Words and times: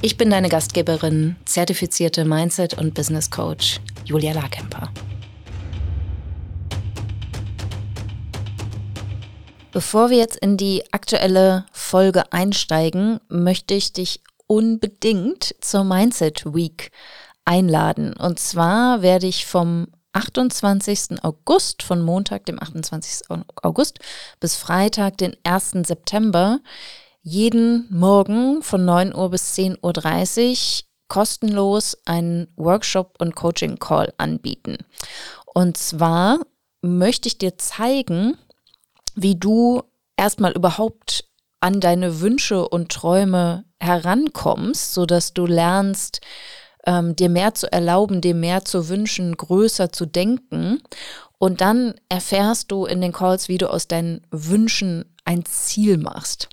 Ich 0.00 0.16
bin 0.16 0.30
deine 0.30 0.48
Gastgeberin, 0.48 1.34
zertifizierte 1.44 2.24
Mindset- 2.24 2.74
und 2.74 2.94
Business 2.94 3.32
Coach 3.32 3.80
Julia 4.04 4.32
Larkemper. 4.32 4.92
Bevor 9.72 10.10
wir 10.10 10.18
jetzt 10.18 10.36
in 10.36 10.56
die 10.56 10.84
aktuelle 10.92 11.66
Folge 11.72 12.32
einsteigen, 12.32 13.18
möchte 13.28 13.74
ich 13.74 13.92
dich 13.92 14.20
unbedingt 14.46 15.56
zur 15.60 15.82
Mindset 15.82 16.44
Week 16.54 16.92
einladen. 17.44 18.12
Und 18.12 18.38
zwar 18.38 19.02
werde 19.02 19.26
ich 19.26 19.46
vom 19.46 19.88
28. 20.12 21.24
August, 21.24 21.82
von 21.82 22.02
Montag, 22.02 22.46
dem 22.46 22.62
28. 22.62 23.36
August, 23.62 23.98
bis 24.38 24.54
Freitag, 24.54 25.18
den 25.18 25.36
1. 25.42 25.72
September, 25.84 26.60
jeden 27.28 27.86
Morgen 27.90 28.62
von 28.62 28.86
9 28.86 29.14
Uhr 29.14 29.28
bis 29.30 29.54
10.30 29.54 30.80
Uhr 30.80 30.84
kostenlos 31.08 31.98
einen 32.06 32.48
Workshop 32.56 33.16
und 33.18 33.36
Coaching 33.36 33.78
Call 33.78 34.14
anbieten. 34.16 34.78
Und 35.44 35.76
zwar 35.76 36.40
möchte 36.80 37.28
ich 37.28 37.36
dir 37.36 37.58
zeigen, 37.58 38.38
wie 39.14 39.36
du 39.36 39.82
erstmal 40.16 40.52
überhaupt 40.52 41.24
an 41.60 41.80
deine 41.80 42.20
Wünsche 42.20 42.66
und 42.66 42.90
Träume 42.90 43.64
herankommst, 43.78 44.94
sodass 44.94 45.34
du 45.34 45.44
lernst, 45.44 46.20
ähm, 46.86 47.14
dir 47.14 47.28
mehr 47.28 47.54
zu 47.54 47.70
erlauben, 47.70 48.22
dir 48.22 48.34
mehr 48.34 48.64
zu 48.64 48.88
wünschen, 48.88 49.36
größer 49.36 49.92
zu 49.92 50.06
denken. 50.06 50.80
Und 51.36 51.60
dann 51.60 51.94
erfährst 52.08 52.72
du 52.72 52.86
in 52.86 53.02
den 53.02 53.12
Calls, 53.12 53.48
wie 53.48 53.58
du 53.58 53.70
aus 53.70 53.86
deinen 53.86 54.26
Wünschen 54.30 55.04
ein 55.26 55.44
Ziel 55.44 55.98
machst. 55.98 56.48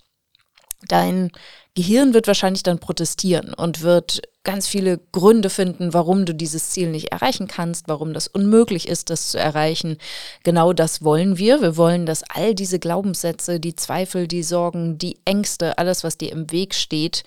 Dein 0.88 1.32
Gehirn 1.76 2.14
wird 2.14 2.28
wahrscheinlich 2.28 2.64
dann 2.64 2.80
protestieren 2.80 3.54
und 3.54 3.82
wird 3.82 4.22
ganz 4.46 4.68
viele 4.68 5.00
Gründe 5.12 5.50
finden, 5.50 5.94
warum 5.94 6.26
du 6.26 6.34
dieses 6.34 6.70
Ziel 6.70 6.90
nicht 6.90 7.12
erreichen 7.12 7.48
kannst, 7.48 7.90
warum 7.90 8.14
das 8.14 8.28
unmöglich 8.28 8.88
ist, 8.88 9.10
das 9.10 9.30
zu 9.30 9.38
erreichen. 9.38 9.98
Genau 10.44 10.72
das 10.72 11.04
wollen 11.04 11.38
wir. 11.38 11.62
Wir 11.62 11.76
wollen, 11.76 12.06
dass 12.06 12.24
all 12.24 12.56
diese 12.56 12.80
Glaubenssätze, 12.80 13.60
die 13.60 13.76
Zweifel, 13.76 14.28
die 14.28 14.44
Sorgen, 14.44 14.98
die 14.98 15.18
Ängste, 15.26 15.78
alles, 15.78 16.06
was 16.06 16.18
dir 16.18 16.32
im 16.32 16.50
Weg 16.52 16.76
steht, 16.76 17.26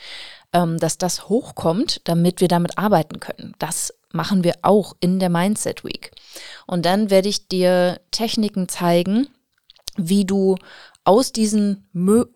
ähm, 0.54 0.78
dass 0.78 0.96
das 0.96 1.28
hochkommt, 1.28 2.00
damit 2.04 2.40
wir 2.40 2.48
damit 2.48 2.78
arbeiten 2.78 3.20
können. 3.20 3.54
Das 3.58 3.92
machen 4.12 4.44
wir 4.44 4.54
auch 4.62 4.96
in 5.00 5.18
der 5.18 5.28
Mindset 5.28 5.84
Week. 5.84 6.12
Und 6.66 6.86
dann 6.86 7.10
werde 7.10 7.28
ich 7.28 7.48
dir 7.48 8.00
Techniken 8.10 8.68
zeigen, 8.68 9.28
wie 9.96 10.24
du 10.24 10.56
aus 11.08 11.32
diesen 11.32 11.88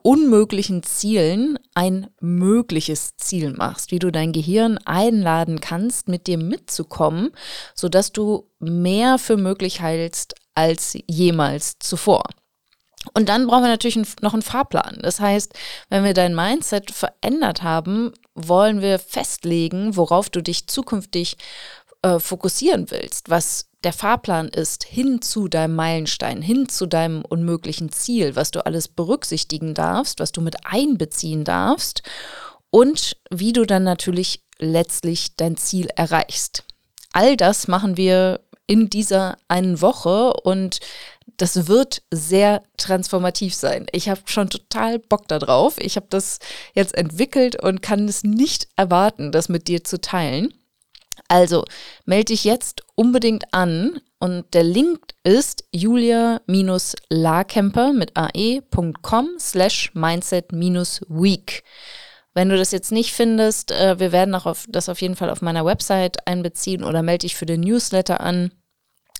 unmöglichen 0.02 0.82
Zielen 0.82 1.58
ein 1.74 2.08
mögliches 2.20 3.18
Ziel 3.18 3.52
machst, 3.52 3.90
wie 3.90 3.98
du 3.98 4.10
dein 4.10 4.32
Gehirn 4.32 4.78
einladen 4.78 5.60
kannst, 5.60 6.08
mit 6.08 6.26
dir 6.26 6.38
mitzukommen, 6.38 7.32
sodass 7.74 8.12
du 8.12 8.48
mehr 8.60 9.18
für 9.18 9.36
möglich 9.36 9.82
hältst 9.82 10.36
als 10.54 10.96
jemals 11.06 11.80
zuvor. 11.80 12.22
Und 13.12 13.28
dann 13.28 13.46
brauchen 13.46 13.64
wir 13.64 13.68
natürlich 13.68 13.98
noch 14.22 14.32
einen 14.32 14.40
Fahrplan. 14.40 15.00
Das 15.02 15.20
heißt, 15.20 15.52
wenn 15.90 16.04
wir 16.04 16.14
dein 16.14 16.34
Mindset 16.34 16.92
verändert 16.92 17.62
haben, 17.62 18.12
wollen 18.34 18.80
wir 18.80 18.98
festlegen, 18.98 19.96
worauf 19.96 20.30
du 20.30 20.40
dich 20.42 20.66
zukünftig 20.66 21.36
äh, 22.02 22.18
fokussieren 22.18 22.90
willst, 22.90 23.30
was 23.30 23.68
der 23.84 23.92
Fahrplan 23.92 24.48
ist 24.48 24.84
hin 24.84 25.22
zu 25.22 25.48
deinem 25.48 25.74
Meilenstein, 25.74 26.42
hin 26.42 26.68
zu 26.68 26.86
deinem 26.86 27.24
unmöglichen 27.24 27.90
Ziel, 27.90 28.36
was 28.36 28.50
du 28.50 28.64
alles 28.64 28.88
berücksichtigen 28.88 29.74
darfst, 29.74 30.20
was 30.20 30.32
du 30.32 30.40
mit 30.40 30.56
einbeziehen 30.64 31.44
darfst 31.44 32.02
und 32.70 33.16
wie 33.30 33.52
du 33.52 33.64
dann 33.64 33.84
natürlich 33.84 34.42
letztlich 34.58 35.36
dein 35.36 35.56
Ziel 35.56 35.88
erreichst. 35.96 36.64
All 37.12 37.36
das 37.36 37.68
machen 37.68 37.96
wir 37.96 38.40
in 38.66 38.88
dieser 38.88 39.36
einen 39.48 39.80
Woche 39.80 40.32
und 40.44 40.80
das 41.36 41.66
wird 41.66 42.02
sehr 42.10 42.62
transformativ 42.76 43.54
sein. 43.54 43.86
Ich 43.92 44.08
habe 44.08 44.20
schon 44.26 44.48
total 44.48 44.98
Bock 44.98 45.26
darauf. 45.28 45.78
Ich 45.78 45.96
habe 45.96 46.06
das 46.08 46.38
jetzt 46.74 46.94
entwickelt 46.94 47.60
und 47.60 47.82
kann 47.82 48.08
es 48.08 48.22
nicht 48.22 48.68
erwarten, 48.76 49.32
das 49.32 49.48
mit 49.48 49.66
dir 49.66 49.82
zu 49.82 50.00
teilen. 50.00 50.54
Also 51.28 51.64
melde 52.04 52.26
dich 52.26 52.44
jetzt 52.44 52.82
unbedingt 52.94 53.52
an 53.52 54.00
und 54.18 54.52
der 54.54 54.64
Link 54.64 55.00
ist 55.24 55.64
julia-larkemper 55.72 57.92
mit 57.92 58.12
ae.com 58.16 59.30
slash 59.38 59.90
mindset-week. 59.94 61.64
Wenn 62.34 62.48
du 62.48 62.56
das 62.56 62.72
jetzt 62.72 62.92
nicht 62.92 63.12
findest, 63.12 63.72
äh, 63.72 63.98
wir 63.98 64.12
werden 64.12 64.34
auch 64.34 64.46
auf, 64.46 64.64
das 64.68 64.88
auf 64.88 65.02
jeden 65.02 65.16
Fall 65.16 65.28
auf 65.28 65.42
meiner 65.42 65.66
Website 65.66 66.26
einbeziehen 66.26 66.82
oder 66.84 67.02
melde 67.02 67.26
dich 67.26 67.36
für 67.36 67.44
den 67.46 67.60
Newsletter 67.60 68.20
an. 68.20 68.52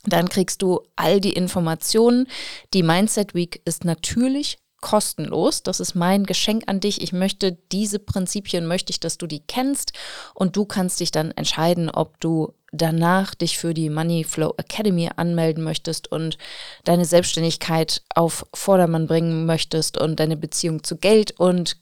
Dann 0.05 0.29
kriegst 0.29 0.63
du 0.63 0.81
all 0.97 1.21
die 1.21 1.35
Informationen. 1.35 2.27
Die 2.75 2.83
Mindset 2.83 3.35
Week 3.35 3.63
ist 3.65 3.85
natürlich 3.85 4.59
kostenlos. 4.83 5.63
Das 5.63 5.81
ist 5.81 5.95
mein 5.95 6.25
Geschenk 6.25 6.65
an 6.67 6.81
dich. 6.81 7.01
Ich 7.01 7.15
möchte 7.15 7.57
diese 7.73 7.99
Prinzipien, 7.99 8.67
möchte 8.67 8.91
ich, 8.91 9.01
dass 9.01 9.17
du 9.17 9.27
die 9.27 9.41
kennst 9.41 9.93
und 10.35 10.57
du 10.57 10.67
kannst 10.67 11.01
dich 11.01 11.11
dann 11.11 11.31
entscheiden, 11.31 11.89
ob 11.89 12.21
du 12.21 12.53
danach 12.73 13.35
dich 13.35 13.57
für 13.57 13.73
die 13.73 13.89
Money 13.89 14.25
Flow 14.25 14.55
Academy 14.59 15.09
anmelden 15.17 15.65
möchtest 15.65 16.13
und 16.13 16.37
deine 16.85 17.07
Selbstständigkeit 17.07 18.03
auf 18.15 18.47
Vordermann 18.53 19.07
bringen 19.07 19.47
möchtest 19.47 19.97
und 19.97 20.21
deine 20.21 20.37
Beziehung 20.37 20.83
zu 20.83 20.97
Geld 20.97 21.39
und 21.39 21.77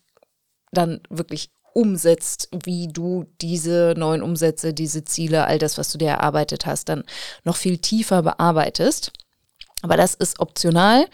dann 0.73 1.01
wirklich 1.09 1.51
umsetzt, 1.73 2.49
wie 2.65 2.89
du 2.89 3.27
diese 3.41 3.95
neuen 3.97 4.23
Umsätze, 4.23 4.75
diese 4.75 5.05
Ziele, 5.05 5.47
all 5.47 5.59
das, 5.59 5.79
was 5.79 5.91
du 5.93 5.99
dir 5.99 6.09
erarbeitet 6.09 6.67
hast, 6.67 6.89
dann 6.89 7.05
noch 7.45 7.57
viel 7.57 7.79
tiefer 7.79 8.23
bearbeitest. 8.23 9.13
Aber 9.83 9.97
das 9.97 10.15
ist 10.15 10.41
optional. 10.41 11.07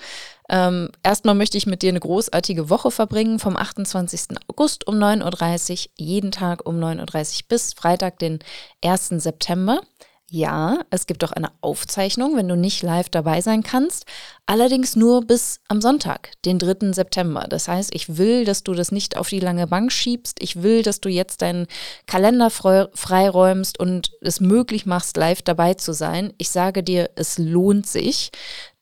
Ähm, 0.48 0.90
erstmal 1.02 1.34
möchte 1.34 1.58
ich 1.58 1.66
mit 1.66 1.82
dir 1.82 1.90
eine 1.90 2.00
großartige 2.00 2.70
Woche 2.70 2.90
verbringen, 2.90 3.38
vom 3.38 3.56
28. 3.56 4.38
August 4.48 4.86
um 4.86 4.96
9.30 4.96 5.72
Uhr, 5.72 5.90
jeden 5.96 6.30
Tag 6.30 6.66
um 6.66 6.78
9.30 6.78 6.98
Uhr 7.00 7.44
bis 7.48 7.72
Freitag, 7.74 8.18
den 8.18 8.38
1. 8.82 9.08
September. 9.08 9.80
Ja, 10.28 10.80
es 10.90 11.06
gibt 11.06 11.22
auch 11.22 11.30
eine 11.30 11.52
Aufzeichnung, 11.60 12.36
wenn 12.36 12.48
du 12.48 12.56
nicht 12.56 12.82
live 12.82 13.08
dabei 13.08 13.40
sein 13.40 13.62
kannst, 13.62 14.06
allerdings 14.44 14.96
nur 14.96 15.24
bis 15.24 15.60
am 15.68 15.80
Sonntag, 15.80 16.32
den 16.44 16.58
3. 16.58 16.92
September. 16.92 17.46
Das 17.48 17.68
heißt, 17.68 17.94
ich 17.94 18.16
will, 18.16 18.44
dass 18.44 18.64
du 18.64 18.74
das 18.74 18.90
nicht 18.90 19.16
auf 19.16 19.28
die 19.28 19.38
lange 19.38 19.68
Bank 19.68 19.92
schiebst. 19.92 20.42
Ich 20.42 20.64
will, 20.64 20.82
dass 20.82 21.00
du 21.00 21.08
jetzt 21.08 21.42
deinen 21.42 21.68
Kalender 22.08 22.50
freiräumst 22.50 23.78
und 23.78 24.10
es 24.20 24.40
möglich 24.40 24.84
machst, 24.84 25.16
live 25.16 25.42
dabei 25.42 25.74
zu 25.74 25.92
sein. 25.92 26.32
Ich 26.38 26.50
sage 26.50 26.82
dir, 26.82 27.10
es 27.14 27.38
lohnt 27.38 27.86
sich. 27.86 28.32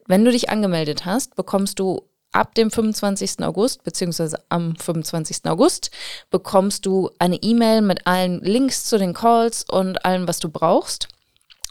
Wenn 0.06 0.24
du 0.24 0.30
dich 0.30 0.50
angemeldet 0.50 1.04
hast, 1.04 1.34
bekommst 1.34 1.78
du 1.78 2.02
ab 2.32 2.54
dem 2.54 2.70
25. 2.70 3.42
August, 3.42 3.84
beziehungsweise 3.84 4.38
am 4.48 4.76
25. 4.76 5.44
August, 5.44 5.90
bekommst 6.30 6.84
du 6.84 7.10
eine 7.18 7.36
E-Mail 7.36 7.80
mit 7.80 8.06
allen 8.06 8.40
Links 8.40 8.84
zu 8.84 8.98
den 8.98 9.14
Calls 9.14 9.64
und 9.64 10.04
allem, 10.04 10.28
was 10.28 10.40
du 10.40 10.48
brauchst. 10.48 11.08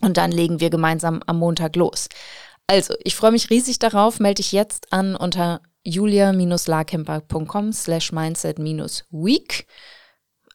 Und 0.01 0.18
dann 0.18 0.31
legen 0.31 0.59
wir 0.59 0.69
gemeinsam 0.69 1.21
am 1.27 1.38
Montag 1.38 1.75
los. 1.75 2.07
Also, 2.68 2.95
ich 3.03 3.15
freue 3.15 3.31
mich 3.31 3.50
riesig 3.50 3.80
darauf. 3.80 4.19
Melde 4.19 4.41
dich 4.41 4.51
jetzt 4.51 4.91
an 4.91 5.15
unter 5.15 5.62
julia-larkemper.com 5.83 7.74
slash 7.74 8.12
mindset-week. 8.12 9.68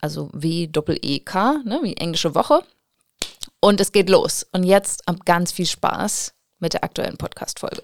Also 0.00 0.30
W-E-E-K, 0.32 1.62
ne, 1.64 1.80
wie 1.82 1.96
englische 1.96 2.34
Woche. 2.34 2.62
Und 3.60 3.80
es 3.80 3.92
geht 3.92 4.08
los. 4.08 4.46
Und 4.52 4.64
jetzt 4.64 5.04
ganz 5.24 5.52
viel 5.52 5.66
Spaß 5.66 6.34
mit 6.58 6.74
der 6.74 6.84
aktuellen 6.84 7.16
Podcast-Folge. 7.16 7.82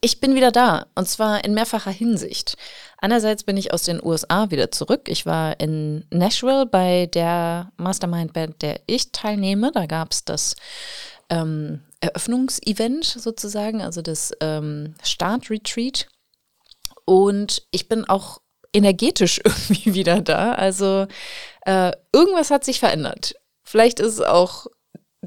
Ich 0.00 0.18
bin 0.20 0.34
wieder 0.34 0.50
da 0.50 0.86
und 0.96 1.08
zwar 1.08 1.44
in 1.44 1.54
mehrfacher 1.54 1.92
Hinsicht. 1.92 2.56
Einerseits 2.98 3.44
bin 3.44 3.56
ich 3.56 3.72
aus 3.72 3.84
den 3.84 4.02
USA 4.02 4.50
wieder 4.50 4.70
zurück. 4.72 5.02
Ich 5.06 5.26
war 5.26 5.60
in 5.60 6.04
Nashville 6.10 6.66
bei 6.66 7.06
der 7.06 7.70
Mastermind-Band, 7.76 8.62
der 8.62 8.80
ich 8.86 9.12
teilnehme. 9.12 9.70
Da 9.70 9.86
gab 9.86 10.10
es 10.12 10.24
das 10.24 10.56
ähm, 11.30 11.82
Eröffnungsevent 12.00 13.04
sozusagen, 13.04 13.80
also 13.80 14.02
das 14.02 14.32
ähm, 14.40 14.94
Start-Retreat. 15.04 16.08
Und 17.04 17.62
ich 17.70 17.88
bin 17.88 18.04
auch 18.04 18.40
energetisch 18.72 19.38
irgendwie 19.44 19.94
wieder 19.94 20.20
da. 20.20 20.52
Also 20.54 21.06
Äh, 21.64 21.92
irgendwas 22.12 22.50
hat 22.50 22.64
sich 22.64 22.80
verändert. 22.80 23.34
Vielleicht 23.62 24.00
ist 24.00 24.14
es 24.14 24.20
auch 24.20 24.66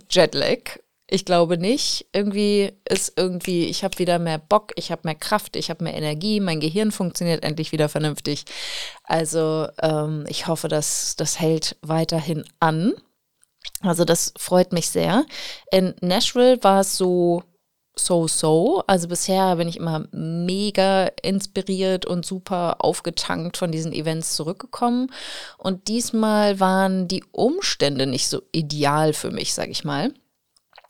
Jetlag. 0.10 0.80
Ich 1.07 1.25
glaube 1.25 1.57
nicht. 1.57 2.07
Irgendwie 2.13 2.72
ist 2.90 3.13
irgendwie, 3.16 3.66
ich 3.66 3.84
habe 3.84 4.00
wieder 4.00 4.18
mehr 4.18 4.40
Bock, 4.40 4.72
ich 4.75 4.92
habe 4.92 5.02
mehr 5.06 5.16
Kraft, 5.16 5.56
ich 5.56 5.69
habe 5.69 5.84
mehr 5.84 5.94
Energie, 5.94 6.40
mein 6.40 6.60
Gehirn 6.60 6.92
funktioniert 6.92 7.44
endlich 7.44 7.72
wieder 7.72 7.90
vernünftig. 7.90 8.46
Also 9.04 9.68
ähm, 9.81 10.25
ich 10.28 10.48
hoffe, 10.48 10.68
dass 10.68 11.16
das 11.16 11.40
hält 11.40 11.78
weiterhin 11.81 12.44
an. 12.60 12.94
Also 13.81 14.04
das 14.04 14.34
freut 14.38 14.74
mich 14.74 14.90
sehr. 14.90 15.25
In 15.72 15.94
Nashville 16.02 16.63
war 16.63 16.81
es 16.81 16.98
so 16.98 17.44
so-so. 17.98 18.84
Also 18.88 19.08
bisher 19.08 19.56
bin 19.56 19.68
ich 19.68 19.78
immer 19.78 20.06
mega 20.12 21.08
inspiriert 21.22 22.06
und 22.06 22.25
super 22.25 22.78
aufgetankt 22.80 23.58
von 23.58 23.72
diesen 23.72 23.94
Events 23.94 24.36
zurückgekommen. 24.36 25.12
Und 25.58 25.88
diesmal 25.88 26.60
waren 26.60 27.08
die 27.08 27.24
Umstände 27.31 28.06
nicht 28.06 28.28
so 28.28 28.42
ideal 28.51 29.13
für 29.13 29.31
mich, 29.31 29.54
sag 29.54 29.69
ich 29.69 29.84
mal. 29.84 30.13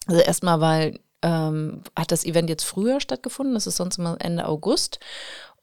Also 0.07 0.22
erstmal, 0.22 0.62
weil 0.62 1.00
ähm, 1.22 1.81
hat 1.96 2.12
das 2.12 2.25
Event 2.25 2.50
jetzt 2.50 2.63
früher 2.63 3.00
stattgefunden, 3.02 3.56
das 3.56 3.68
ist 3.68 3.78
sonst 3.78 3.98
immer 3.98 4.18
Ende 4.19 4.48
August. 4.48 5.00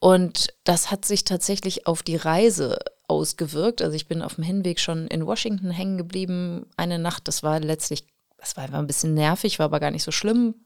Und 0.00 0.49
das 0.65 0.91
hat 0.91 1.05
sich 1.05 1.23
tatsächlich 1.23 1.87
auf 1.87 2.03
die 2.03 2.17
Reise 2.17 2.79
ausgewirkt. 3.06 3.83
Also 3.83 3.94
ich 3.94 4.09
bin 4.09 4.23
auf 4.23 4.35
dem 4.35 4.44
Hinweg 4.44 4.81
schon 4.81 5.06
in 5.06 5.27
Washington 5.27 5.71
hängen 5.71 5.99
geblieben. 5.99 6.67
Eine 6.77 6.99
Nacht, 6.99 7.29
das 7.29 7.44
war 7.44 7.61
letztlich, 7.61 8.06
das 8.39 8.56
war 8.56 8.73
ein 8.73 8.87
bisschen 8.89 9.15
nervig, 9.15 9.61
war 9.61 9.67
aber 9.67 9.79
gar 9.79 9.93
nicht 9.93 10.03
so 10.03 10.11
schlimm. 10.11 10.56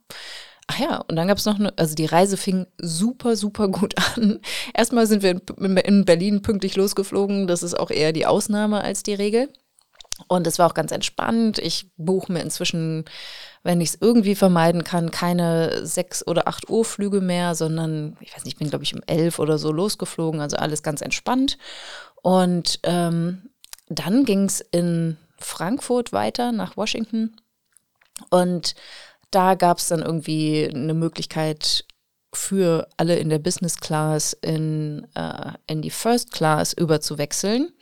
Ach 0.68 0.78
ja, 0.78 0.96
und 1.08 1.16
dann 1.16 1.28
gab 1.28 1.38
es 1.38 1.44
noch 1.44 1.58
eine, 1.58 1.76
also 1.76 1.94
die 1.94 2.06
Reise 2.06 2.36
fing 2.36 2.66
super, 2.78 3.36
super 3.36 3.68
gut 3.68 3.94
an. 4.16 4.40
Erstmal 4.72 5.06
sind 5.06 5.22
wir 5.22 5.40
in 5.84 6.04
Berlin 6.06 6.40
pünktlich 6.40 6.76
losgeflogen. 6.76 7.46
Das 7.46 7.62
ist 7.62 7.78
auch 7.78 7.90
eher 7.90 8.12
die 8.12 8.26
Ausnahme 8.26 8.80
als 8.80 9.02
die 9.02 9.14
Regel. 9.14 9.50
Und 10.28 10.46
es 10.46 10.58
war 10.58 10.66
auch 10.68 10.74
ganz 10.74 10.92
entspannt. 10.92 11.58
Ich 11.58 11.90
buche 11.96 12.32
mir 12.32 12.40
inzwischen, 12.40 13.04
wenn 13.62 13.80
ich 13.80 13.90
es 13.90 13.98
irgendwie 14.00 14.34
vermeiden 14.34 14.82
kann, 14.82 15.10
keine 15.10 15.86
sechs 15.86 16.26
oder 16.26 16.48
acht 16.48 16.70
Uhr 16.70 16.84
Flüge 16.84 17.20
mehr, 17.20 17.54
sondern 17.54 18.16
ich 18.20 18.34
weiß 18.34 18.44
nicht, 18.44 18.54
ich 18.54 18.58
bin 18.58 18.70
glaube 18.70 18.84
ich 18.84 18.94
um 18.94 19.02
elf 19.06 19.38
oder 19.38 19.58
so 19.58 19.72
losgeflogen. 19.72 20.40
Also 20.40 20.56
alles 20.56 20.82
ganz 20.82 21.02
entspannt. 21.02 21.58
Und 22.22 22.80
ähm, 22.82 23.50
dann 23.88 24.24
ging 24.24 24.44
es 24.44 24.60
in 24.60 25.16
Frankfurt 25.38 26.12
weiter 26.12 26.50
nach 26.52 26.76
Washington. 26.76 27.36
Und 28.30 28.74
da 29.30 29.54
gab 29.54 29.78
es 29.78 29.88
dann 29.88 30.00
irgendwie 30.00 30.68
eine 30.72 30.94
Möglichkeit 30.94 31.84
für 32.32 32.88
alle 32.96 33.16
in 33.16 33.28
der 33.28 33.38
Business 33.38 33.76
Class 33.76 34.32
in, 34.42 35.06
äh, 35.14 35.52
in 35.66 35.82
die 35.82 35.90
First 35.90 36.32
Class 36.32 36.72
überzuwechseln. 36.72 37.72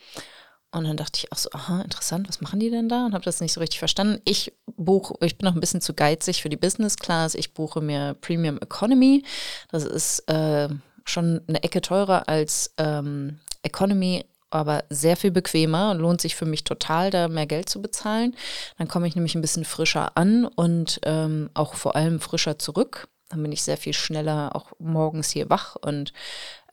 Und 0.75 0.85
dann 0.85 0.97
dachte 0.97 1.19
ich 1.19 1.33
auch 1.33 1.39
so, 1.39 1.51
aha, 1.53 1.83
interessant, 1.83 2.29
was 2.29 2.41
machen 2.41 2.59
die 2.59 2.71
denn 2.71 2.89
da? 2.89 3.07
Und 3.07 3.15
habe 3.15 3.25
das 3.25 3.41
nicht 3.41 3.53
so 3.53 3.61
richtig 3.61 3.79
verstanden. 3.79 4.21
Ich 4.25 4.53
buche, 4.77 5.15
ich 5.21 5.39
bin 5.39 5.47
noch 5.47 5.55
ein 5.55 5.61
bisschen 5.61 5.81
zu 5.81 5.95
geizig 5.95 6.43
für 6.43 6.49
die 6.49 6.57
Business 6.57 6.97
Class. 6.97 7.35
Ich 7.35 7.55
buche 7.55 7.81
mir 7.81 8.15
Premium 8.21 8.59
Economy. 8.59 9.25
Das 9.71 9.85
ist 9.85 10.29
äh, 10.29 10.69
schon 11.05 11.43
eine 11.47 11.63
Ecke 11.63 11.81
teurer 11.81 12.29
als 12.29 12.75
ähm, 12.79 13.39
Economy 13.63 14.25
aber 14.51 14.85
sehr 14.89 15.17
viel 15.17 15.33
bequemer 15.33 15.91
und 15.91 15.99
lohnt 15.99 16.21
sich 16.21 16.37
für 16.37 16.47
mich 16.47 16.63
total, 16.63 17.11
da 17.11 17.27
mehr 17.27 17.47
Geld 17.47 17.69
zu 17.69 17.83
bezahlen. 17.83 18.37
Dann 18.79 18.87
komme 18.87 19.09
ich 19.09 19.17
nämlich 19.17 19.35
ein 19.35 19.41
bisschen 19.41 19.65
frischer 19.65 20.17
an 20.17 20.45
und 20.45 21.01
ähm, 21.03 21.51
auch 21.55 21.75
vor 21.75 21.97
allem 21.97 22.21
frischer 22.21 22.57
zurück. 22.57 23.09
Dann 23.31 23.43
bin 23.43 23.51
ich 23.51 23.65
sehr 23.65 23.77
viel 23.77 23.95
schneller 23.95 24.55
auch 24.55 24.71
morgens 24.79 25.31
hier 25.31 25.51
wach 25.51 25.75
und 25.75 26.13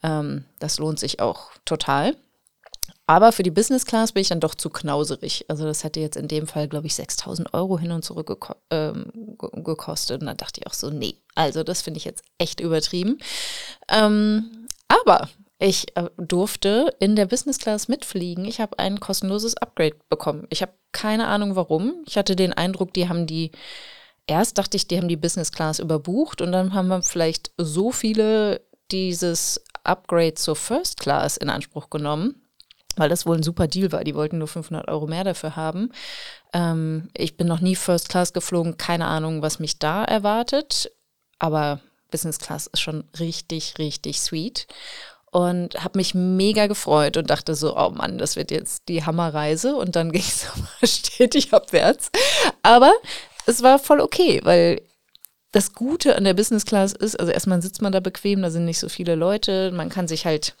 ähm, 0.04 0.44
das 0.60 0.78
lohnt 0.78 1.00
sich 1.00 1.18
auch 1.18 1.50
total. 1.64 2.14
Aber 3.06 3.32
für 3.32 3.42
die 3.42 3.50
Business 3.50 3.84
Class 3.84 4.12
bin 4.12 4.22
ich 4.22 4.28
dann 4.28 4.40
doch 4.40 4.54
zu 4.54 4.70
knauserig. 4.70 5.44
Also 5.48 5.64
das 5.64 5.84
hätte 5.84 6.00
jetzt 6.00 6.16
in 6.16 6.28
dem 6.28 6.46
Fall, 6.46 6.68
glaube 6.68 6.86
ich, 6.86 6.94
6000 6.94 7.52
Euro 7.52 7.78
hin 7.78 7.92
und 7.92 8.04
zurück 8.04 8.28
geko 8.28 8.54
ähm, 8.70 9.36
gekostet. 9.64 10.20
Und 10.20 10.26
dann 10.26 10.36
dachte 10.36 10.60
ich 10.60 10.66
auch 10.66 10.74
so, 10.74 10.90
nee, 10.90 11.16
also 11.34 11.62
das 11.62 11.82
finde 11.82 11.98
ich 11.98 12.04
jetzt 12.04 12.22
echt 12.38 12.60
übertrieben. 12.60 13.18
Ähm, 13.90 14.66
aber 14.88 15.28
ich 15.58 15.96
äh, 15.96 16.10
durfte 16.16 16.94
in 16.98 17.14
der 17.14 17.26
Business 17.26 17.58
Class 17.58 17.88
mitfliegen. 17.88 18.44
Ich 18.44 18.60
habe 18.60 18.78
ein 18.78 18.98
kostenloses 18.98 19.56
Upgrade 19.56 19.96
bekommen. 20.08 20.46
Ich 20.50 20.62
habe 20.62 20.72
keine 20.92 21.26
Ahnung 21.26 21.54
warum. 21.56 22.02
Ich 22.06 22.16
hatte 22.16 22.34
den 22.34 22.52
Eindruck, 22.52 22.92
die 22.94 23.08
haben 23.08 23.26
die, 23.26 23.52
erst 24.26 24.58
dachte 24.58 24.76
ich, 24.76 24.88
die 24.88 24.98
haben 24.98 25.08
die 25.08 25.16
Business 25.16 25.52
Class 25.52 25.78
überbucht 25.78 26.40
und 26.40 26.52
dann 26.52 26.74
haben 26.74 26.88
wir 26.88 27.02
vielleicht 27.02 27.52
so 27.58 27.92
viele 27.92 28.60
dieses 28.90 29.62
Upgrade 29.84 30.34
zur 30.34 30.56
First 30.56 30.98
Class 30.98 31.36
in 31.36 31.48
Anspruch 31.48 31.90
genommen, 31.90 32.41
weil 32.98 33.08
das 33.08 33.26
wohl 33.26 33.36
ein 33.36 33.42
super 33.42 33.66
Deal 33.66 33.92
war. 33.92 34.04
Die 34.04 34.14
wollten 34.14 34.38
nur 34.38 34.48
500 34.48 34.88
Euro 34.88 35.06
mehr 35.06 35.24
dafür 35.24 35.56
haben. 35.56 35.90
Ähm, 36.52 37.10
ich 37.14 37.36
bin 37.36 37.46
noch 37.46 37.60
nie 37.60 37.76
First 37.76 38.08
Class 38.08 38.32
geflogen, 38.32 38.76
keine 38.76 39.06
Ahnung, 39.06 39.42
was 39.42 39.58
mich 39.58 39.78
da 39.78 40.04
erwartet, 40.04 40.90
aber 41.38 41.80
Business 42.10 42.38
Class 42.38 42.66
ist 42.66 42.80
schon 42.80 43.04
richtig, 43.18 43.78
richtig 43.78 44.20
sweet 44.20 44.66
und 45.32 45.82
habe 45.82 45.98
mich 45.98 46.14
mega 46.14 46.66
gefreut 46.66 47.16
und 47.16 47.30
dachte 47.30 47.54
so, 47.54 47.76
oh 47.76 47.90
Mann, 47.90 48.18
das 48.18 48.36
wird 48.36 48.50
jetzt 48.50 48.88
die 48.88 49.04
Hammerreise 49.04 49.74
und 49.74 49.96
dann 49.96 50.12
ging 50.12 50.22
es 50.22 50.46
stetig 50.84 51.52
abwärts. 51.52 52.10
Aber 52.62 52.92
es 53.46 53.62
war 53.62 53.78
voll 53.78 54.00
okay, 54.00 54.40
weil 54.44 54.82
das 55.50 55.72
Gute 55.72 56.16
an 56.16 56.24
der 56.24 56.34
Business 56.34 56.64
Class 56.64 56.92
ist, 56.92 57.18
also 57.18 57.32
erstmal 57.32 57.62
sitzt 57.62 57.82
man 57.82 57.92
da 57.92 58.00
bequem, 58.00 58.42
da 58.42 58.50
sind 58.50 58.66
nicht 58.66 58.78
so 58.78 58.88
viele 58.88 59.14
Leute, 59.14 59.70
man 59.72 59.88
kann 59.88 60.06
sich 60.06 60.26
halt 60.26 60.54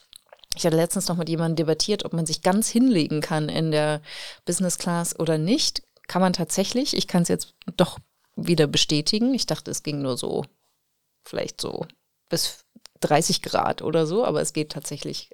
ich 0.56 0.66
hatte 0.66 0.76
letztens 0.76 1.08
noch 1.08 1.16
mit 1.16 1.28
jemandem 1.28 1.56
debattiert, 1.56 2.04
ob 2.04 2.12
man 2.12 2.26
sich 2.26 2.42
ganz 2.42 2.68
hinlegen 2.68 3.20
kann 3.20 3.48
in 3.48 3.70
der 3.70 4.02
Business 4.44 4.78
Class 4.78 5.18
oder 5.18 5.38
nicht. 5.38 5.82
Kann 6.08 6.22
man 6.22 6.32
tatsächlich. 6.32 6.96
Ich 6.96 7.06
kann 7.06 7.22
es 7.22 7.28
jetzt 7.28 7.54
doch 7.76 7.98
wieder 8.36 8.66
bestätigen. 8.66 9.34
Ich 9.34 9.46
dachte, 9.46 9.70
es 9.70 9.82
ging 9.82 10.02
nur 10.02 10.16
so, 10.16 10.44
vielleicht 11.24 11.60
so 11.60 11.86
bis 12.28 12.64
30 13.00 13.42
Grad 13.42 13.82
oder 13.82 14.06
so, 14.06 14.24
aber 14.24 14.40
es 14.40 14.52
geht 14.52 14.72
tatsächlich, 14.72 15.30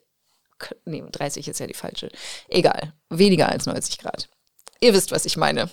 nee, 0.84 1.02
30 1.10 1.48
ist 1.48 1.60
ja 1.60 1.66
die 1.66 1.74
falsche. 1.74 2.10
Egal, 2.48 2.92
weniger 3.08 3.48
als 3.48 3.66
90 3.66 3.98
Grad. 3.98 4.28
Ihr 4.80 4.94
wisst, 4.94 5.12
was 5.12 5.24
ich 5.24 5.36
meine. 5.36 5.70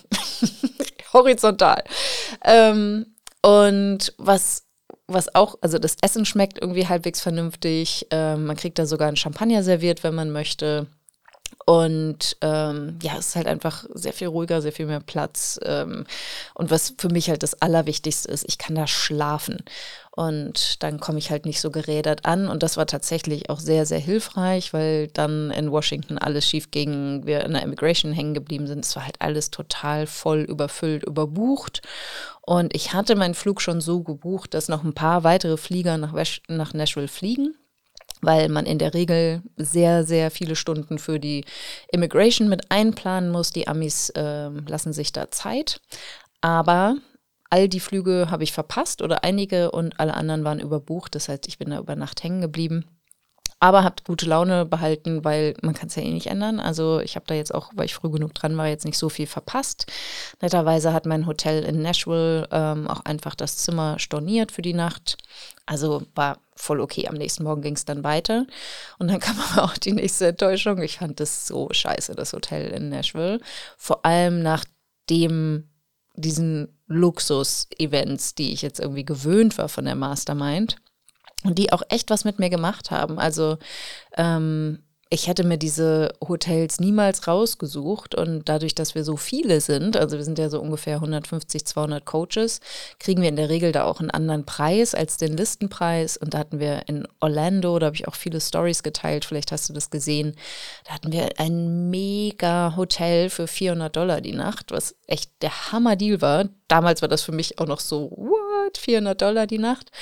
Horizontal. 1.12 1.84
Ähm, 2.44 3.14
und 3.42 4.12
was, 4.18 4.65
was 5.08 5.34
auch, 5.34 5.56
also 5.60 5.78
das 5.78 5.96
Essen 6.02 6.24
schmeckt 6.24 6.60
irgendwie 6.60 6.86
halbwegs 6.86 7.20
vernünftig. 7.20 8.06
Ähm, 8.10 8.46
man 8.46 8.56
kriegt 8.56 8.78
da 8.78 8.86
sogar 8.86 9.08
einen 9.08 9.16
Champagner 9.16 9.62
serviert, 9.62 10.02
wenn 10.02 10.14
man 10.14 10.30
möchte. 10.30 10.86
Und 11.64 12.36
ähm, 12.42 12.98
ja, 13.02 13.16
es 13.18 13.28
ist 13.28 13.36
halt 13.36 13.48
einfach 13.48 13.84
sehr 13.92 14.12
viel 14.12 14.28
ruhiger, 14.28 14.62
sehr 14.62 14.72
viel 14.72 14.86
mehr 14.86 15.00
Platz. 15.00 15.58
Ähm, 15.64 16.04
und 16.54 16.70
was 16.70 16.94
für 16.96 17.08
mich 17.08 17.28
halt 17.28 17.42
das 17.42 17.60
Allerwichtigste 17.60 18.30
ist, 18.30 18.44
ich 18.46 18.58
kann 18.58 18.76
da 18.76 18.86
schlafen. 18.86 19.58
Und 20.12 20.82
dann 20.82 21.00
komme 21.00 21.18
ich 21.18 21.30
halt 21.30 21.44
nicht 21.44 21.60
so 21.60 21.70
gerädert 21.70 22.24
an. 22.24 22.48
Und 22.48 22.62
das 22.62 22.76
war 22.76 22.86
tatsächlich 22.86 23.50
auch 23.50 23.58
sehr, 23.58 23.84
sehr 23.84 23.98
hilfreich, 23.98 24.72
weil 24.72 25.08
dann 25.08 25.50
in 25.50 25.72
Washington 25.72 26.18
alles 26.18 26.46
schief 26.46 26.70
ging, 26.70 27.26
wir 27.26 27.44
in 27.44 27.52
der 27.52 27.62
Immigration 27.62 28.12
hängen 28.12 28.34
geblieben 28.34 28.66
sind. 28.66 28.84
Es 28.84 28.94
war 28.96 29.04
halt 29.04 29.20
alles 29.20 29.50
total 29.50 30.06
voll 30.06 30.40
überfüllt, 30.40 31.04
überbucht. 31.04 31.82
Und 32.42 32.74
ich 32.76 32.92
hatte 32.92 33.16
meinen 33.16 33.34
Flug 33.34 33.60
schon 33.60 33.80
so 33.80 34.02
gebucht, 34.02 34.54
dass 34.54 34.68
noch 34.68 34.84
ein 34.84 34.94
paar 34.94 35.24
weitere 35.24 35.56
Flieger 35.56 35.98
nach, 35.98 36.14
nach 36.48 36.74
Nashville 36.74 37.08
fliegen 37.08 37.56
weil 38.22 38.48
man 38.48 38.66
in 38.66 38.78
der 38.78 38.94
Regel 38.94 39.42
sehr, 39.56 40.04
sehr 40.04 40.30
viele 40.30 40.56
Stunden 40.56 40.98
für 40.98 41.20
die 41.20 41.44
Immigration 41.92 42.48
mit 42.48 42.70
einplanen 42.70 43.30
muss. 43.30 43.50
Die 43.50 43.68
Amis 43.68 44.10
äh, 44.10 44.48
lassen 44.48 44.92
sich 44.92 45.12
da 45.12 45.30
Zeit. 45.30 45.80
Aber 46.40 46.96
all 47.50 47.68
die 47.68 47.80
Flüge 47.80 48.28
habe 48.30 48.44
ich 48.44 48.52
verpasst 48.52 49.02
oder 49.02 49.24
einige 49.24 49.70
und 49.70 50.00
alle 50.00 50.14
anderen 50.14 50.44
waren 50.44 50.60
überbucht. 50.60 51.14
Das 51.14 51.28
heißt, 51.28 51.46
ich 51.46 51.58
bin 51.58 51.70
da 51.70 51.78
über 51.78 51.96
Nacht 51.96 52.22
hängen 52.22 52.40
geblieben. 52.40 52.84
Aber 53.58 53.84
habt 53.84 54.04
gute 54.04 54.26
Laune 54.26 54.66
behalten, 54.66 55.24
weil 55.24 55.54
man 55.62 55.72
kann 55.72 55.88
es 55.88 55.96
ja 55.96 56.02
eh 56.02 56.12
nicht 56.12 56.26
ändern. 56.26 56.60
Also 56.60 57.00
ich 57.00 57.16
habe 57.16 57.24
da 57.26 57.34
jetzt 57.34 57.54
auch, 57.54 57.70
weil 57.74 57.86
ich 57.86 57.94
früh 57.94 58.10
genug 58.10 58.34
dran 58.34 58.56
war, 58.58 58.66
jetzt 58.66 58.84
nicht 58.84 58.98
so 58.98 59.08
viel 59.08 59.26
verpasst. 59.26 59.86
Netterweise 60.42 60.92
hat 60.92 61.06
mein 61.06 61.26
Hotel 61.26 61.64
in 61.64 61.80
Nashville 61.80 62.46
ähm, 62.50 62.86
auch 62.86 63.00
einfach 63.06 63.34
das 63.34 63.56
Zimmer 63.56 63.98
storniert 63.98 64.52
für 64.52 64.60
die 64.60 64.74
Nacht. 64.74 65.16
Also 65.64 66.02
war 66.14 66.38
voll 66.56 66.80
okay. 66.80 67.06
Am 67.08 67.14
nächsten 67.14 67.44
Morgen 67.44 67.62
ging 67.62 67.74
es 67.74 67.84
dann 67.84 68.04
weiter. 68.04 68.46
Und 68.98 69.08
dann 69.08 69.20
kam 69.20 69.36
aber 69.40 69.64
auch 69.64 69.76
die 69.76 69.92
nächste 69.92 70.28
Enttäuschung. 70.28 70.82
Ich 70.82 70.98
fand 70.98 71.20
das 71.20 71.46
so 71.46 71.68
scheiße, 71.70 72.14
das 72.14 72.32
Hotel 72.32 72.70
in 72.70 72.88
Nashville. 72.88 73.40
Vor 73.76 74.04
allem 74.04 74.42
nach 74.42 74.64
dem, 75.08 75.68
diesen 76.14 76.76
Luxus-Events, 76.88 78.34
die 78.34 78.52
ich 78.52 78.62
jetzt 78.62 78.80
irgendwie 78.80 79.04
gewöhnt 79.04 79.58
war 79.58 79.68
von 79.68 79.84
der 79.84 79.94
Mastermind 79.94 80.76
und 81.44 81.58
die 81.58 81.72
auch 81.72 81.82
echt 81.88 82.10
was 82.10 82.24
mit 82.24 82.38
mir 82.38 82.50
gemacht 82.50 82.90
haben. 82.90 83.18
Also 83.18 83.58
ähm, 84.16 84.82
ich 85.08 85.28
hätte 85.28 85.44
mir 85.44 85.56
diese 85.56 86.12
Hotels 86.26 86.80
niemals 86.80 87.28
rausgesucht 87.28 88.16
und 88.16 88.48
dadurch, 88.48 88.74
dass 88.74 88.96
wir 88.96 89.04
so 89.04 89.16
viele 89.16 89.60
sind, 89.60 89.96
also 89.96 90.16
wir 90.16 90.24
sind 90.24 90.36
ja 90.38 90.50
so 90.50 90.60
ungefähr 90.60 90.96
150, 90.96 91.64
200 91.64 92.04
Coaches, 92.04 92.60
kriegen 92.98 93.22
wir 93.22 93.28
in 93.28 93.36
der 93.36 93.48
Regel 93.48 93.70
da 93.70 93.84
auch 93.84 94.00
einen 94.00 94.10
anderen 94.10 94.44
Preis 94.44 94.96
als 94.96 95.16
den 95.16 95.36
Listenpreis 95.36 96.16
und 96.16 96.34
da 96.34 96.38
hatten 96.38 96.58
wir 96.58 96.88
in 96.88 97.06
Orlando, 97.20 97.78
da 97.78 97.86
habe 97.86 97.96
ich 97.96 98.08
auch 98.08 98.16
viele 98.16 98.40
Stories 98.40 98.82
geteilt, 98.82 99.24
vielleicht 99.24 99.52
hast 99.52 99.68
du 99.68 99.72
das 99.72 99.90
gesehen, 99.90 100.34
da 100.86 100.94
hatten 100.94 101.12
wir 101.12 101.38
ein 101.38 101.88
mega 101.88 102.74
Hotel 102.76 103.30
für 103.30 103.46
400 103.46 103.94
Dollar 103.94 104.20
die 104.20 104.34
Nacht, 104.34 104.72
was 104.72 104.96
echt 105.06 105.30
der 105.40 105.70
Hammer-Deal 105.70 106.20
war. 106.20 106.48
Damals 106.66 107.00
war 107.00 107.08
das 107.08 107.22
für 107.22 107.32
mich 107.32 107.60
auch 107.60 107.66
noch 107.66 107.78
so, 107.78 108.10
what, 108.10 108.76
400 108.76 109.22
Dollar 109.22 109.46
die 109.46 109.58
Nacht? 109.58 109.92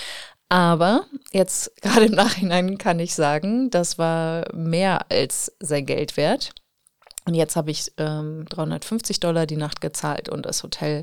Aber 0.48 1.06
jetzt 1.32 1.72
gerade 1.82 2.06
im 2.06 2.12
Nachhinein 2.12 2.78
kann 2.78 2.98
ich 3.00 3.14
sagen, 3.14 3.70
das 3.70 3.98
war 3.98 4.44
mehr 4.54 5.10
als 5.10 5.52
sein 5.60 5.86
Geld 5.86 6.16
wert. 6.16 6.52
Und 7.26 7.34
jetzt 7.34 7.56
habe 7.56 7.70
ich 7.70 7.92
ähm, 7.96 8.44
350 8.50 9.18
Dollar 9.20 9.46
die 9.46 9.56
Nacht 9.56 9.80
gezahlt 9.80 10.28
und 10.28 10.44
das 10.44 10.62
Hotel 10.62 11.02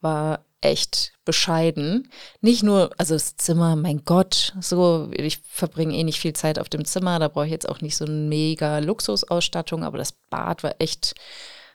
war 0.00 0.44
echt 0.60 1.12
bescheiden. 1.24 2.10
Nicht 2.40 2.62
nur, 2.62 2.90
also 2.98 3.14
das 3.14 3.36
Zimmer, 3.36 3.76
mein 3.76 4.04
Gott, 4.04 4.54
so, 4.60 5.08
ich 5.12 5.38
verbringe 5.48 5.94
eh 5.94 6.02
nicht 6.02 6.20
viel 6.20 6.32
Zeit 6.32 6.58
auf 6.58 6.68
dem 6.68 6.84
Zimmer, 6.84 7.18
da 7.18 7.28
brauche 7.28 7.46
ich 7.46 7.52
jetzt 7.52 7.68
auch 7.68 7.80
nicht 7.80 7.96
so 7.96 8.04
eine 8.04 8.14
mega 8.14 8.78
Luxusausstattung, 8.78 9.84
aber 9.84 9.98
das 9.98 10.12
Bad 10.12 10.62
war 10.64 10.74
echt 10.80 11.14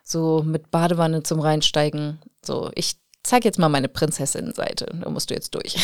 so 0.03 0.43
mit 0.43 0.71
Badewanne 0.71 1.23
zum 1.23 1.39
Reinsteigen. 1.39 2.19
So, 2.43 2.71
ich 2.75 2.97
zeige 3.23 3.47
jetzt 3.47 3.59
mal 3.59 3.69
meine 3.69 3.87
Prinzessinnenseite, 3.87 4.87
da 5.01 5.09
musst 5.09 5.29
du 5.29 5.33
jetzt 5.33 5.55
durch. 5.55 5.75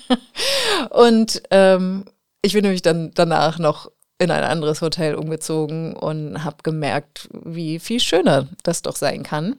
und 0.90 1.42
ähm, 1.50 2.04
ich 2.42 2.52
bin 2.52 2.62
nämlich 2.62 2.82
dann 2.82 3.10
danach 3.14 3.58
noch 3.58 3.90
in 4.18 4.30
ein 4.30 4.44
anderes 4.44 4.80
Hotel 4.80 5.14
umgezogen 5.14 5.94
und 5.94 6.42
habe 6.44 6.58
gemerkt, 6.62 7.28
wie 7.32 7.78
viel 7.78 8.00
schöner 8.00 8.48
das 8.62 8.82
doch 8.82 8.96
sein 8.96 9.22
kann 9.22 9.56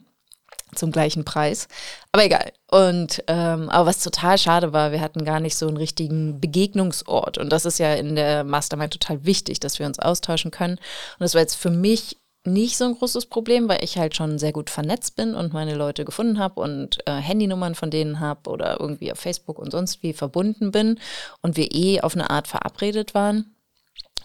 zum 0.76 0.92
gleichen 0.92 1.24
Preis. 1.24 1.68
Aber 2.12 2.26
egal. 2.26 2.52
Und 2.70 3.24
ähm, 3.28 3.70
aber 3.70 3.88
was 3.88 4.04
total 4.04 4.38
schade 4.38 4.74
war, 4.74 4.92
wir 4.92 5.02
hatten 5.02 5.24
gar 5.24 5.40
nicht 5.40 5.56
so 5.56 5.68
einen 5.68 5.78
richtigen 5.78 6.42
Begegnungsort. 6.42 7.38
Und 7.38 7.52
das 7.52 7.66
ist 7.66 7.80
ja 7.80 7.94
in 7.94 8.16
der 8.16 8.44
Mastermind 8.44 8.94
total 8.94 9.26
wichtig, 9.26 9.60
dass 9.60 9.80
wir 9.80 9.86
uns 9.86 10.00
austauschen 10.00 10.52
können. 10.52 10.76
Und 10.76 11.20
das 11.20 11.34
war 11.34 11.42
jetzt 11.42 11.56
für 11.56 11.70
mich 11.70 12.18
nicht 12.48 12.78
so 12.78 12.86
ein 12.86 12.96
großes 12.96 13.28
Problem, 13.28 13.68
weil 13.68 13.84
ich 13.84 13.98
halt 13.98 14.16
schon 14.16 14.40
sehr 14.40 14.54
gut 14.54 14.70
vernetzt 14.70 15.16
bin 15.16 15.36
und 15.36 15.54
meine 15.54 15.76
Leute 15.76 16.06
gefunden 16.06 16.40
habe 16.40 16.62
und 16.62 17.00
äh, 17.06 17.12
Handynummern 17.12 17.76
von 17.76 17.92
denen 17.92 18.20
habe 18.20 18.50
oder 18.50 18.80
irgendwie 18.80 19.12
auf 19.12 19.20
Facebook 19.20 19.60
und 19.60 19.72
sonst 19.72 20.02
wie 20.04 20.14
verbunden 20.14 20.72
bin 20.72 21.00
und 21.42 21.58
wir 21.58 21.74
eh 21.74 22.02
auf 22.02 22.16
eine 22.16 22.30
Art 22.30 22.48
verabredet 22.48 23.14
waren. 23.14 23.57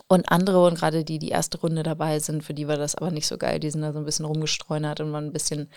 Und 0.08 0.30
andere 0.30 0.66
und 0.66 0.74
gerade 0.74 1.04
die, 1.04 1.18
die 1.18 1.30
erste 1.30 1.58
Runde 1.58 1.82
dabei 1.82 2.18
sind, 2.18 2.44
für 2.44 2.54
die 2.54 2.68
war 2.68 2.76
das 2.76 2.94
aber 2.94 3.10
nicht 3.10 3.26
so 3.26 3.38
geil. 3.38 3.60
Die 3.60 3.70
sind 3.70 3.82
da 3.82 3.92
so 3.92 3.98
ein 3.98 4.04
bisschen 4.04 4.26
rumgestreunert 4.26 5.00
und 5.00 5.12
waren 5.12 5.26
ein 5.26 5.32
bisschen 5.32 5.70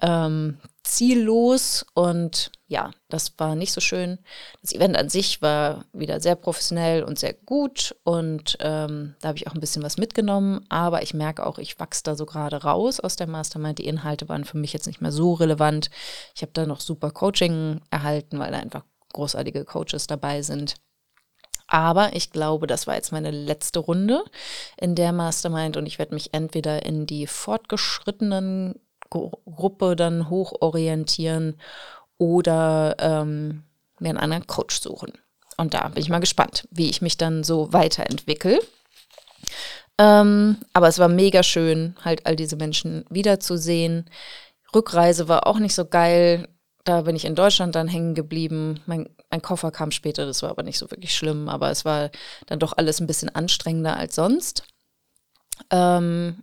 ähm, 0.00 0.58
ziellos. 0.82 1.84
Und 1.94 2.50
ja, 2.66 2.90
das 3.08 3.34
war 3.38 3.54
nicht 3.54 3.72
so 3.72 3.80
schön. 3.80 4.18
Das 4.62 4.72
Event 4.72 4.96
an 4.96 5.08
sich 5.08 5.42
war 5.42 5.84
wieder 5.92 6.20
sehr 6.20 6.34
professionell 6.34 7.02
und 7.02 7.18
sehr 7.18 7.34
gut. 7.34 7.94
Und 8.04 8.56
ähm, 8.60 9.16
da 9.20 9.28
habe 9.28 9.38
ich 9.38 9.48
auch 9.48 9.54
ein 9.54 9.60
bisschen 9.60 9.82
was 9.82 9.98
mitgenommen. 9.98 10.64
Aber 10.68 11.02
ich 11.02 11.12
merke 11.12 11.44
auch, 11.44 11.58
ich 11.58 11.78
wachse 11.78 12.04
da 12.04 12.14
so 12.14 12.26
gerade 12.26 12.62
raus 12.62 13.00
aus 13.00 13.16
der 13.16 13.26
Mastermind. 13.26 13.78
Die 13.78 13.86
Inhalte 13.86 14.28
waren 14.28 14.44
für 14.44 14.58
mich 14.58 14.72
jetzt 14.72 14.86
nicht 14.86 15.00
mehr 15.00 15.12
so 15.12 15.34
relevant. 15.34 15.90
Ich 16.34 16.42
habe 16.42 16.52
da 16.52 16.64
noch 16.64 16.80
super 16.80 17.10
Coaching 17.10 17.80
erhalten, 17.90 18.38
weil 18.38 18.52
da 18.52 18.58
einfach 18.58 18.84
großartige 19.12 19.64
Coaches 19.64 20.06
dabei 20.06 20.42
sind. 20.42 20.76
Aber 21.74 22.14
ich 22.14 22.30
glaube, 22.30 22.68
das 22.68 22.86
war 22.86 22.94
jetzt 22.94 23.10
meine 23.10 23.32
letzte 23.32 23.80
Runde 23.80 24.22
in 24.76 24.94
der 24.94 25.10
Mastermind 25.10 25.76
und 25.76 25.86
ich 25.86 25.98
werde 25.98 26.14
mich 26.14 26.32
entweder 26.32 26.86
in 26.86 27.04
die 27.04 27.26
fortgeschrittenen 27.26 28.76
Gruppe 29.10 29.96
dann 29.96 30.30
hochorientieren 30.30 31.58
oder 32.16 32.94
ähm, 33.00 33.64
mir 33.98 34.10
einen 34.10 34.18
anderen 34.18 34.46
Coach 34.46 34.80
suchen. 34.80 35.14
Und 35.56 35.74
da 35.74 35.88
bin 35.88 36.00
ich 36.00 36.08
mal 36.08 36.20
gespannt, 36.20 36.68
wie 36.70 36.88
ich 36.88 37.02
mich 37.02 37.16
dann 37.16 37.42
so 37.42 37.72
weiterentwickle. 37.72 38.60
Ähm, 39.98 40.58
aber 40.74 40.86
es 40.86 41.00
war 41.00 41.08
mega 41.08 41.42
schön, 41.42 41.96
halt 42.04 42.24
all 42.24 42.36
diese 42.36 42.54
Menschen 42.54 43.04
wiederzusehen. 43.10 44.08
Rückreise 44.72 45.26
war 45.26 45.48
auch 45.48 45.58
nicht 45.58 45.74
so 45.74 45.86
geil. 45.86 46.46
Da 46.84 47.00
bin 47.00 47.16
ich 47.16 47.24
in 47.24 47.34
Deutschland 47.34 47.74
dann 47.74 47.88
hängen 47.88 48.14
geblieben. 48.14 48.78
Mein 48.86 49.08
ein 49.34 49.42
Koffer 49.42 49.70
kam 49.70 49.90
später, 49.90 50.26
das 50.26 50.42
war 50.42 50.50
aber 50.50 50.62
nicht 50.62 50.78
so 50.78 50.90
wirklich 50.90 51.14
schlimm, 51.14 51.48
aber 51.48 51.70
es 51.70 51.84
war 51.84 52.10
dann 52.46 52.58
doch 52.58 52.72
alles 52.76 53.00
ein 53.00 53.06
bisschen 53.06 53.28
anstrengender 53.28 53.96
als 53.96 54.14
sonst. 54.14 54.64
Ähm, 55.70 56.42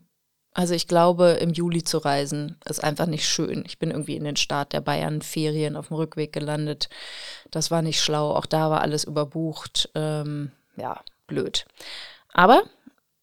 also 0.54 0.74
ich 0.74 0.88
glaube, 0.88 1.32
im 1.42 1.52
Juli 1.52 1.84
zu 1.84 1.98
reisen 2.00 2.58
ist 2.66 2.84
einfach 2.84 3.06
nicht 3.06 3.28
schön. 3.28 3.64
Ich 3.66 3.80
bin 3.80 3.90
irgendwie 3.90 4.18
in 4.18 4.26
den 4.26 4.36
Start 4.36 4.74
der 4.74 4.82
Bayern-Ferien 4.82 5.78
auf 5.78 5.88
dem 5.88 5.96
Rückweg 5.96 6.34
gelandet. 6.34 6.90
Das 7.52 7.72
war 7.72 7.82
nicht 7.82 8.02
schlau. 8.02 8.32
Auch 8.36 8.46
da 8.46 8.70
war 8.70 8.82
alles 8.82 9.06
überbucht. 9.06 9.90
Ähm, 9.96 10.52
ja, 10.76 11.00
blöd. 11.28 11.66
Aber 12.34 12.64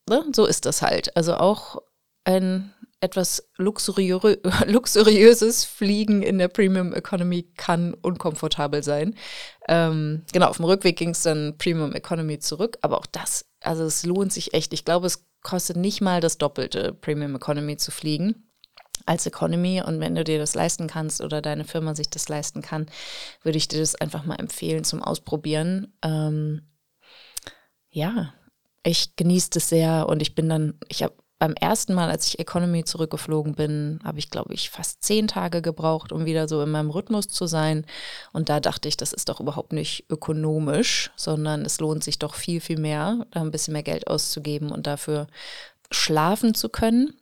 ne, 0.09 0.25
so 0.33 0.47
ist 0.47 0.65
das 0.65 0.81
halt. 0.81 1.15
Also 1.17 1.37
auch 1.37 1.83
ein 2.25 2.73
etwas 3.01 3.49
luxuriö 3.57 4.19
luxuriöses 4.67 5.65
Fliegen 5.65 6.23
in 6.23 6.39
der 6.39 6.49
Premium 6.49 6.93
Economy 6.93 7.45
kann 7.57 7.95
unkomfortabel 7.95 8.83
sein. 8.83 9.15
Ähm, 9.69 10.25
genau, 10.33 10.49
auf 10.49 10.57
dem 10.57 10.65
Rückweg 10.65 10.97
ging 10.97 11.11
es 11.11 11.23
dann 11.23 11.57
Premium 11.59 11.95
Economy 11.95 12.39
zurück, 12.39 12.79
aber 12.83 12.99
auch 12.99 13.07
das, 13.07 13.47
also 13.61 13.85
es 13.85 14.05
lohnt 14.05 14.33
sich 14.33 14.55
echt. 14.55 14.73
Ich 14.73 14.85
glaube, 14.85 15.07
es 15.07 15.25
kostet 15.43 15.77
nicht 15.77 16.01
mal 16.01 16.21
das 16.21 16.39
Doppelte, 16.39 16.93
Premium 16.93 17.37
Economy 17.37 17.77
zu 17.77 17.91
fliegen 17.91 18.49
als 19.07 19.27
Economy. 19.27 19.83
Und 19.85 20.01
wenn 20.01 20.15
du 20.15 20.25
dir 20.25 20.39
das 20.39 20.55
leisten 20.55 20.87
kannst 20.87 21.21
oder 21.21 21.41
deine 21.41 21.65
Firma 21.65 21.95
sich 21.95 22.11
das 22.11 22.29
leisten 22.29 22.63
kann, 22.63 22.87
würde 23.43 23.59
ich 23.59 23.69
dir 23.69 23.79
das 23.79 23.95
einfach 23.95 24.25
mal 24.25 24.37
empfehlen 24.37 24.85
zum 24.85 25.03
Ausprobieren. 25.03 25.95
Ähm, 26.03 26.63
ja, 27.91 28.35
ich 28.83 29.17
genieße 29.17 29.51
das 29.51 29.69
sehr 29.69 30.09
und 30.09 30.21
ich 30.21 30.35
bin 30.35 30.49
dann, 30.49 30.75
ich 30.89 31.03
habe 31.03 31.15
beim 31.39 31.55
ersten 31.55 31.95
Mal, 31.95 32.11
als 32.11 32.27
ich 32.27 32.39
Economy 32.41 32.85
zurückgeflogen 32.85 33.55
bin, 33.55 34.01
habe 34.03 34.19
ich, 34.19 34.31
glaube 34.31 34.55
ich, 34.55 34.71
fast 34.71 35.03
zehn 35.05 35.29
Tage 35.29 35.63
gebraucht, 35.63 36.11
um 36.11 36.25
wieder 36.25 36.49
so 36.49 36.61
in 36.63 36.71
meinem 36.71 36.91
Rhythmus 36.91 37.29
zu 37.29 37.47
sein. 37.47 37.87
Und 38.33 38.49
da 38.49 38.59
dachte 38.59 38.89
ich, 38.89 38.97
das 38.97 39.13
ist 39.13 39.29
doch 39.29 39.39
überhaupt 39.39 39.73
nicht 39.73 40.07
ökonomisch, 40.11 41.13
sondern 41.15 41.65
es 41.65 41.79
lohnt 41.79 42.03
sich 42.03 42.19
doch 42.19 42.35
viel, 42.35 42.61
viel 42.61 42.79
mehr, 42.79 43.25
da 43.31 43.41
ein 43.41 43.53
bisschen 43.53 43.73
mehr 43.73 43.85
Geld 43.85 44.09
auszugeben 44.09 44.73
und 44.73 44.89
dafür 44.89 45.29
schlafen 45.93 46.55
zu 46.55 46.69
können. 46.69 47.15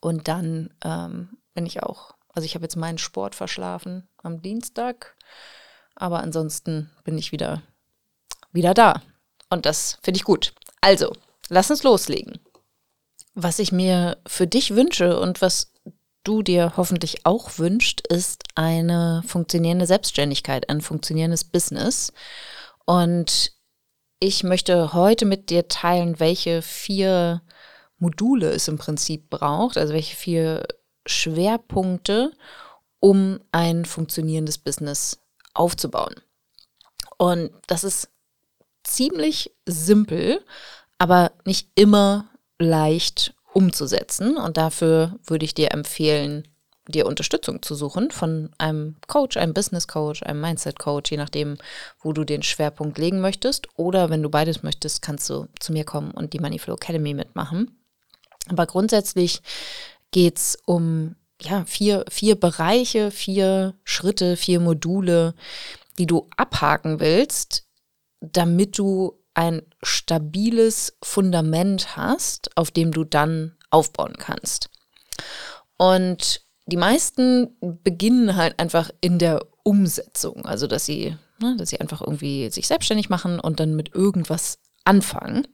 Und 0.00 0.28
dann 0.28 0.74
ähm, 0.84 1.38
bin 1.54 1.64
ich 1.64 1.82
auch, 1.82 2.14
also 2.34 2.44
ich 2.44 2.54
habe 2.54 2.64
jetzt 2.64 2.76
meinen 2.76 2.98
Sport 2.98 3.34
verschlafen 3.34 4.06
am 4.22 4.42
Dienstag, 4.42 5.16
aber 5.94 6.20
ansonsten 6.20 6.90
bin 7.04 7.16
ich 7.16 7.32
wieder, 7.32 7.62
wieder 8.52 8.74
da. 8.74 9.00
Und 9.48 9.64
das 9.64 9.98
finde 10.02 10.18
ich 10.18 10.24
gut. 10.24 10.52
Also, 10.82 11.12
lass 11.48 11.70
uns 11.70 11.82
loslegen. 11.82 12.40
Was 13.38 13.58
ich 13.58 13.70
mir 13.70 14.16
für 14.26 14.46
dich 14.46 14.74
wünsche 14.74 15.20
und 15.20 15.42
was 15.42 15.70
du 16.24 16.42
dir 16.42 16.72
hoffentlich 16.78 17.26
auch 17.26 17.58
wünscht, 17.58 18.00
ist 18.08 18.44
eine 18.54 19.22
funktionierende 19.26 19.86
Selbstständigkeit, 19.86 20.70
ein 20.70 20.80
funktionierendes 20.80 21.44
Business. 21.44 22.14
Und 22.86 23.52
ich 24.20 24.42
möchte 24.42 24.94
heute 24.94 25.26
mit 25.26 25.50
dir 25.50 25.68
teilen, 25.68 26.18
welche 26.18 26.62
vier 26.62 27.42
Module 27.98 28.48
es 28.52 28.68
im 28.68 28.78
Prinzip 28.78 29.28
braucht, 29.28 29.76
also 29.76 29.92
welche 29.92 30.16
vier 30.16 30.66
Schwerpunkte, 31.04 32.32
um 33.00 33.40
ein 33.52 33.84
funktionierendes 33.84 34.56
Business 34.56 35.18
aufzubauen. 35.52 36.14
Und 37.18 37.50
das 37.66 37.84
ist 37.84 38.08
ziemlich 38.82 39.54
simpel, 39.66 40.42
aber 40.96 41.32
nicht 41.44 41.68
immer 41.74 42.30
leicht 42.58 43.34
umzusetzen. 43.52 44.36
Und 44.36 44.56
dafür 44.56 45.18
würde 45.24 45.44
ich 45.44 45.54
dir 45.54 45.72
empfehlen, 45.72 46.46
dir 46.88 47.06
Unterstützung 47.06 47.62
zu 47.62 47.74
suchen 47.74 48.10
von 48.10 48.50
einem 48.58 48.96
Coach, 49.08 49.36
einem 49.36 49.54
Business 49.54 49.88
Coach, 49.88 50.22
einem 50.22 50.40
Mindset 50.40 50.78
Coach, 50.78 51.10
je 51.10 51.16
nachdem, 51.16 51.58
wo 52.00 52.12
du 52.12 52.24
den 52.24 52.42
Schwerpunkt 52.42 52.98
legen 52.98 53.20
möchtest. 53.20 53.68
Oder 53.76 54.10
wenn 54.10 54.22
du 54.22 54.30
beides 54.30 54.62
möchtest, 54.62 55.02
kannst 55.02 55.28
du 55.30 55.48
zu 55.58 55.72
mir 55.72 55.84
kommen 55.84 56.12
und 56.12 56.32
die 56.32 56.38
Moneyflow 56.38 56.74
Academy 56.74 57.14
mitmachen. 57.14 57.76
Aber 58.48 58.66
grundsätzlich 58.66 59.42
geht 60.12 60.36
es 60.36 60.58
um 60.64 61.16
ja, 61.42 61.64
vier, 61.64 62.04
vier 62.08 62.38
Bereiche, 62.38 63.10
vier 63.10 63.74
Schritte, 63.84 64.36
vier 64.36 64.60
Module, 64.60 65.34
die 65.98 66.06
du 66.06 66.28
abhaken 66.36 67.00
willst, 67.00 67.66
damit 68.20 68.78
du 68.78 69.18
ein 69.36 69.62
stabiles 69.82 70.96
Fundament 71.02 71.96
hast, 71.96 72.56
auf 72.56 72.70
dem 72.70 72.90
du 72.90 73.04
dann 73.04 73.54
aufbauen 73.70 74.14
kannst. 74.18 74.70
Und 75.76 76.40
die 76.64 76.78
meisten 76.78 77.54
beginnen 77.60 78.36
halt 78.36 78.58
einfach 78.58 78.90
in 79.02 79.18
der 79.18 79.44
Umsetzung, 79.62 80.46
also 80.46 80.66
dass 80.66 80.86
sie, 80.86 81.16
ne, 81.38 81.54
dass 81.58 81.68
sie 81.68 81.80
einfach 81.80 82.00
irgendwie 82.00 82.50
sich 82.50 82.66
selbstständig 82.66 83.10
machen 83.10 83.38
und 83.38 83.60
dann 83.60 83.76
mit 83.76 83.94
irgendwas 83.94 84.58
anfangen. 84.84 85.46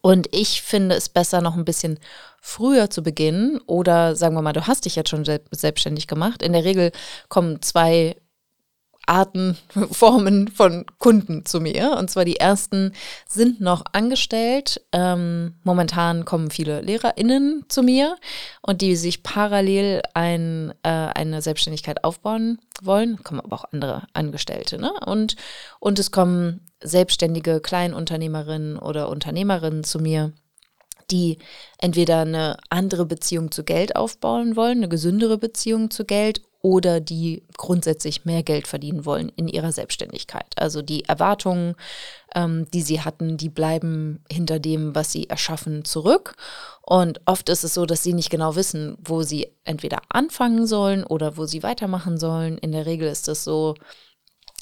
Und 0.00 0.28
ich 0.34 0.62
finde 0.62 0.96
es 0.96 1.08
besser, 1.08 1.40
noch 1.40 1.56
ein 1.56 1.64
bisschen 1.64 2.00
früher 2.40 2.90
zu 2.90 3.02
beginnen. 3.02 3.60
Oder 3.66 4.16
sagen 4.16 4.34
wir 4.34 4.42
mal, 4.42 4.52
du 4.52 4.66
hast 4.66 4.84
dich 4.84 4.96
jetzt 4.96 5.10
schon 5.10 5.24
selbstständig 5.24 6.06
gemacht. 6.06 6.42
In 6.42 6.52
der 6.52 6.64
Regel 6.64 6.92
kommen 7.28 7.62
zwei 7.62 8.16
Arten, 9.08 9.56
Formen 9.90 10.48
von 10.48 10.84
Kunden 10.98 11.44
zu 11.44 11.60
mir. 11.60 11.96
Und 11.98 12.10
zwar 12.10 12.24
die 12.24 12.36
ersten 12.36 12.92
sind 13.26 13.60
noch 13.60 13.84
angestellt. 13.92 14.80
Ähm, 14.92 15.54
momentan 15.64 16.24
kommen 16.24 16.50
viele 16.50 16.80
LehrerInnen 16.80 17.64
zu 17.68 17.82
mir 17.82 18.16
und 18.62 18.80
die 18.80 18.96
sich 18.96 19.22
parallel 19.22 20.02
ein, 20.14 20.72
äh, 20.82 20.88
eine 20.88 21.42
Selbstständigkeit 21.42 22.04
aufbauen 22.04 22.58
wollen. 22.82 23.22
Kommen 23.22 23.40
aber 23.40 23.56
auch 23.56 23.72
andere 23.72 24.02
Angestellte. 24.12 24.78
Ne? 24.78 24.92
Und, 25.06 25.36
und 25.80 25.98
es 25.98 26.10
kommen 26.10 26.60
selbstständige 26.82 27.60
Kleinunternehmerinnen 27.60 28.78
oder 28.78 29.08
Unternehmerinnen 29.08 29.84
zu 29.84 29.98
mir 29.98 30.32
die 31.10 31.38
entweder 31.78 32.20
eine 32.20 32.58
andere 32.68 33.06
Beziehung 33.06 33.50
zu 33.50 33.64
Geld 33.64 33.96
aufbauen 33.96 34.56
wollen, 34.56 34.78
eine 34.78 34.88
gesündere 34.88 35.38
Beziehung 35.38 35.90
zu 35.90 36.04
Geld 36.04 36.42
oder 36.60 37.00
die 37.00 37.44
grundsätzlich 37.56 38.24
mehr 38.24 38.42
Geld 38.42 38.66
verdienen 38.66 39.04
wollen 39.04 39.30
in 39.36 39.48
ihrer 39.48 39.70
Selbstständigkeit. 39.70 40.54
Also 40.56 40.82
die 40.82 41.04
Erwartungen, 41.04 41.76
ähm, 42.34 42.66
die 42.72 42.82
sie 42.82 43.00
hatten, 43.00 43.36
die 43.36 43.48
bleiben 43.48 44.24
hinter 44.30 44.58
dem, 44.58 44.94
was 44.94 45.12
sie 45.12 45.28
erschaffen, 45.28 45.84
zurück. 45.84 46.34
Und 46.82 47.20
oft 47.26 47.48
ist 47.48 47.62
es 47.62 47.74
so, 47.74 47.86
dass 47.86 48.02
sie 48.02 48.12
nicht 48.12 48.30
genau 48.30 48.56
wissen, 48.56 48.98
wo 49.04 49.22
sie 49.22 49.52
entweder 49.64 50.00
anfangen 50.08 50.66
sollen 50.66 51.04
oder 51.04 51.36
wo 51.36 51.46
sie 51.46 51.62
weitermachen 51.62 52.18
sollen. 52.18 52.58
In 52.58 52.72
der 52.72 52.86
Regel 52.86 53.08
ist 53.08 53.28
es 53.28 53.44
so, 53.44 53.74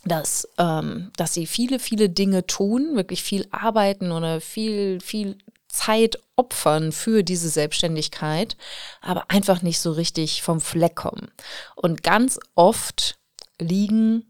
dass, 0.05 0.49
ähm, 0.59 1.11
dass 1.17 1.35
sie 1.35 1.47
viele, 1.47 1.79
viele 1.79 2.11
Dinge 2.11 2.47
tun, 2.47 2.95
wirklich 2.95 3.23
viel 3.23 3.47
arbeiten 3.51 4.13
oder 4.13 4.41
viel, 4.41 5.01
viel 5.01 5.39
Zeit 5.77 6.19
opfern 6.37 6.93
für 6.93 7.23
diese 7.23 7.49
Selbstständigkeit, 7.49 8.57
aber 9.01 9.31
einfach 9.31 9.63
nicht 9.63 9.81
so 9.81 9.93
richtig 9.93 10.43
vom 10.43 10.61
Fleck 10.61 10.97
kommen. 10.97 11.31
Und 11.75 12.03
ganz 12.03 12.39
oft 12.55 13.19
liegen 13.59 14.25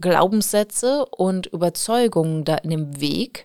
Glaubenssätze 0.00 1.06
und 1.06 1.46
Überzeugungen 1.46 2.44
da 2.44 2.56
in 2.56 2.70
dem 2.70 3.00
Weg. 3.00 3.44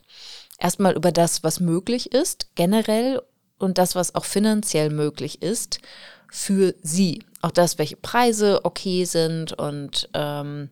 Erstmal 0.57 0.95
über 0.95 1.11
das, 1.11 1.43
was 1.43 1.59
möglich 1.59 2.11
ist, 2.11 2.47
generell 2.55 3.21
und 3.57 3.77
das, 3.77 3.95
was 3.95 4.15
auch 4.15 4.25
finanziell 4.25 4.89
möglich 4.89 5.41
ist 5.41 5.79
für 6.31 6.75
sie. 6.81 7.23
Auch 7.41 7.51
das, 7.51 7.77
welche 7.77 7.95
Preise 7.95 8.61
okay 8.63 9.05
sind 9.05 9.53
und 9.53 10.09
ähm, 10.13 10.69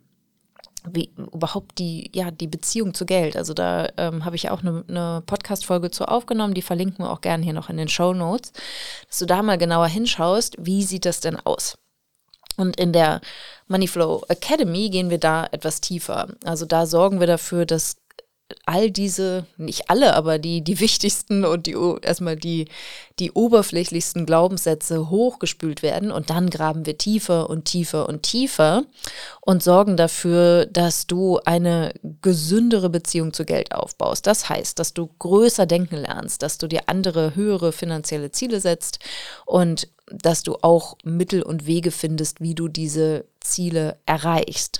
wie 0.91 1.11
überhaupt 1.17 1.79
die, 1.79 2.11
ja, 2.13 2.31
die 2.31 2.47
Beziehung 2.47 2.93
zu 2.93 3.05
Geld. 3.05 3.35
Also 3.35 3.53
da 3.53 3.89
ähm, 3.97 4.25
habe 4.25 4.35
ich 4.35 4.49
auch 4.49 4.61
eine, 4.61 4.83
eine 4.87 5.23
Podcast-Folge 5.25 5.91
zu 5.91 6.07
aufgenommen, 6.07 6.53
die 6.53 6.61
verlinken 6.61 7.05
wir 7.05 7.11
auch 7.11 7.21
gerne 7.21 7.43
hier 7.43 7.53
noch 7.53 7.69
in 7.69 7.77
den 7.77 7.87
Show 7.87 8.13
Notes, 8.13 8.51
dass 9.07 9.19
du 9.19 9.25
da 9.25 9.41
mal 9.41 9.57
genauer 9.57 9.87
hinschaust, 9.87 10.55
wie 10.59 10.83
sieht 10.83 11.05
das 11.05 11.19
denn 11.19 11.37
aus? 11.37 11.77
Und 12.57 12.79
in 12.79 12.91
der 12.91 13.21
Moneyflow 13.67 14.25
Academy 14.29 14.89
gehen 14.89 15.09
wir 15.09 15.19
da 15.19 15.47
etwas 15.51 15.79
tiefer. 15.79 16.27
Also 16.43 16.65
da 16.65 16.87
sorgen 16.87 17.19
wir 17.19 17.27
dafür, 17.27 17.65
dass 17.65 17.97
all 18.65 18.91
diese, 18.91 19.45
nicht 19.57 19.89
alle, 19.89 20.13
aber 20.13 20.39
die, 20.39 20.63
die 20.63 20.79
wichtigsten 20.79 21.43
und 21.43 21.67
die 21.67 21.75
erstmal 22.01 22.35
die, 22.35 22.67
die 23.19 23.31
oberflächlichsten 23.31 24.25
Glaubenssätze 24.25 25.09
hochgespült 25.09 25.83
werden 25.83 26.11
und 26.11 26.29
dann 26.29 26.49
graben 26.49 26.85
wir 26.85 26.97
tiefer 26.97 27.49
und 27.49 27.65
tiefer 27.65 28.07
und 28.07 28.23
tiefer 28.23 28.83
und 29.41 29.63
sorgen 29.63 29.97
dafür, 29.97 30.65
dass 30.65 31.07
du 31.07 31.39
eine 31.45 31.93
gesündere 32.21 32.89
Beziehung 32.89 33.33
zu 33.33 33.43
Geld 33.43 33.73
aufbaust. 33.73 34.27
Das 34.27 34.47
heißt, 34.47 34.79
dass 34.79 34.93
du 34.93 35.09
größer 35.19 35.65
denken 35.65 35.97
lernst, 35.97 36.41
dass 36.41 36.57
du 36.57 36.67
dir 36.67 36.83
andere, 36.87 37.35
höhere 37.35 37.71
finanzielle 37.71 38.31
Ziele 38.31 38.61
setzt 38.61 38.99
und 39.45 39.89
dass 40.09 40.43
du 40.43 40.55
auch 40.61 40.97
Mittel 41.03 41.41
und 41.43 41.65
Wege 41.65 41.91
findest, 41.91 42.39
wie 42.39 42.55
du 42.55 42.69
diese 42.69 43.25
Ziele 43.41 43.97
erreichst. 44.05 44.79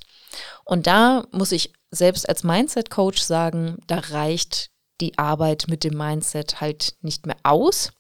Und 0.64 0.88
da 0.88 1.26
muss 1.32 1.52
ich 1.52 1.74
selbst 1.92 2.28
als 2.28 2.44
Mindset-Coach 2.44 3.22
sagen, 3.22 3.78
da 3.88 4.00
reicht 4.00 4.72
die 5.00 5.18
Arbeit 5.18 5.66
mit 5.68 5.84
dem 5.84 5.98
Mindset 5.98 6.60
halt 6.60 6.96
nicht 7.02 7.26
mehr 7.26 7.38
aus. 7.44 7.92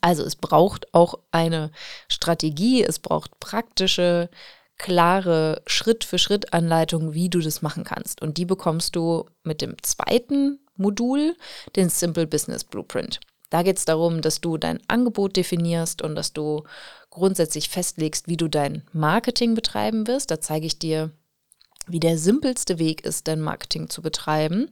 Also 0.00 0.24
es 0.24 0.36
braucht 0.36 0.92
auch 0.92 1.18
eine 1.30 1.70
Strategie, 2.08 2.82
es 2.82 2.98
braucht 2.98 3.38
praktische, 3.40 4.28
klare 4.78 5.62
Schritt-für-Schritt-Anleitungen, 5.66 7.14
wie 7.14 7.30
du 7.30 7.40
das 7.40 7.62
machen 7.62 7.84
kannst. 7.84 8.20
Und 8.20 8.36
die 8.36 8.44
bekommst 8.44 8.94
du 8.94 9.24
mit 9.42 9.62
dem 9.62 9.82
zweiten 9.82 10.60
Modul, 10.74 11.36
den 11.76 11.88
Simple 11.88 12.26
Business 12.26 12.64
Blueprint. 12.64 13.20
Da 13.48 13.62
geht 13.62 13.78
es 13.78 13.84
darum, 13.84 14.20
dass 14.22 14.40
du 14.40 14.58
dein 14.58 14.80
Angebot 14.88 15.36
definierst 15.36 16.02
und 16.02 16.14
dass 16.14 16.32
du 16.32 16.64
grundsätzlich 17.10 17.68
festlegst, 17.68 18.28
wie 18.28 18.36
du 18.36 18.48
dein 18.48 18.82
Marketing 18.92 19.54
betreiben 19.54 20.06
wirst. 20.06 20.30
Da 20.30 20.40
zeige 20.40 20.66
ich 20.66 20.78
dir 20.78 21.12
wie 21.86 22.00
der 22.00 22.18
simpelste 22.18 22.78
Weg 22.78 23.04
ist, 23.04 23.28
dein 23.28 23.40
Marketing 23.40 23.88
zu 23.88 24.02
betreiben 24.02 24.70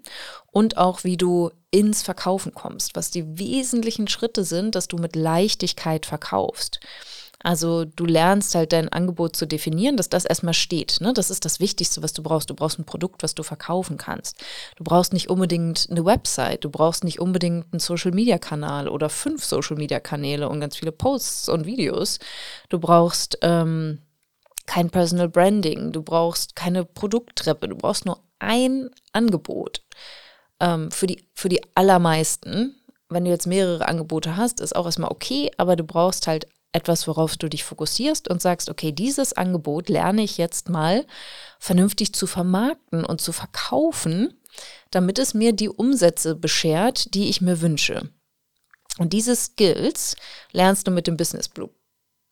und 0.50 0.76
auch 0.76 1.04
wie 1.04 1.16
du 1.16 1.50
ins 1.70 2.02
Verkaufen 2.02 2.54
kommst, 2.54 2.96
was 2.96 3.10
die 3.10 3.38
wesentlichen 3.38 4.08
Schritte 4.08 4.44
sind, 4.44 4.74
dass 4.74 4.88
du 4.88 4.96
mit 4.96 5.16
Leichtigkeit 5.16 6.06
verkaufst. 6.06 6.80
Also 7.44 7.84
du 7.84 8.06
lernst 8.06 8.54
halt 8.54 8.72
dein 8.72 8.88
Angebot 8.88 9.36
zu 9.36 9.46
definieren, 9.46 9.98
dass 9.98 10.08
das 10.08 10.24
erstmal 10.24 10.54
steht. 10.54 11.02
Ne? 11.02 11.12
Das 11.12 11.30
ist 11.30 11.44
das 11.44 11.60
Wichtigste, 11.60 12.02
was 12.02 12.14
du 12.14 12.22
brauchst. 12.22 12.48
Du 12.48 12.54
brauchst 12.54 12.78
ein 12.78 12.86
Produkt, 12.86 13.22
was 13.22 13.34
du 13.34 13.42
verkaufen 13.42 13.98
kannst. 13.98 14.42
Du 14.76 14.82
brauchst 14.82 15.12
nicht 15.12 15.28
unbedingt 15.28 15.86
eine 15.90 16.06
Website, 16.06 16.64
du 16.64 16.70
brauchst 16.70 17.04
nicht 17.04 17.20
unbedingt 17.20 17.66
einen 17.70 17.80
Social-Media-Kanal 17.80 18.88
oder 18.88 19.10
fünf 19.10 19.44
Social-Media-Kanäle 19.44 20.48
und 20.48 20.60
ganz 20.60 20.76
viele 20.76 20.90
Posts 20.90 21.50
und 21.50 21.66
Videos. 21.66 22.18
Du 22.70 22.78
brauchst 22.78 23.38
ähm, 23.42 23.98
kein 24.66 24.90
Personal 24.90 25.28
Branding, 25.28 25.92
du 25.92 26.02
brauchst 26.02 26.56
keine 26.56 26.84
Produkttreppe, 26.84 27.68
du 27.68 27.76
brauchst 27.76 28.06
nur 28.06 28.20
ein 28.38 28.90
Angebot. 29.12 29.82
Ähm, 30.60 30.90
für, 30.90 31.06
die, 31.06 31.28
für 31.34 31.48
die 31.48 31.62
allermeisten, 31.74 32.74
wenn 33.08 33.24
du 33.24 33.30
jetzt 33.30 33.46
mehrere 33.46 33.86
Angebote 33.88 34.36
hast, 34.36 34.60
ist 34.60 34.74
auch 34.74 34.86
erstmal 34.86 35.10
okay, 35.10 35.50
aber 35.58 35.76
du 35.76 35.84
brauchst 35.84 36.26
halt 36.26 36.46
etwas, 36.72 37.06
worauf 37.06 37.36
du 37.36 37.48
dich 37.48 37.62
fokussierst 37.62 38.28
und 38.28 38.42
sagst, 38.42 38.68
okay, 38.68 38.90
dieses 38.90 39.32
Angebot 39.32 39.88
lerne 39.88 40.22
ich 40.22 40.38
jetzt 40.38 40.68
mal 40.68 41.06
vernünftig 41.60 42.12
zu 42.14 42.26
vermarkten 42.26 43.04
und 43.04 43.20
zu 43.20 43.32
verkaufen, 43.32 44.40
damit 44.90 45.18
es 45.18 45.34
mir 45.34 45.52
die 45.52 45.68
Umsätze 45.68 46.34
beschert, 46.34 47.14
die 47.14 47.28
ich 47.28 47.40
mir 47.40 47.60
wünsche. 47.60 48.10
Und 48.98 49.12
diese 49.12 49.36
Skills 49.36 50.16
lernst 50.52 50.86
du 50.86 50.90
mit 50.90 51.06
dem 51.06 51.16
Business 51.16 51.48
Blue 51.48 51.70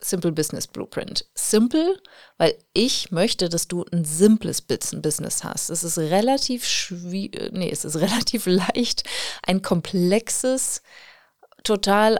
Simple 0.02 0.32
Business 0.32 0.66
Blueprint. 0.66 1.26
Simple, 1.34 2.00
weil 2.36 2.58
ich 2.72 3.10
möchte, 3.12 3.48
dass 3.48 3.68
du 3.68 3.84
ein 3.92 4.04
simples 4.04 4.60
Business 4.60 5.44
hast. 5.44 5.70
Es 5.70 5.84
ist 5.84 5.98
relativ 5.98 6.64
schwierig, 6.66 7.52
nee, 7.52 7.70
es 7.70 7.84
ist 7.84 7.96
relativ 8.00 8.46
leicht, 8.46 9.04
ein 9.42 9.62
komplexes, 9.62 10.82
total 11.62 12.18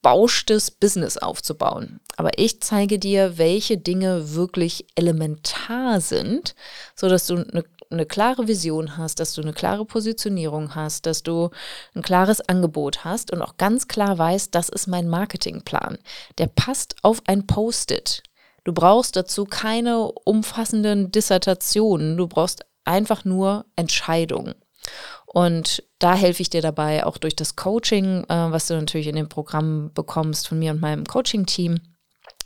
aufgebauschtes 0.00 0.70
Business 0.70 1.16
aufzubauen. 1.16 2.00
Aber 2.16 2.38
ich 2.38 2.60
zeige 2.60 2.98
dir, 2.98 3.38
welche 3.38 3.78
Dinge 3.78 4.34
wirklich 4.34 4.86
elementar 4.94 6.00
sind, 6.00 6.54
sodass 6.94 7.26
du 7.26 7.36
eine 7.36 7.64
eine 7.92 8.06
klare 8.06 8.46
Vision 8.46 8.96
hast, 8.96 9.18
dass 9.18 9.34
du 9.34 9.42
eine 9.42 9.52
klare 9.52 9.84
Positionierung 9.84 10.76
hast, 10.76 11.06
dass 11.06 11.24
du 11.24 11.50
ein 11.96 12.02
klares 12.02 12.40
Angebot 12.40 13.04
hast 13.04 13.32
und 13.32 13.42
auch 13.42 13.56
ganz 13.56 13.88
klar 13.88 14.16
weißt, 14.16 14.54
das 14.54 14.68
ist 14.68 14.86
mein 14.86 15.08
Marketingplan. 15.08 15.98
Der 16.38 16.46
passt 16.46 16.94
auf 17.02 17.20
ein 17.26 17.48
Post-it. 17.48 18.22
Du 18.62 18.72
brauchst 18.72 19.16
dazu 19.16 19.44
keine 19.44 20.02
umfassenden 20.02 21.10
Dissertationen, 21.10 22.16
du 22.16 22.28
brauchst 22.28 22.64
einfach 22.84 23.24
nur 23.24 23.64
Entscheidungen. 23.74 24.54
Und 25.32 25.84
da 26.00 26.14
helfe 26.14 26.42
ich 26.42 26.50
dir 26.50 26.62
dabei, 26.62 27.06
auch 27.06 27.16
durch 27.16 27.36
das 27.36 27.54
Coaching, 27.54 28.24
äh, 28.24 28.50
was 28.50 28.66
du 28.66 28.74
natürlich 28.74 29.06
in 29.06 29.16
dem 29.16 29.28
Programm 29.28 29.92
bekommst 29.94 30.48
von 30.48 30.58
mir 30.58 30.72
und 30.72 30.80
meinem 30.80 31.04
Coaching-Team 31.04 31.80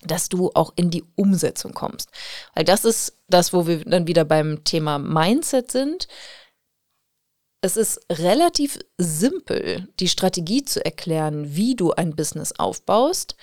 dass 0.06 0.28
du 0.28 0.50
auch 0.54 0.72
in 0.76 0.90
die 0.90 1.04
Umsetzung 1.16 1.72
kommst. 1.72 2.10
Weil 2.54 2.64
das 2.64 2.84
ist 2.84 3.18
das, 3.28 3.52
wo 3.52 3.66
wir 3.66 3.84
dann 3.84 4.06
wieder 4.06 4.24
beim 4.24 4.64
Thema 4.64 4.98
Mindset 4.98 5.70
sind. 5.70 6.08
Es 7.62 7.76
ist 7.76 8.00
relativ 8.10 8.78
simpel, 8.98 9.88
die 9.98 10.08
Strategie 10.08 10.64
zu 10.64 10.84
erklären, 10.84 11.56
wie 11.56 11.74
du 11.74 11.92
ein 11.92 12.14
Business 12.14 12.52
aufbaust, 12.58 13.36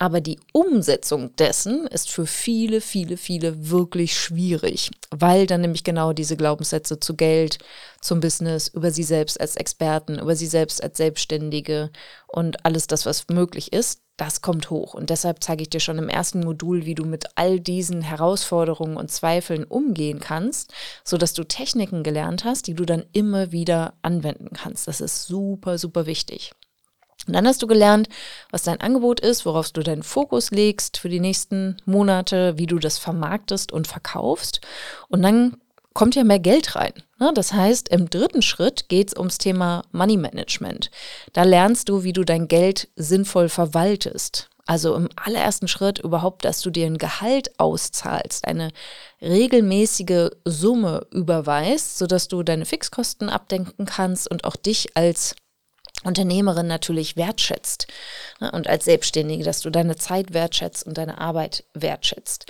Aber 0.00 0.20
die 0.20 0.38
Umsetzung 0.52 1.34
dessen 1.36 1.86
ist 1.88 2.10
für 2.10 2.26
viele, 2.26 2.80
viele, 2.80 3.16
viele 3.16 3.70
wirklich 3.70 4.16
schwierig, 4.16 4.92
weil 5.10 5.46
dann 5.48 5.60
nämlich 5.60 5.82
genau 5.82 6.12
diese 6.12 6.36
Glaubenssätze 6.36 7.00
zu 7.00 7.16
Geld, 7.16 7.58
zum 8.00 8.20
Business, 8.20 8.68
über 8.68 8.92
sie 8.92 9.02
selbst 9.02 9.40
als 9.40 9.56
Experten, 9.56 10.20
über 10.20 10.36
sie 10.36 10.46
selbst 10.46 10.82
als 10.82 10.98
Selbstständige 10.98 11.90
und 12.28 12.64
alles 12.64 12.86
das, 12.86 13.06
was 13.06 13.26
möglich 13.28 13.72
ist, 13.72 14.00
das 14.16 14.40
kommt 14.40 14.70
hoch. 14.70 14.94
Und 14.94 15.10
deshalb 15.10 15.42
zeige 15.42 15.62
ich 15.62 15.70
dir 15.70 15.80
schon 15.80 15.98
im 15.98 16.08
ersten 16.08 16.40
Modul, 16.40 16.84
wie 16.84 16.94
du 16.94 17.04
mit 17.04 17.26
all 17.36 17.58
diesen 17.58 18.02
Herausforderungen 18.02 18.96
und 18.96 19.10
Zweifeln 19.10 19.64
umgehen 19.64 20.20
kannst, 20.20 20.72
sodass 21.04 21.32
du 21.32 21.44
Techniken 21.44 22.04
gelernt 22.04 22.44
hast, 22.44 22.66
die 22.68 22.74
du 22.74 22.84
dann 22.84 23.04
immer 23.12 23.50
wieder 23.50 23.94
anwenden 24.02 24.50
kannst. 24.54 24.86
Das 24.86 25.00
ist 25.00 25.26
super, 25.26 25.78
super 25.78 26.06
wichtig. 26.06 26.52
Und 27.26 27.34
dann 27.34 27.46
hast 27.46 27.62
du 27.62 27.66
gelernt, 27.66 28.08
was 28.50 28.62
dein 28.62 28.80
Angebot 28.80 29.20
ist, 29.20 29.44
worauf 29.44 29.70
du 29.70 29.82
deinen 29.82 30.02
Fokus 30.02 30.50
legst 30.50 30.98
für 30.98 31.08
die 31.08 31.20
nächsten 31.20 31.76
Monate, 31.84 32.56
wie 32.56 32.66
du 32.66 32.78
das 32.78 32.98
vermarktest 32.98 33.72
und 33.72 33.86
verkaufst. 33.86 34.60
Und 35.08 35.22
dann 35.22 35.56
kommt 35.92 36.14
ja 36.14 36.22
mehr 36.22 36.38
Geld 36.38 36.76
rein. 36.76 36.92
Ne? 37.18 37.32
Das 37.34 37.52
heißt, 37.52 37.88
im 37.88 38.08
dritten 38.08 38.40
Schritt 38.40 38.88
geht 38.88 39.08
es 39.08 39.16
ums 39.16 39.38
Thema 39.38 39.82
Money 39.90 40.16
Management. 40.16 40.90
Da 41.32 41.42
lernst 41.42 41.88
du, 41.88 42.04
wie 42.04 42.12
du 42.12 42.24
dein 42.24 42.46
Geld 42.46 42.88
sinnvoll 42.94 43.48
verwaltest. 43.48 44.48
Also 44.64 44.94
im 44.94 45.08
allerersten 45.16 45.66
Schritt 45.66 45.98
überhaupt, 45.98 46.44
dass 46.44 46.60
du 46.60 46.70
dir 46.70 46.86
ein 46.86 46.98
Gehalt 46.98 47.58
auszahlst, 47.58 48.46
eine 48.46 48.70
regelmäßige 49.20 50.28
Summe 50.44 51.06
überweist, 51.10 51.98
sodass 51.98 52.28
du 52.28 52.42
deine 52.42 52.66
Fixkosten 52.66 53.30
abdenken 53.30 53.86
kannst 53.86 54.30
und 54.30 54.44
auch 54.44 54.56
dich 54.56 54.94
als 54.94 55.34
Unternehmerin 56.04 56.66
natürlich 56.66 57.16
wertschätzt 57.16 57.88
ne, 58.40 58.50
und 58.52 58.68
als 58.68 58.84
Selbstständige, 58.84 59.44
dass 59.44 59.60
du 59.60 59.70
deine 59.70 59.96
Zeit 59.96 60.32
wertschätzt 60.32 60.86
und 60.86 60.96
deine 60.96 61.18
Arbeit 61.18 61.64
wertschätzt. 61.74 62.46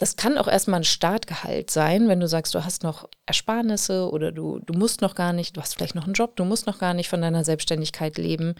Das 0.00 0.16
kann 0.16 0.38
auch 0.38 0.48
erstmal 0.48 0.80
ein 0.80 0.84
Startgehalt 0.84 1.70
sein, 1.70 2.08
wenn 2.08 2.20
du 2.20 2.26
sagst, 2.26 2.54
du 2.54 2.64
hast 2.64 2.82
noch 2.82 3.06
Ersparnisse 3.26 4.10
oder 4.10 4.32
du, 4.32 4.58
du 4.60 4.72
musst 4.72 5.02
noch 5.02 5.14
gar 5.14 5.34
nicht, 5.34 5.58
du 5.58 5.60
hast 5.60 5.74
vielleicht 5.74 5.94
noch 5.94 6.04
einen 6.04 6.14
Job, 6.14 6.36
du 6.36 6.46
musst 6.46 6.66
noch 6.66 6.78
gar 6.78 6.94
nicht 6.94 7.10
von 7.10 7.20
deiner 7.20 7.44
Selbstständigkeit 7.44 8.16
leben. 8.16 8.54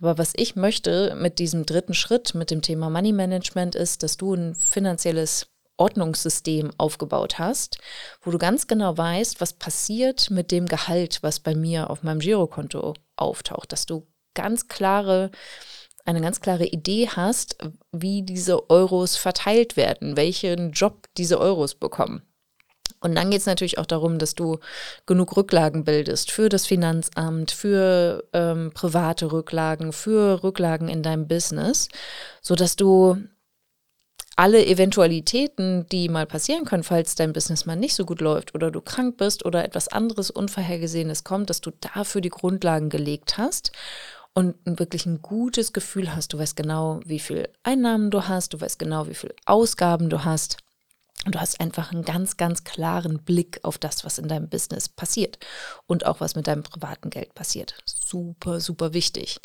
Aber 0.00 0.18
was 0.18 0.32
ich 0.34 0.56
möchte 0.56 1.14
mit 1.14 1.38
diesem 1.38 1.64
dritten 1.64 1.94
Schritt, 1.94 2.34
mit 2.34 2.50
dem 2.50 2.60
Thema 2.60 2.90
Money 2.90 3.12
Management, 3.12 3.76
ist, 3.76 4.02
dass 4.02 4.16
du 4.16 4.34
ein 4.34 4.56
finanzielles 4.56 5.49
Ordnungssystem 5.80 6.70
aufgebaut 6.78 7.38
hast, 7.38 7.78
wo 8.22 8.30
du 8.30 8.38
ganz 8.38 8.66
genau 8.66 8.96
weißt, 8.96 9.40
was 9.40 9.54
passiert 9.54 10.30
mit 10.30 10.50
dem 10.52 10.66
Gehalt, 10.66 11.18
was 11.22 11.40
bei 11.40 11.54
mir 11.54 11.90
auf 11.90 12.02
meinem 12.02 12.20
Girokonto 12.20 12.94
auftaucht, 13.16 13.72
dass 13.72 13.86
du 13.86 14.06
ganz 14.34 14.68
klare 14.68 15.30
eine 16.04 16.20
ganz 16.20 16.40
klare 16.40 16.66
Idee 16.66 17.08
hast, 17.08 17.56
wie 17.92 18.22
diese 18.22 18.70
Euros 18.70 19.16
verteilt 19.16 19.76
werden, 19.76 20.16
welchen 20.16 20.72
Job 20.72 21.06
diese 21.16 21.38
Euros 21.38 21.74
bekommen. 21.74 22.22
Und 23.00 23.14
dann 23.14 23.30
geht 23.30 23.40
es 23.40 23.46
natürlich 23.46 23.78
auch 23.78 23.86
darum, 23.86 24.18
dass 24.18 24.34
du 24.34 24.58
genug 25.06 25.36
Rücklagen 25.36 25.84
bildest 25.84 26.30
für 26.30 26.48
das 26.50 26.66
Finanzamt, 26.66 27.50
für 27.50 28.24
ähm, 28.32 28.72
private 28.74 29.32
Rücklagen, 29.32 29.92
für 29.92 30.42
Rücklagen 30.42 30.88
in 30.88 31.02
deinem 31.02 31.26
Business, 31.26 31.88
sodass 32.42 32.76
du 32.76 33.16
alle 34.36 34.64
Eventualitäten, 34.66 35.86
die 35.90 36.08
mal 36.08 36.26
passieren 36.26 36.64
können, 36.64 36.82
falls 36.82 37.14
dein 37.14 37.32
Business 37.32 37.66
mal 37.66 37.76
nicht 37.76 37.94
so 37.94 38.04
gut 38.04 38.20
läuft 38.20 38.54
oder 38.54 38.70
du 38.70 38.80
krank 38.80 39.16
bist 39.16 39.44
oder 39.44 39.64
etwas 39.64 39.88
anderes 39.88 40.30
Unvorhergesehenes 40.30 41.24
kommt, 41.24 41.50
dass 41.50 41.60
du 41.60 41.70
dafür 41.80 42.20
die 42.20 42.30
Grundlagen 42.30 42.88
gelegt 42.88 43.38
hast 43.38 43.72
und 44.34 44.54
wirklich 44.64 45.06
ein 45.06 45.22
gutes 45.22 45.72
Gefühl 45.72 46.14
hast. 46.14 46.32
Du 46.32 46.38
weißt 46.38 46.56
genau, 46.56 47.00
wie 47.04 47.18
viel 47.18 47.48
Einnahmen 47.62 48.10
du 48.10 48.28
hast, 48.28 48.54
du 48.54 48.60
weißt 48.60 48.78
genau, 48.78 49.08
wie 49.08 49.14
viel 49.14 49.34
Ausgaben 49.46 50.08
du 50.08 50.24
hast. 50.24 50.58
Und 51.26 51.34
du 51.34 51.40
hast 51.40 51.60
einfach 51.60 51.92
einen 51.92 52.04
ganz, 52.04 52.38
ganz 52.38 52.64
klaren 52.64 53.22
Blick 53.22 53.60
auf 53.62 53.76
das, 53.76 54.04
was 54.04 54.18
in 54.18 54.28
deinem 54.28 54.48
Business 54.48 54.88
passiert 54.88 55.38
und 55.86 56.06
auch 56.06 56.20
was 56.20 56.34
mit 56.34 56.46
deinem 56.46 56.62
privaten 56.62 57.10
Geld 57.10 57.34
passiert. 57.34 57.74
Super, 57.84 58.60
super 58.60 58.94
wichtig. 58.94 59.38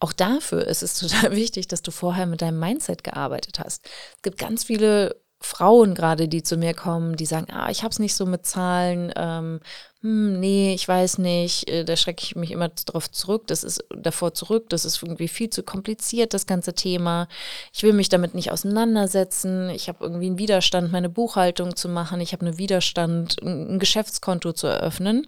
Auch 0.00 0.12
dafür 0.12 0.66
ist 0.66 0.82
es 0.82 0.94
total 0.98 1.36
wichtig, 1.36 1.68
dass 1.68 1.82
du 1.82 1.92
vorher 1.92 2.26
mit 2.26 2.42
deinem 2.42 2.58
Mindset 2.58 3.04
gearbeitet 3.04 3.60
hast. 3.60 3.86
Es 4.16 4.22
gibt 4.22 4.38
ganz 4.38 4.64
viele 4.64 5.20
Frauen 5.42 5.94
gerade, 5.94 6.28
die 6.28 6.42
zu 6.42 6.58
mir 6.58 6.74
kommen, 6.74 7.16
die 7.16 7.24
sagen, 7.24 7.46
ah, 7.50 7.70
ich 7.70 7.82
habe 7.82 7.92
es 7.92 7.98
nicht 7.98 8.14
so 8.14 8.26
mit 8.26 8.44
Zahlen, 8.44 9.10
ähm, 9.16 9.60
hm, 10.02 10.38
nee, 10.38 10.74
ich 10.74 10.86
weiß 10.86 11.18
nicht, 11.18 11.68
äh, 11.70 11.84
da 11.84 11.96
schrecke 11.96 12.22
ich 12.22 12.36
mich 12.36 12.50
immer 12.50 12.68
darauf 12.68 13.10
zurück, 13.10 13.46
das 13.46 13.64
ist 13.64 13.82
davor 13.94 14.34
zurück, 14.34 14.68
das 14.68 14.84
ist 14.84 15.02
irgendwie 15.02 15.28
viel 15.28 15.48
zu 15.48 15.62
kompliziert, 15.62 16.34
das 16.34 16.46
ganze 16.46 16.74
Thema. 16.74 17.26
Ich 17.72 17.82
will 17.82 17.94
mich 17.94 18.10
damit 18.10 18.34
nicht 18.34 18.52
auseinandersetzen, 18.52 19.70
ich 19.70 19.88
habe 19.88 20.04
irgendwie 20.04 20.26
einen 20.26 20.38
Widerstand, 20.38 20.92
meine 20.92 21.08
Buchhaltung 21.08 21.74
zu 21.74 21.88
machen, 21.88 22.20
ich 22.20 22.32
habe 22.34 22.44
einen 22.46 22.58
Widerstand, 22.58 23.40
ein 23.42 23.78
Geschäftskonto 23.78 24.52
zu 24.52 24.66
eröffnen. 24.66 25.26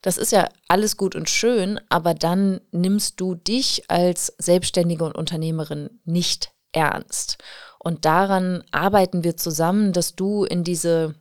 Das 0.00 0.18
ist 0.18 0.32
ja 0.32 0.48
alles 0.68 0.96
gut 0.96 1.14
und 1.14 1.28
schön, 1.28 1.80
aber 1.90 2.14
dann 2.14 2.60
nimmst 2.70 3.20
du 3.20 3.34
dich 3.34 3.84
als 3.88 4.32
Selbstständige 4.38 5.04
und 5.04 5.16
Unternehmerin 5.16 5.90
nicht 6.04 6.52
ernst. 6.72 7.38
Und 7.86 8.04
daran 8.04 8.64
arbeiten 8.72 9.22
wir 9.22 9.36
zusammen, 9.36 9.92
dass 9.92 10.16
du 10.16 10.42
in 10.42 10.64
diese 10.64 11.14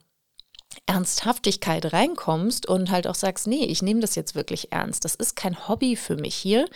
Ernsthaftigkeit 0.87 1.93
reinkommst 1.93 2.65
und 2.65 2.89
halt 2.89 3.05
auch 3.05 3.13
sagst, 3.13 3.45
nee, 3.45 3.65
ich 3.65 3.83
nehme 3.83 3.99
das 3.99 4.15
jetzt 4.15 4.33
wirklich 4.33 4.71
ernst. 4.71 5.05
Das 5.05 5.13
ist 5.13 5.35
kein 5.35 5.67
Hobby 5.67 5.95
für 5.95 6.15
mich 6.15 6.33
hier. 6.33 6.67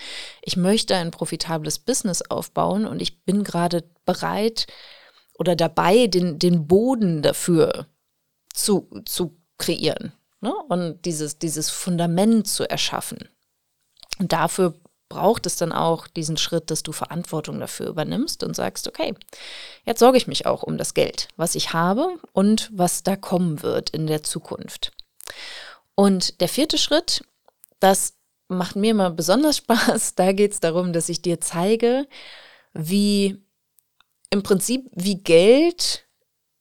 Ich 0.44 0.58
möchte 0.58 0.96
ein 0.96 1.10
profitables 1.10 1.80
Business 1.80 2.22
aufbauen 2.22 2.86
und 2.86 3.02
ich 3.02 3.26
bin 3.26 3.44
gerade 3.44 3.84
bereit 4.06 4.68
oder 5.40 5.56
dabei, 5.56 6.06
den, 6.06 6.38
den 6.38 6.68
Boden 6.68 7.24
dafür 7.24 7.88
zu, 8.54 8.88
zu 9.06 9.40
kreieren 9.58 10.14
ne? 10.40 10.54
und 10.68 11.04
dieses, 11.06 11.40
dieses 11.40 11.72
Fundament 11.72 12.48
zu 12.48 12.70
erschaffen. 12.70 13.28
Und 14.20 14.34
dafür 14.34 14.76
braucht 15.10 15.46
es 15.48 15.56
dann 15.56 15.72
auch 15.72 16.08
diesen 16.08 16.38
Schritt, 16.38 16.72
dass 16.72 16.84
du 16.84 16.92
Verantwortung 16.92 17.60
dafür 17.60 17.88
übernimmst 17.88 18.44
und 18.44 18.56
sagst, 18.56 18.88
okay, 18.88 19.16
jetzt 19.84 20.00
sorge 20.00 20.18
ich 20.18 20.28
mich 20.28 20.46
auch 20.46 20.64
um 20.64 20.78
das 20.78 20.94
Geld, 20.94 21.28
was 21.36 21.56
ich 21.56 21.74
habe 21.74 22.18
und 22.32 22.70
was 22.72 23.04
da 23.04 23.16
kommen 23.16 23.64
wird 23.64 23.90
in 23.90 24.08
der 24.08 24.24
Zukunft. 24.24 24.92
Und 25.96 26.40
der 26.40 26.48
vierte 26.48 26.78
Schritt, 26.78 27.24
das 27.80 28.14
macht 28.48 28.76
mir 28.76 28.92
immer 28.92 29.10
besonders 29.10 29.58
Spaß. 29.58 30.16
Da 30.16 30.32
geht 30.32 30.54
es 30.54 30.60
darum, 30.60 30.94
dass 30.94 31.10
ich 31.10 31.22
dir 31.22 31.42
zeige, 31.42 32.08
wie 32.74 33.44
im 34.30 34.44
Prinzip, 34.44 34.90
wie 34.94 35.16
Geld 35.16 36.06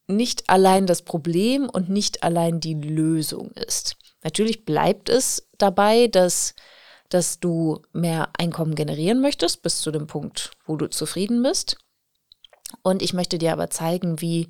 nicht 0.07 0.49
allein 0.49 0.87
das 0.87 1.03
Problem 1.03 1.69
und 1.69 1.91
nicht 1.91 2.23
allein 2.23 2.61
die 2.61 2.75
Lösung 2.75 3.51
ist. 3.53 3.97
Natürlich 4.25 4.65
bleibt 4.65 5.11
es 5.11 5.49
dabei, 5.59 6.07
dass 6.07 6.55
dass 7.09 7.41
du 7.41 7.83
mehr 7.93 8.31
Einkommen 8.39 8.75
generieren 8.75 9.21
möchtest, 9.21 9.63
bis 9.63 9.81
zu 9.81 9.91
dem 9.91 10.07
Punkt, 10.07 10.53
wo 10.67 10.77
du 10.77 10.89
zufrieden 10.89 11.43
bist. 11.43 11.79
Und 12.83 13.03
ich 13.03 13.15
möchte 13.15 13.39
dir 13.39 13.53
aber 13.53 13.71
zeigen, 13.71 14.21
wie 14.21 14.49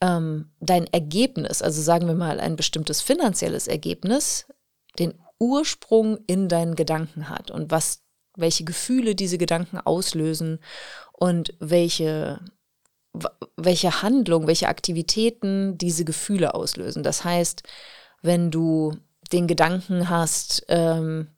ähm, 0.00 0.50
dein 0.60 0.86
Ergebnis, 0.92 1.62
also 1.62 1.82
sagen 1.82 2.06
wir 2.06 2.14
mal 2.14 2.40
ein 2.40 2.56
bestimmtes 2.56 3.00
finanzielles 3.00 3.68
Ergebnis, 3.68 4.46
den 4.98 5.14
Ursprung 5.38 6.18
in 6.26 6.48
deinen 6.48 6.74
Gedanken 6.74 7.28
hat 7.28 7.50
und 7.50 7.70
was, 7.70 8.02
welche 8.36 8.64
Gefühle 8.64 9.14
diese 9.14 9.38
Gedanken 9.38 9.78
auslösen 9.78 10.60
und 11.12 11.54
welche, 11.58 12.40
welche 13.56 14.02
Handlung, 14.02 14.46
welche 14.46 14.68
Aktivitäten 14.68 15.76
diese 15.76 16.04
Gefühle 16.04 16.54
auslösen. 16.54 17.02
Das 17.02 17.24
heißt, 17.24 17.62
wenn 18.22 18.50
du 18.50 18.96
den 19.32 19.46
Gedanken 19.46 20.08
hast, 20.08 20.64
ähm, 20.68 21.33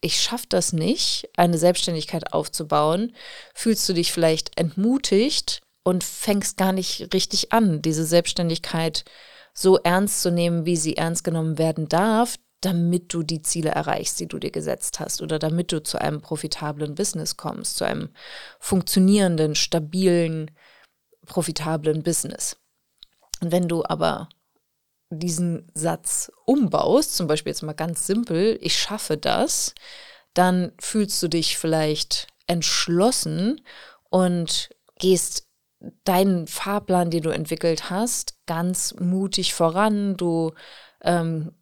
ich 0.00 0.20
schaffe 0.20 0.46
das 0.48 0.72
nicht, 0.72 1.28
eine 1.36 1.58
Selbstständigkeit 1.58 2.32
aufzubauen, 2.32 3.14
fühlst 3.54 3.88
du 3.88 3.92
dich 3.94 4.12
vielleicht 4.12 4.58
entmutigt 4.58 5.60
und 5.82 6.04
fängst 6.04 6.56
gar 6.56 6.72
nicht 6.72 7.12
richtig 7.12 7.52
an, 7.52 7.82
diese 7.82 8.04
Selbstständigkeit 8.04 9.04
so 9.54 9.78
ernst 9.78 10.22
zu 10.22 10.30
nehmen, 10.30 10.66
wie 10.66 10.76
sie 10.76 10.96
ernst 10.96 11.24
genommen 11.24 11.58
werden 11.58 11.88
darf, 11.88 12.36
damit 12.60 13.12
du 13.12 13.22
die 13.22 13.42
Ziele 13.42 13.70
erreichst, 13.70 14.20
die 14.20 14.26
du 14.26 14.38
dir 14.38 14.50
gesetzt 14.50 15.00
hast 15.00 15.22
oder 15.22 15.38
damit 15.38 15.72
du 15.72 15.82
zu 15.82 16.00
einem 16.00 16.20
profitablen 16.20 16.94
Business 16.94 17.36
kommst, 17.36 17.76
zu 17.76 17.84
einem 17.84 18.10
funktionierenden, 18.60 19.54
stabilen, 19.54 20.50
profitablen 21.26 22.02
Business. 22.02 22.56
Und 23.40 23.52
wenn 23.52 23.68
du 23.68 23.84
aber 23.84 24.28
diesen 25.10 25.70
Satz 25.74 26.30
umbaust, 26.44 27.16
zum 27.16 27.26
Beispiel 27.26 27.50
jetzt 27.50 27.62
mal 27.62 27.72
ganz 27.72 28.06
simpel, 28.06 28.58
ich 28.60 28.78
schaffe 28.78 29.16
das, 29.16 29.74
dann 30.34 30.72
fühlst 30.80 31.22
du 31.22 31.28
dich 31.28 31.58
vielleicht 31.58 32.28
entschlossen 32.46 33.60
und 34.10 34.70
gehst 34.98 35.46
deinen 36.04 36.46
Fahrplan, 36.46 37.10
den 37.10 37.22
du 37.22 37.30
entwickelt 37.30 37.90
hast, 37.90 38.34
ganz 38.46 38.94
mutig 38.98 39.54
voran. 39.54 40.16
Du 40.16 40.52
ähm, 41.02 41.52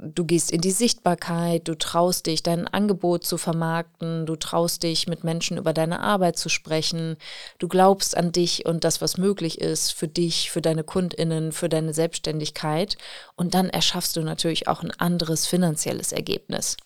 du 0.00 0.24
gehst 0.24 0.50
in 0.50 0.60
die 0.60 0.70
Sichtbarkeit, 0.70 1.68
du 1.68 1.76
traust 1.76 2.26
dich, 2.26 2.42
dein 2.42 2.66
Angebot 2.66 3.24
zu 3.24 3.36
vermarkten, 3.36 4.26
du 4.26 4.36
traust 4.36 4.82
dich, 4.82 5.06
mit 5.06 5.24
Menschen 5.24 5.58
über 5.58 5.72
deine 5.72 6.00
Arbeit 6.00 6.38
zu 6.38 6.48
sprechen, 6.48 7.16
du 7.58 7.68
glaubst 7.68 8.16
an 8.16 8.32
dich 8.32 8.66
und 8.66 8.84
das, 8.84 9.00
was 9.00 9.18
möglich 9.18 9.60
ist 9.60 9.92
für 9.92 10.08
dich, 10.08 10.50
für 10.50 10.62
deine 10.62 10.84
Kundinnen, 10.84 11.52
für 11.52 11.68
deine 11.68 11.92
Selbstständigkeit 11.92 12.96
und 13.36 13.54
dann 13.54 13.68
erschaffst 13.68 14.16
du 14.16 14.22
natürlich 14.22 14.68
auch 14.68 14.82
ein 14.82 14.92
anderes 14.92 15.46
finanzielles 15.46 16.12
Ergebnis. 16.12 16.76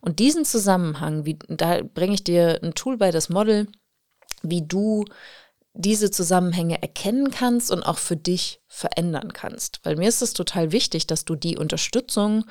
Und 0.00 0.18
diesen 0.18 0.44
Zusammenhang, 0.44 1.24
wie, 1.24 1.38
da 1.48 1.80
bringe 1.82 2.14
ich 2.14 2.24
dir 2.24 2.60
ein 2.62 2.74
Tool 2.74 2.96
bei, 2.96 3.10
das 3.10 3.28
Model, 3.28 3.66
wie 4.42 4.62
du 4.62 5.04
diese 5.72 6.10
Zusammenhänge 6.10 6.82
erkennen 6.82 7.30
kannst 7.30 7.70
und 7.70 7.82
auch 7.82 7.98
für 7.98 8.16
dich 8.16 8.60
verändern 8.66 9.32
kannst. 9.32 9.80
Weil 9.84 9.96
mir 9.96 10.08
ist 10.08 10.22
es 10.22 10.32
total 10.32 10.72
wichtig, 10.72 11.06
dass 11.06 11.24
du 11.24 11.36
die 11.36 11.56
Unterstützung 11.58 12.44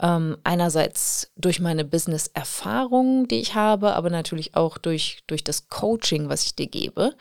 ähm, 0.00 0.36
einerseits 0.44 1.32
durch 1.36 1.60
meine 1.60 1.84
Business-Erfahrung, 1.84 3.28
die 3.28 3.40
ich 3.40 3.54
habe, 3.54 3.94
aber 3.94 4.10
natürlich 4.10 4.54
auch 4.56 4.78
durch, 4.78 5.22
durch 5.26 5.44
das 5.44 5.68
Coaching, 5.68 6.28
was 6.28 6.44
ich 6.44 6.54
dir 6.54 6.66
gebe, 6.66 7.14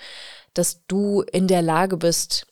dass 0.53 0.85
du 0.87 1.21
in 1.21 1.47
der 1.47 1.61
Lage 1.61 1.97
bist, 1.97 2.47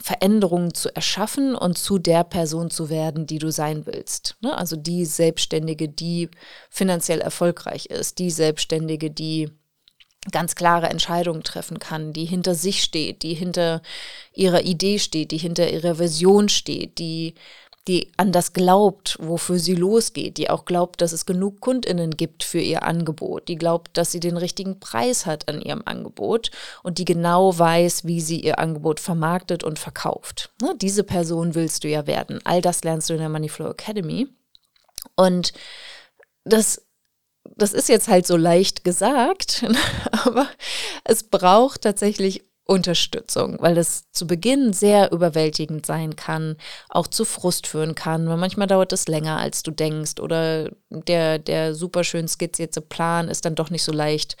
Veränderungen 0.00 0.74
zu 0.74 0.94
erschaffen 0.94 1.56
und 1.56 1.76
zu 1.76 1.98
der 1.98 2.22
Person 2.22 2.70
zu 2.70 2.88
werden, 2.88 3.26
die 3.26 3.38
du 3.38 3.50
sein 3.50 3.84
willst. 3.84 4.36
Ne? 4.40 4.56
Also 4.56 4.76
die 4.76 5.04
Selbstständige, 5.04 5.88
die 5.88 6.30
finanziell 6.70 7.20
erfolgreich 7.20 7.86
ist, 7.86 8.18
die 8.18 8.30
Selbstständige, 8.30 9.10
die 9.10 9.50
ganz 10.30 10.54
klare 10.54 10.88
Entscheidungen 10.88 11.42
treffen 11.42 11.78
kann, 11.78 12.12
die 12.12 12.24
hinter 12.24 12.54
sich 12.54 12.82
steht, 12.82 13.22
die 13.22 13.34
hinter 13.34 13.82
ihrer 14.32 14.62
Idee 14.62 14.98
steht, 14.98 15.30
die 15.30 15.38
hinter 15.38 15.70
ihrer 15.70 15.98
Vision 15.98 16.48
steht, 16.48 16.98
die 16.98 17.34
die 17.88 18.12
an 18.18 18.32
das 18.32 18.52
glaubt, 18.52 19.16
wofür 19.18 19.58
sie 19.58 19.74
losgeht, 19.74 20.36
die 20.36 20.50
auch 20.50 20.66
glaubt, 20.66 21.00
dass 21.00 21.12
es 21.12 21.24
genug 21.24 21.60
Kundinnen 21.60 22.10
gibt 22.10 22.44
für 22.44 22.60
ihr 22.60 22.82
Angebot, 22.82 23.48
die 23.48 23.56
glaubt, 23.56 23.96
dass 23.96 24.12
sie 24.12 24.20
den 24.20 24.36
richtigen 24.36 24.78
Preis 24.78 25.24
hat 25.24 25.48
an 25.48 25.62
ihrem 25.62 25.82
Angebot 25.86 26.50
und 26.82 26.98
die 26.98 27.06
genau 27.06 27.58
weiß, 27.58 28.04
wie 28.04 28.20
sie 28.20 28.40
ihr 28.40 28.58
Angebot 28.58 29.00
vermarktet 29.00 29.64
und 29.64 29.78
verkauft. 29.78 30.50
Ne, 30.60 30.74
diese 30.80 31.02
Person 31.02 31.54
willst 31.54 31.82
du 31.82 31.88
ja 31.88 32.06
werden. 32.06 32.40
All 32.44 32.60
das 32.60 32.84
lernst 32.84 33.08
du 33.08 33.14
in 33.14 33.20
der 33.20 33.30
Moneyflow 33.30 33.70
Academy. 33.70 34.28
Und 35.16 35.54
das 36.44 36.82
das 37.56 37.72
ist 37.72 37.88
jetzt 37.88 38.08
halt 38.08 38.26
so 38.26 38.36
leicht 38.36 38.84
gesagt, 38.84 39.64
aber 40.24 40.48
es 41.04 41.24
braucht 41.24 41.82
tatsächlich 41.82 42.44
Unterstützung, 42.70 43.56
weil 43.60 43.74
das 43.74 44.10
zu 44.12 44.26
Beginn 44.26 44.74
sehr 44.74 45.10
überwältigend 45.10 45.86
sein 45.86 46.16
kann, 46.16 46.56
auch 46.90 47.06
zu 47.06 47.24
Frust 47.24 47.66
führen 47.66 47.94
kann, 47.94 48.28
weil 48.28 48.36
manchmal 48.36 48.66
dauert 48.66 48.92
es 48.92 49.08
länger, 49.08 49.38
als 49.38 49.62
du 49.62 49.70
denkst 49.70 50.20
oder 50.20 50.70
der, 50.90 51.38
der 51.38 51.74
super 51.74 52.04
skizzierte 52.04 52.82
Plan 52.82 53.28
ist 53.28 53.46
dann 53.46 53.54
doch 53.54 53.70
nicht 53.70 53.84
so 53.84 53.92
leicht 53.92 54.36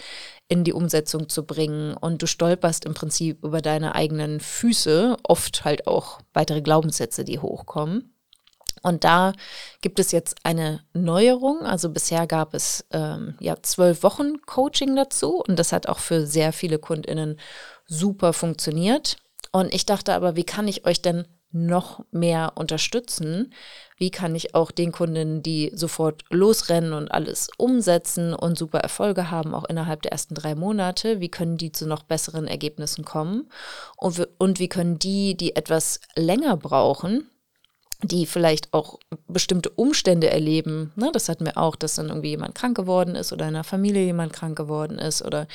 in 0.46 0.62
die 0.62 0.74
Umsetzung 0.74 1.30
zu 1.30 1.46
bringen 1.46 1.94
und 1.94 2.20
du 2.20 2.26
stolperst 2.26 2.84
im 2.84 2.92
Prinzip 2.92 3.42
über 3.42 3.62
deine 3.62 3.94
eigenen 3.94 4.40
Füße, 4.40 5.16
oft 5.22 5.64
halt 5.64 5.86
auch 5.86 6.20
weitere 6.34 6.60
Glaubenssätze, 6.60 7.24
die 7.24 7.38
hochkommen. 7.38 8.12
Und 8.82 9.04
da 9.04 9.32
gibt 9.80 9.98
es 9.98 10.12
jetzt 10.12 10.36
eine 10.44 10.82
Neuerung. 10.92 11.60
Also 11.60 11.90
bisher 11.90 12.26
gab 12.26 12.54
es 12.54 12.84
ähm, 12.90 13.36
ja 13.40 13.56
zwölf 13.62 14.02
Wochen 14.02 14.40
Coaching 14.46 14.96
dazu 14.96 15.42
und 15.46 15.58
das 15.58 15.72
hat 15.72 15.88
auch 15.88 15.98
für 15.98 16.26
sehr 16.26 16.52
viele 16.52 16.78
KundInnen 16.78 17.38
super 17.86 18.32
funktioniert. 18.32 19.16
Und 19.52 19.74
ich 19.74 19.86
dachte 19.86 20.14
aber, 20.14 20.36
wie 20.36 20.44
kann 20.44 20.68
ich 20.68 20.84
euch 20.84 21.00
denn 21.00 21.26
noch 21.50 22.04
mehr 22.10 22.52
unterstützen? 22.56 23.54
Wie 23.96 24.10
kann 24.10 24.34
ich 24.34 24.54
auch 24.54 24.70
den 24.70 24.92
Kundinnen, 24.92 25.42
die 25.42 25.72
sofort 25.74 26.22
losrennen 26.30 26.92
und 26.92 27.10
alles 27.10 27.48
umsetzen 27.56 28.34
und 28.34 28.58
super 28.58 28.80
Erfolge 28.80 29.30
haben, 29.30 29.54
auch 29.54 29.64
innerhalb 29.64 30.02
der 30.02 30.12
ersten 30.12 30.34
drei 30.34 30.54
Monate, 30.54 31.20
wie 31.20 31.30
können 31.30 31.56
die 31.56 31.72
zu 31.72 31.86
noch 31.86 32.02
besseren 32.02 32.46
Ergebnissen 32.46 33.04
kommen? 33.04 33.50
Und, 33.96 34.28
und 34.38 34.58
wie 34.58 34.68
können 34.68 34.98
die, 34.98 35.36
die 35.36 35.56
etwas 35.56 36.00
länger 36.14 36.56
brauchen, 36.56 37.28
die 38.02 38.26
vielleicht 38.26 38.72
auch 38.72 38.98
bestimmte 39.26 39.70
Umstände 39.70 40.30
erleben. 40.30 40.92
Ne, 40.94 41.10
das 41.12 41.28
hatten 41.28 41.44
wir 41.44 41.58
auch, 41.58 41.74
dass 41.74 41.96
dann 41.96 42.08
irgendwie 42.08 42.30
jemand 42.30 42.54
krank 42.54 42.76
geworden 42.76 43.16
ist 43.16 43.32
oder 43.32 43.48
in 43.48 43.54
der 43.54 43.64
Familie 43.64 44.04
jemand 44.04 44.32
krank 44.32 44.56
geworden 44.56 44.98
ist 44.98 45.22
oder 45.22 45.48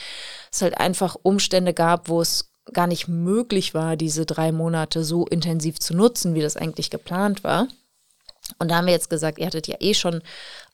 es 0.51 0.61
halt 0.61 0.77
einfach 0.77 1.15
Umstände 1.23 1.73
gab, 1.73 2.09
wo 2.09 2.21
es 2.21 2.51
gar 2.73 2.87
nicht 2.87 3.07
möglich 3.07 3.73
war, 3.73 3.95
diese 3.95 4.25
drei 4.25 4.51
Monate 4.51 5.03
so 5.03 5.25
intensiv 5.25 5.79
zu 5.79 5.95
nutzen, 5.95 6.33
wie 6.33 6.41
das 6.41 6.57
eigentlich 6.57 6.89
geplant 6.89 7.43
war. 7.43 7.67
Und 8.59 8.69
da 8.69 8.75
haben 8.75 8.87
wir 8.87 8.93
jetzt 8.93 9.09
gesagt, 9.09 9.39
ihr 9.39 9.45
hattet 9.45 9.67
ja 9.67 9.77
eh 9.79 9.93
schon 9.93 10.21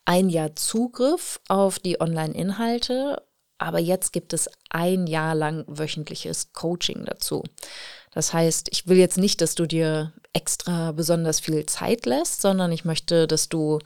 ein 0.04 0.28
Jahr 0.28 0.56
Zugriff 0.56 1.40
auf 1.48 1.78
die 1.78 2.00
Online-Inhalte, 2.00 3.22
aber 3.58 3.78
jetzt 3.78 4.12
gibt 4.12 4.32
es 4.32 4.48
ein 4.70 5.06
Jahr 5.06 5.34
lang 5.34 5.64
wöchentliches 5.68 6.52
Coaching 6.52 7.04
dazu. 7.04 7.44
Das 8.12 8.32
heißt, 8.32 8.68
ich 8.72 8.88
will 8.88 8.98
jetzt 8.98 9.18
nicht, 9.18 9.40
dass 9.40 9.54
du 9.54 9.66
dir 9.66 10.12
extra 10.32 10.92
besonders 10.92 11.40
viel 11.40 11.66
Zeit 11.66 12.06
lässt, 12.06 12.42
sondern 12.42 12.72
ich 12.72 12.84
möchte, 12.84 13.26
dass 13.26 13.48
du 13.48 13.78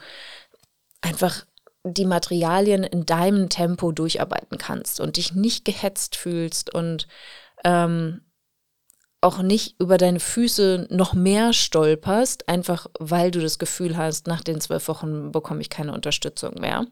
einfach 1.01 1.45
die 1.85 2.07
Materialien 2.07 2.83
in 2.83 3.05
deinem 3.05 3.51
Tempo 3.51 3.93
durcharbeiten 3.93 4.57
kannst 4.57 5.01
und 5.01 5.19
dich 5.19 5.35
nicht 5.35 5.65
gehetzt 5.65 6.17
fühlst 6.17 6.75
und 6.75 7.07
ähm, 7.63 8.23
auch 9.21 9.39
nicht 9.39 9.81
über 9.81 9.99
deine 9.99 10.21
Füße 10.21 10.87
noch 10.91 11.15
mehr 11.15 11.53
stolperst, 11.53 12.49
einfach 12.49 12.87
weil 12.99 13.31
du 13.31 13.41
das 13.41 13.59
Gefühl 13.59 13.97
hast, 13.97 14.27
nach 14.27 14.43
den 14.43 14.61
zwölf 14.61 14.89
Wochen 14.89 15.33
bekomme 15.33 15.61
ich 15.61 15.71
keine 15.71 15.93
Unterstützung 15.93 16.55
mehr. 16.61 16.87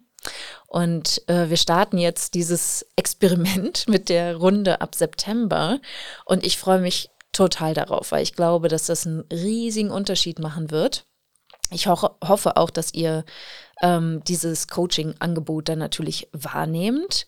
Und 0.67 1.29
äh, 1.29 1.51
wir 1.51 1.57
starten 1.57 1.99
jetzt 1.99 2.35
dieses 2.35 2.87
Experiment 2.97 3.85
mit 3.89 4.09
der 4.09 4.37
Runde 4.37 4.81
ab 4.81 4.95
September. 4.95 5.81
Und 6.25 6.47
ich 6.47 6.59
freue 6.59 6.81
mich 6.81 7.11
total 7.33 7.75
darauf, 7.75 8.13
weil 8.13 8.23
ich 8.23 8.35
glaube, 8.35 8.69
dass 8.69 8.87
das 8.87 9.07
einen 9.07 9.23
riesigen 9.33 9.91
Unterschied 9.91 10.39
machen 10.39 10.71
wird. 10.71 11.07
Ich 11.71 11.87
ho 11.87 12.11
hoffe 12.23 12.57
auch, 12.57 12.71
dass 12.71 12.93
ihr 12.93 13.25
ähm, 13.81 14.23
dieses 14.25 14.69
Coaching-Angebot 14.69 15.69
dann 15.69 15.79
natürlich 15.79 16.29
wahrnehmt. 16.33 17.27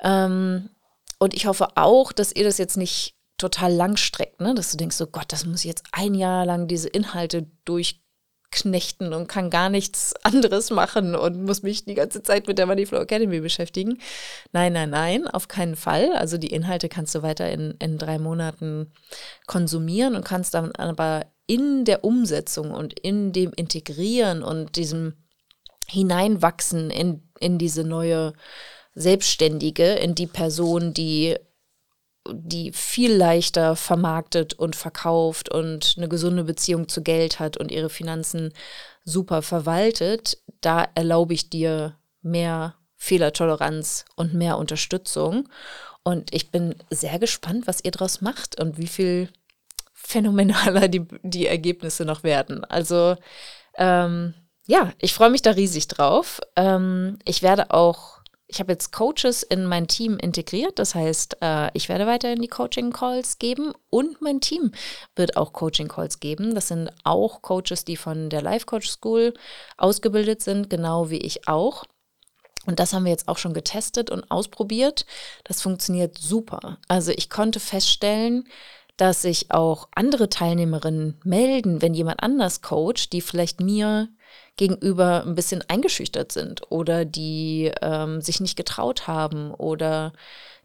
Ähm, 0.00 0.70
und 1.18 1.34
ich 1.34 1.46
hoffe 1.46 1.76
auch, 1.76 2.12
dass 2.12 2.32
ihr 2.32 2.44
das 2.44 2.58
jetzt 2.58 2.76
nicht 2.76 3.14
total 3.38 3.72
lang 3.72 3.96
streckt, 3.96 4.40
ne? 4.40 4.54
dass 4.54 4.70
du 4.70 4.76
denkst, 4.76 4.96
so 4.96 5.06
Gott, 5.06 5.32
das 5.32 5.44
muss 5.44 5.60
ich 5.60 5.66
jetzt 5.66 5.84
ein 5.92 6.14
Jahr 6.14 6.46
lang 6.46 6.68
diese 6.68 6.88
Inhalte 6.88 7.50
durch 7.64 8.01
knechten 8.52 9.12
und 9.12 9.26
kann 9.26 9.50
gar 9.50 9.68
nichts 9.68 10.14
anderes 10.22 10.70
machen 10.70 11.14
und 11.16 11.42
muss 11.42 11.62
mich 11.62 11.84
die 11.84 11.94
ganze 11.94 12.22
Zeit 12.22 12.46
mit 12.46 12.58
der 12.58 12.66
Moneyflow 12.66 13.00
Academy 13.00 13.40
beschäftigen. 13.40 13.98
Nein, 14.52 14.74
nein, 14.74 14.90
nein, 14.90 15.26
auf 15.26 15.48
keinen 15.48 15.74
Fall. 15.74 16.12
Also 16.12 16.38
die 16.38 16.52
Inhalte 16.52 16.88
kannst 16.88 17.14
du 17.14 17.22
weiter 17.22 17.50
in, 17.50 17.74
in 17.80 17.98
drei 17.98 18.18
Monaten 18.18 18.92
konsumieren 19.46 20.14
und 20.14 20.24
kannst 20.24 20.54
dann 20.54 20.72
aber 20.72 21.26
in 21.46 21.84
der 21.84 22.04
Umsetzung 22.04 22.70
und 22.70 22.98
in 23.00 23.32
dem 23.32 23.52
Integrieren 23.54 24.42
und 24.42 24.76
diesem 24.76 25.14
Hineinwachsen 25.88 26.90
in, 26.90 27.28
in 27.40 27.58
diese 27.58 27.84
neue 27.84 28.32
Selbstständige, 28.94 29.94
in 29.94 30.14
die 30.14 30.26
Person, 30.26 30.94
die 30.94 31.36
die 32.30 32.72
viel 32.72 33.12
leichter 33.12 33.76
vermarktet 33.76 34.54
und 34.54 34.76
verkauft 34.76 35.48
und 35.48 35.94
eine 35.96 36.08
gesunde 36.08 36.44
Beziehung 36.44 36.88
zu 36.88 37.02
Geld 37.02 37.40
hat 37.40 37.56
und 37.56 37.72
ihre 37.72 37.90
Finanzen 37.90 38.52
super 39.04 39.42
verwaltet, 39.42 40.38
da 40.60 40.86
erlaube 40.94 41.34
ich 41.34 41.50
dir 41.50 41.96
mehr 42.22 42.76
Fehlertoleranz 42.96 44.04
und 44.14 44.34
mehr 44.34 44.58
Unterstützung. 44.58 45.48
Und 46.04 46.32
ich 46.32 46.50
bin 46.50 46.76
sehr 46.90 47.18
gespannt, 47.18 47.66
was 47.66 47.82
ihr 47.82 47.90
daraus 47.90 48.20
macht 48.20 48.60
und 48.60 48.78
wie 48.78 48.86
viel 48.86 49.28
phänomenaler 49.92 50.88
die, 50.88 51.06
die 51.22 51.46
Ergebnisse 51.46 52.04
noch 52.04 52.22
werden. 52.22 52.64
Also 52.64 53.16
ähm, 53.76 54.34
ja, 54.66 54.92
ich 55.00 55.14
freue 55.14 55.30
mich 55.30 55.42
da 55.42 55.52
riesig 55.52 55.88
drauf. 55.88 56.40
Ähm, 56.56 57.18
ich 57.24 57.42
werde 57.42 57.70
auch 57.72 58.21
ich 58.52 58.60
habe 58.60 58.72
jetzt 58.72 58.92
Coaches 58.92 59.42
in 59.42 59.64
mein 59.64 59.88
Team 59.88 60.18
integriert. 60.18 60.78
Das 60.78 60.94
heißt, 60.94 61.38
äh, 61.40 61.70
ich 61.72 61.88
werde 61.88 62.06
weiterhin 62.06 62.42
die 62.42 62.48
Coaching-Calls 62.48 63.38
geben 63.38 63.72
und 63.88 64.20
mein 64.20 64.40
Team 64.40 64.72
wird 65.16 65.38
auch 65.38 65.54
Coaching-Calls 65.54 66.20
geben. 66.20 66.54
Das 66.54 66.68
sind 66.68 66.90
auch 67.02 67.40
Coaches, 67.40 67.86
die 67.86 67.96
von 67.96 68.28
der 68.28 68.42
Life 68.42 68.66
Coach 68.66 68.90
School 68.90 69.32
ausgebildet 69.78 70.42
sind, 70.42 70.68
genau 70.68 71.08
wie 71.08 71.18
ich 71.18 71.48
auch. 71.48 71.84
Und 72.66 72.78
das 72.78 72.92
haben 72.92 73.04
wir 73.04 73.10
jetzt 73.10 73.26
auch 73.26 73.38
schon 73.38 73.54
getestet 73.54 74.10
und 74.10 74.30
ausprobiert. 74.30 75.06
Das 75.44 75.62
funktioniert 75.62 76.18
super. 76.18 76.78
Also 76.88 77.10
ich 77.10 77.30
konnte 77.30 77.58
feststellen, 77.58 78.46
dass 79.02 79.20
sich 79.20 79.50
auch 79.50 79.88
andere 79.96 80.28
Teilnehmerinnen 80.28 81.18
melden, 81.24 81.82
wenn 81.82 81.92
jemand 81.92 82.22
anders 82.22 82.62
coacht, 82.62 83.12
die 83.12 83.20
vielleicht 83.20 83.60
mir 83.60 84.08
gegenüber 84.56 85.24
ein 85.26 85.34
bisschen 85.34 85.60
eingeschüchtert 85.66 86.30
sind 86.30 86.70
oder 86.70 87.04
die 87.04 87.72
ähm, 87.82 88.20
sich 88.20 88.38
nicht 88.38 88.54
getraut 88.54 89.08
haben 89.08 89.50
oder 89.50 90.12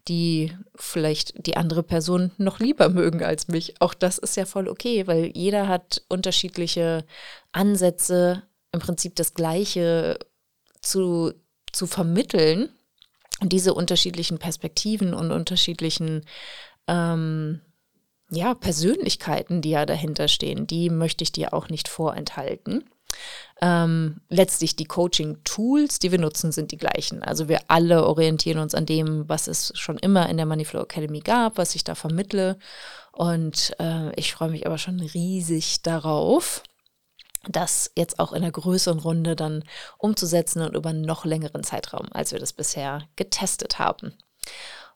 die 0.06 0.56
vielleicht 0.76 1.48
die 1.48 1.56
andere 1.56 1.82
Person 1.82 2.30
noch 2.38 2.60
lieber 2.60 2.88
mögen 2.90 3.24
als 3.24 3.48
mich. 3.48 3.74
Auch 3.80 3.92
das 3.92 4.18
ist 4.18 4.36
ja 4.36 4.44
voll 4.44 4.68
okay, 4.68 5.08
weil 5.08 5.32
jeder 5.34 5.66
hat 5.66 6.02
unterschiedliche 6.08 7.04
Ansätze, 7.50 8.44
im 8.70 8.78
Prinzip 8.78 9.16
das 9.16 9.34
Gleiche 9.34 10.16
zu, 10.80 11.32
zu 11.72 11.88
vermitteln. 11.88 12.68
Und 13.40 13.52
diese 13.52 13.74
unterschiedlichen 13.74 14.38
Perspektiven 14.38 15.12
und 15.12 15.32
unterschiedlichen 15.32 16.24
ähm, 16.86 17.62
ja, 18.30 18.54
Persönlichkeiten, 18.54 19.62
die 19.62 19.70
ja 19.70 19.86
dahinter 19.86 20.28
stehen, 20.28 20.66
die 20.66 20.90
möchte 20.90 21.24
ich 21.24 21.32
dir 21.32 21.54
auch 21.54 21.68
nicht 21.68 21.88
vorenthalten. 21.88 22.88
Ähm, 23.60 24.20
letztlich 24.28 24.76
die 24.76 24.84
Coaching-Tools, 24.84 25.98
die 25.98 26.12
wir 26.12 26.20
nutzen, 26.20 26.52
sind 26.52 26.70
die 26.70 26.76
gleichen. 26.76 27.22
Also 27.22 27.48
wir 27.48 27.62
alle 27.68 28.06
orientieren 28.06 28.58
uns 28.58 28.74
an 28.74 28.86
dem, 28.86 29.28
was 29.28 29.48
es 29.48 29.72
schon 29.74 29.98
immer 29.98 30.28
in 30.28 30.36
der 30.36 30.46
Moneyflow 30.46 30.82
Academy 30.82 31.20
gab, 31.20 31.58
was 31.58 31.74
ich 31.74 31.84
da 31.84 31.94
vermittle. 31.94 32.58
Und 33.12 33.74
äh, 33.80 34.14
ich 34.14 34.32
freue 34.32 34.50
mich 34.50 34.66
aber 34.66 34.78
schon 34.78 35.00
riesig 35.00 35.82
darauf, 35.82 36.62
das 37.48 37.90
jetzt 37.96 38.18
auch 38.18 38.32
in 38.32 38.42
einer 38.42 38.52
größeren 38.52 39.00
Runde 39.00 39.34
dann 39.34 39.64
umzusetzen 39.96 40.62
und 40.62 40.76
über 40.76 40.90
einen 40.90 41.02
noch 41.02 41.24
längeren 41.24 41.64
Zeitraum, 41.64 42.08
als 42.12 42.32
wir 42.32 42.38
das 42.38 42.52
bisher 42.52 43.08
getestet 43.16 43.78
haben. 43.78 44.12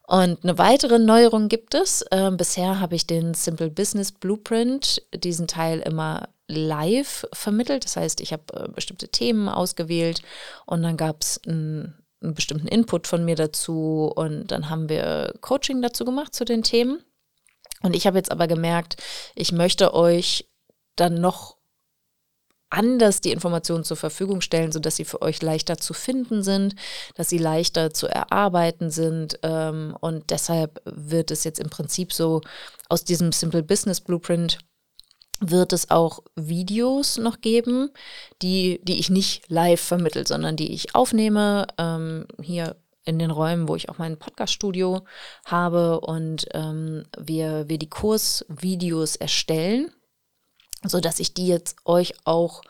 Und 0.05 0.43
eine 0.43 0.57
weitere 0.57 0.99
Neuerung 0.99 1.47
gibt 1.47 1.75
es. 1.75 2.01
Äh, 2.11 2.31
bisher 2.31 2.79
habe 2.79 2.95
ich 2.95 3.07
den 3.07 3.33
Simple 3.33 3.69
Business 3.69 4.11
Blueprint, 4.11 5.01
diesen 5.13 5.47
Teil 5.47 5.79
immer 5.79 6.27
live 6.47 7.25
vermittelt. 7.31 7.85
Das 7.85 7.95
heißt, 7.95 8.19
ich 8.19 8.33
habe 8.33 8.43
äh, 8.53 8.67
bestimmte 8.69 9.07
Themen 9.07 9.47
ausgewählt 9.47 10.21
und 10.65 10.83
dann 10.83 10.97
gab 10.97 11.21
es 11.21 11.39
einen, 11.47 12.03
einen 12.21 12.33
bestimmten 12.33 12.67
Input 12.67 13.07
von 13.07 13.23
mir 13.23 13.35
dazu 13.35 14.11
und 14.13 14.47
dann 14.47 14.69
haben 14.69 14.89
wir 14.89 15.33
Coaching 15.39 15.81
dazu 15.81 16.03
gemacht 16.03 16.35
zu 16.35 16.43
den 16.43 16.63
Themen. 16.63 17.01
Und 17.81 17.95
ich 17.95 18.05
habe 18.05 18.17
jetzt 18.17 18.31
aber 18.31 18.47
gemerkt, 18.47 18.97
ich 19.35 19.51
möchte 19.51 19.93
euch 19.93 20.49
dann 20.95 21.21
noch 21.21 21.57
anders 22.73 23.21
die 23.21 23.31
Informationen 23.31 23.83
zur 23.83 23.97
Verfügung 23.97 24.41
stellen, 24.41 24.71
sodass 24.71 24.95
sie 24.95 25.05
für 25.05 25.21
euch 25.21 25.41
leichter 25.41 25.77
zu 25.77 25.93
finden 25.93 26.43
sind, 26.43 26.75
dass 27.15 27.29
sie 27.29 27.37
leichter 27.37 27.93
zu 27.93 28.07
erarbeiten 28.07 28.89
sind. 28.89 29.39
Ähm, 29.43 29.95
und 30.01 30.31
deshalb 30.31 30.81
wird 30.85 31.31
es 31.31 31.43
jetzt 31.43 31.59
im 31.59 31.69
Prinzip 31.69 32.11
so 32.11 32.41
aus 32.89 33.03
diesem 33.03 33.31
Simple 33.31 33.63
Business 33.63 34.01
Blueprint 34.01 34.57
wird 35.39 35.73
es 35.73 35.91
auch 35.91 36.19
Videos 36.35 37.17
noch 37.17 37.41
geben, 37.41 37.89
die, 38.41 38.79
die 38.83 38.99
ich 38.99 39.09
nicht 39.09 39.49
live 39.49 39.81
vermittle, 39.81 40.25
sondern 40.25 40.55
die 40.55 40.71
ich 40.71 40.95
aufnehme, 40.95 41.67
ähm, 41.77 42.25
hier 42.41 42.77
in 43.03 43.19
den 43.19 43.31
Räumen, 43.31 43.67
wo 43.67 43.75
ich 43.75 43.89
auch 43.89 43.97
mein 43.97 44.17
Podcaststudio 44.17 45.01
habe 45.45 45.99
und 45.99 46.47
ähm, 46.53 47.03
wir, 47.17 47.67
wir 47.67 47.77
die 47.77 47.89
Kursvideos 47.89 49.17
erstellen, 49.17 49.91
sodass 50.85 51.19
ich 51.19 51.33
die 51.33 51.47
jetzt 51.47 51.77
euch 51.85 52.13
auch 52.25 52.61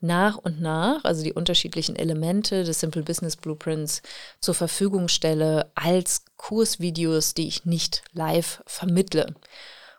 nach 0.00 0.36
und 0.36 0.60
nach, 0.60 1.04
also 1.04 1.22
die 1.22 1.32
unterschiedlichen 1.32 1.96
Elemente 1.96 2.64
des 2.64 2.80
Simple 2.80 3.02
Business 3.02 3.36
Blueprints 3.36 4.02
zur 4.40 4.54
Verfügung 4.54 5.08
stelle 5.08 5.70
als 5.74 6.24
Kursvideos, 6.36 7.34
die 7.34 7.48
ich 7.48 7.64
nicht 7.64 8.02
live 8.12 8.62
vermittle. 8.66 9.34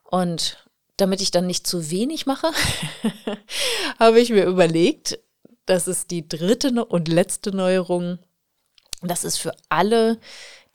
Und 0.03 0.63
damit 0.97 1.21
ich 1.21 1.31
dann 1.31 1.47
nicht 1.47 1.65
zu 1.65 1.89
wenig 1.89 2.25
mache, 2.25 2.51
habe 3.99 4.19
ich 4.19 4.29
mir 4.29 4.45
überlegt, 4.45 5.19
das 5.65 5.87
ist 5.87 6.11
die 6.11 6.27
dritte 6.29 6.85
und 6.85 7.07
letzte 7.07 7.51
Neuerung. 7.51 8.19
Das 9.01 9.23
ist 9.23 9.37
für 9.37 9.53
alle, 9.69 10.19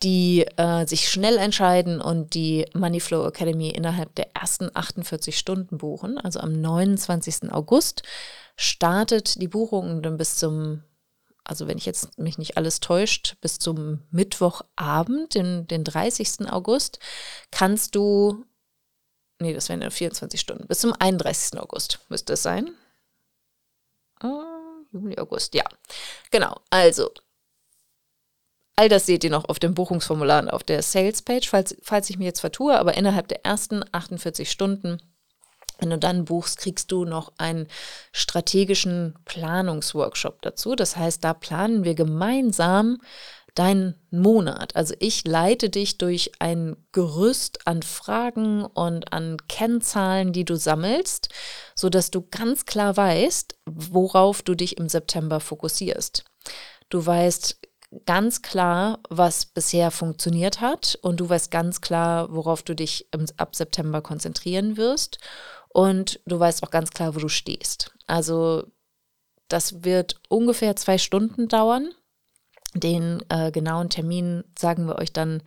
die 0.03 0.47
äh, 0.57 0.87
sich 0.87 1.11
schnell 1.11 1.37
entscheiden 1.37 2.01
und 2.01 2.35
die 2.35 2.67
Moneyflow 2.75 3.27
Academy 3.27 3.69
innerhalb 3.71 4.15
der 4.15 4.35
ersten 4.35 4.71
48 4.73 5.39
Stunden 5.39 5.79
buchen. 5.79 6.19
Also 6.19 6.41
am 6.41 6.53
29. 6.53 7.53
August 7.53 8.03
startet 8.57 9.41
die 9.41 9.49
Buchung 9.49 10.03
dann 10.03 10.17
bis 10.17 10.37
zum, 10.37 10.83
also 11.45 11.69
wenn 11.69 11.79
ich 11.79 11.87
jetzt 11.87 12.19
mich 12.19 12.39
nicht 12.39 12.57
alles 12.57 12.81
täuscht, 12.81 13.37
bis 13.41 13.59
zum 13.59 14.01
Mittwochabend, 14.11 15.35
den, 15.35 15.67
den 15.67 15.85
30. 15.85 16.51
August, 16.51 16.99
kannst 17.51 17.95
du 17.95 18.45
nee, 19.41 19.55
das 19.55 19.69
wären 19.69 19.83
ja 19.83 19.91
24 19.91 20.41
Stunden, 20.41 20.67
bis 20.67 20.81
zum 20.81 20.93
31. 20.93 21.59
August 21.59 21.99
müsste 22.09 22.35
es 22.35 22.43
sein. 22.43 22.71
Oh, 24.23 24.43
Juli, 24.93 25.19
August, 25.19 25.55
ja. 25.55 25.65
Genau, 26.31 26.61
also 26.71 27.11
all 28.77 28.89
das 28.89 29.07
seht 29.07 29.25
ihr 29.25 29.31
noch 29.31 29.49
auf 29.49 29.59
dem 29.59 29.75
Buchungsformular 29.75 30.43
und 30.43 30.49
auf 30.49 30.63
der 30.63 30.83
Sales-Page, 30.83 31.49
falls, 31.49 31.77
falls 31.83 32.11
ich 32.11 32.19
mich 32.19 32.27
jetzt 32.27 32.41
vertue, 32.41 32.79
aber 32.79 32.97
innerhalb 32.97 33.29
der 33.29 33.45
ersten 33.45 33.83
48 33.93 34.51
Stunden 34.51 35.01
wenn 35.81 35.91
du 35.91 35.99
dann 35.99 36.27
buchst, 36.27 36.59
kriegst 36.59 36.93
du 36.93 37.05
noch 37.05 37.33
einen 37.39 37.67
strategischen 38.13 39.15
Planungsworkshop 39.25 40.43
dazu. 40.43 40.77
Das 40.77 40.97
heißt, 40.97 41.25
da 41.25 41.33
planen 41.33 41.85
wir 41.85 41.95
gemeinsam 41.95 42.99
deinen 43.55 43.95
Monat. 44.11 44.77
Also 44.77 44.95
ich 45.01 45.25
leite 45.25 45.71
dich 45.71 45.99
durch 45.99 46.33
ein 46.39 46.77
Gerüst 46.93 47.67
an 47.67 47.83
Fragen 47.83 48.65
und 48.65 49.13
an 49.13 49.39
Kennzahlen, 49.49 50.33
die 50.33 50.45
du 50.45 50.57
sammelst, 50.57 51.31
sodass 51.75 52.11
du 52.11 52.27
ganz 52.31 52.67
klar 52.67 52.97
weißt, 52.97 53.57
worauf 53.67 54.43
du 54.43 54.55
dich 54.55 54.79
im 54.79 54.89
September 54.89 55.41
fokussierst. 55.41 56.25
Du 56.91 57.05
weißt 57.05 57.59
ganz 58.07 58.43
klar, 58.43 59.01
was 59.09 59.47
bisher 59.47 59.91
funktioniert 59.91 60.61
hat. 60.61 60.99
Und 61.03 61.21
du 61.21 61.29
weißt 61.29 61.51
ganz 61.51 61.81
klar, 61.81 62.33
worauf 62.33 62.63
du 62.63 62.75
dich 62.75 63.09
im, 63.13 63.27
ab 63.37 63.57
September 63.57 64.01
konzentrieren 64.01 64.77
wirst. 64.77 65.19
Und 65.69 66.21
du 66.27 66.39
weißt 66.39 66.63
auch 66.63 66.71
ganz 66.71 66.91
klar, 66.91 67.15
wo 67.15 67.19
du 67.21 67.29
stehst. 67.29 67.93
Also 68.07 68.65
das 69.49 69.85
wird 69.85 70.21
ungefähr 70.29 70.77
zwei 70.77 70.99
Stunden 70.99 71.49
dauern. 71.49 71.91
Den 72.75 73.25
äh, 73.29 73.51
genauen 73.51 73.91
Termin 73.91 74.45
sagen 74.57 74.87
wir 74.87 74.97
euch 74.97 75.13
dann, 75.13 75.43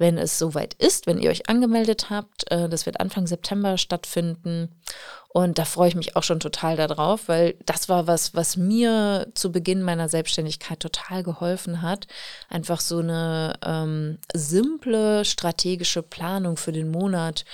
wenn 0.00 0.16
es 0.16 0.38
soweit 0.38 0.74
ist, 0.74 1.06
wenn 1.06 1.18
ihr 1.18 1.30
euch 1.30 1.48
angemeldet 1.48 2.08
habt. 2.08 2.50
Äh, 2.50 2.68
das 2.68 2.86
wird 2.86 2.98
Anfang 2.98 3.26
September 3.26 3.76
stattfinden. 3.76 4.80
Und 5.28 5.58
da 5.58 5.64
freue 5.64 5.90
ich 5.90 5.94
mich 5.94 6.16
auch 6.16 6.22
schon 6.22 6.40
total 6.40 6.76
darauf, 6.76 7.28
weil 7.28 7.54
das 7.66 7.88
war 7.88 8.06
was, 8.06 8.34
was 8.34 8.56
mir 8.56 9.28
zu 9.34 9.52
Beginn 9.52 9.82
meiner 9.82 10.08
Selbstständigkeit 10.08 10.80
total 10.80 11.22
geholfen 11.22 11.82
hat. 11.82 12.08
Einfach 12.48 12.80
so 12.80 12.98
eine 12.98 13.52
ähm, 13.64 14.18
simple 14.34 15.24
strategische 15.24 16.02
Planung 16.02 16.56
für 16.56 16.72
den 16.72 16.90
Monat 16.90 17.44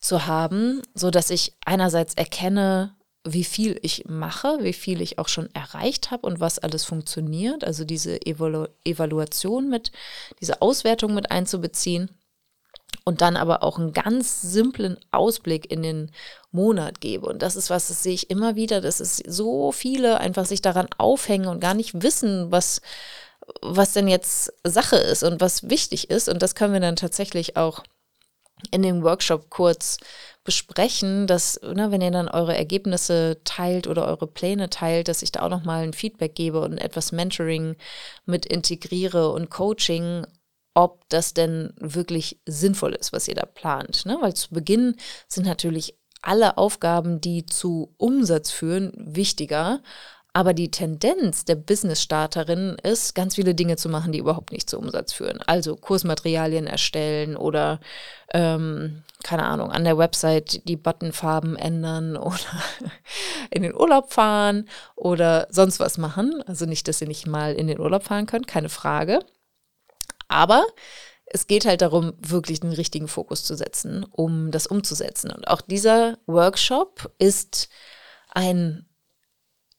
zu 0.00 0.26
haben, 0.26 0.80
so 0.94 1.10
dass 1.10 1.30
ich 1.30 1.54
einerseits 1.66 2.14
erkenne, 2.14 2.94
wie 3.32 3.44
viel 3.44 3.78
ich 3.82 4.04
mache, 4.06 4.58
wie 4.60 4.72
viel 4.72 5.00
ich 5.00 5.18
auch 5.18 5.28
schon 5.28 5.48
erreicht 5.54 6.10
habe 6.10 6.26
und 6.26 6.40
was 6.40 6.58
alles 6.58 6.84
funktioniert. 6.84 7.64
Also 7.64 7.84
diese 7.84 8.20
Evalu 8.26 8.66
Evaluation 8.84 9.68
mit, 9.68 9.92
diese 10.40 10.62
Auswertung 10.62 11.14
mit 11.14 11.30
einzubeziehen 11.30 12.10
und 13.04 13.20
dann 13.20 13.36
aber 13.36 13.62
auch 13.62 13.78
einen 13.78 13.92
ganz 13.92 14.42
simplen 14.42 14.98
Ausblick 15.12 15.70
in 15.70 15.82
den 15.82 16.10
Monat 16.50 17.00
gebe. 17.00 17.26
Und 17.26 17.42
das 17.42 17.56
ist 17.56 17.70
was, 17.70 17.88
das 17.88 18.02
sehe 18.02 18.14
ich 18.14 18.30
immer 18.30 18.56
wieder, 18.56 18.80
dass 18.80 19.00
es 19.00 19.16
so 19.16 19.72
viele 19.72 20.20
einfach 20.20 20.46
sich 20.46 20.62
daran 20.62 20.88
aufhängen 20.98 21.48
und 21.48 21.60
gar 21.60 21.74
nicht 21.74 22.02
wissen, 22.02 22.50
was, 22.50 22.80
was 23.62 23.92
denn 23.92 24.08
jetzt 24.08 24.52
Sache 24.64 24.96
ist 24.96 25.22
und 25.22 25.40
was 25.40 25.68
wichtig 25.70 26.10
ist. 26.10 26.28
Und 26.28 26.42
das 26.42 26.54
können 26.54 26.72
wir 26.74 26.80
dann 26.80 26.96
tatsächlich 26.96 27.56
auch 27.56 27.82
in 28.70 28.82
dem 28.82 29.02
Workshop 29.02 29.50
kurz 29.50 29.98
besprechen, 30.48 31.26
dass, 31.26 31.60
ne, 31.60 31.90
wenn 31.90 32.00
ihr 32.00 32.10
dann 32.10 32.26
eure 32.26 32.56
Ergebnisse 32.56 33.36
teilt 33.44 33.86
oder 33.86 34.06
eure 34.06 34.26
Pläne 34.26 34.70
teilt, 34.70 35.08
dass 35.08 35.20
ich 35.20 35.30
da 35.30 35.42
auch 35.42 35.50
nochmal 35.50 35.82
ein 35.82 35.92
Feedback 35.92 36.34
gebe 36.34 36.62
und 36.62 36.78
etwas 36.78 37.12
Mentoring 37.12 37.76
mit 38.24 38.46
integriere 38.46 39.30
und 39.30 39.50
Coaching, 39.50 40.26
ob 40.72 41.06
das 41.10 41.34
denn 41.34 41.74
wirklich 41.76 42.40
sinnvoll 42.46 42.94
ist, 42.94 43.12
was 43.12 43.28
ihr 43.28 43.34
da 43.34 43.44
plant. 43.44 44.06
Ne? 44.06 44.16
Weil 44.22 44.32
zu 44.32 44.48
Beginn 44.48 44.96
sind 45.26 45.44
natürlich 45.44 45.98
alle 46.22 46.56
Aufgaben, 46.56 47.20
die 47.20 47.44
zu 47.44 47.92
Umsatz 47.98 48.50
führen, 48.50 48.94
wichtiger. 48.96 49.82
Aber 50.38 50.54
die 50.54 50.70
Tendenz 50.70 51.44
der 51.46 51.56
Business-Starterin 51.56 52.76
ist, 52.84 53.16
ganz 53.16 53.34
viele 53.34 53.56
Dinge 53.56 53.74
zu 53.76 53.88
machen, 53.88 54.12
die 54.12 54.20
überhaupt 54.20 54.52
nicht 54.52 54.70
zu 54.70 54.78
Umsatz 54.78 55.12
führen. 55.12 55.40
Also 55.44 55.74
Kursmaterialien 55.74 56.68
erstellen 56.68 57.36
oder, 57.36 57.80
ähm, 58.32 59.02
keine 59.24 59.42
Ahnung, 59.42 59.72
an 59.72 59.82
der 59.82 59.98
Website 59.98 60.62
die 60.68 60.76
Buttonfarben 60.76 61.56
ändern 61.56 62.16
oder 62.16 62.38
in 63.50 63.64
den 63.64 63.74
Urlaub 63.74 64.12
fahren 64.12 64.68
oder 64.94 65.48
sonst 65.50 65.80
was 65.80 65.98
machen. 65.98 66.40
Also 66.46 66.66
nicht, 66.66 66.86
dass 66.86 67.00
ihr 67.00 67.08
nicht 67.08 67.26
mal 67.26 67.54
in 67.54 67.66
den 67.66 67.80
Urlaub 67.80 68.04
fahren 68.04 68.26
könnt, 68.26 68.46
keine 68.46 68.68
Frage. 68.68 69.18
Aber 70.28 70.64
es 71.26 71.48
geht 71.48 71.66
halt 71.66 71.82
darum, 71.82 72.12
wirklich 72.20 72.60
den 72.60 72.72
richtigen 72.72 73.08
Fokus 73.08 73.42
zu 73.42 73.56
setzen, 73.56 74.04
um 74.04 74.52
das 74.52 74.68
umzusetzen. 74.68 75.32
Und 75.32 75.48
auch 75.48 75.62
dieser 75.62 76.16
Workshop 76.28 77.12
ist 77.18 77.68
ein 78.32 78.87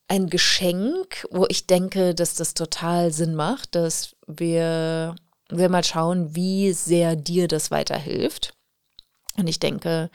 ein 0.09 0.29
Geschenk, 0.29 1.27
wo 1.31 1.45
ich 1.47 1.67
denke, 1.67 2.13
dass 2.15 2.33
das 2.33 2.55
total 2.55 3.13
Sinn 3.13 3.35
macht, 3.35 3.75
dass 3.75 4.15
wir, 4.27 5.15
wir 5.49 5.69
mal 5.69 5.83
schauen, 5.83 6.35
wie 6.35 6.73
sehr 6.73 7.15
dir 7.15 7.47
das 7.47 7.71
weiterhilft. 7.71 8.53
Und 9.37 9.47
ich 9.47 9.59
denke, 9.59 10.09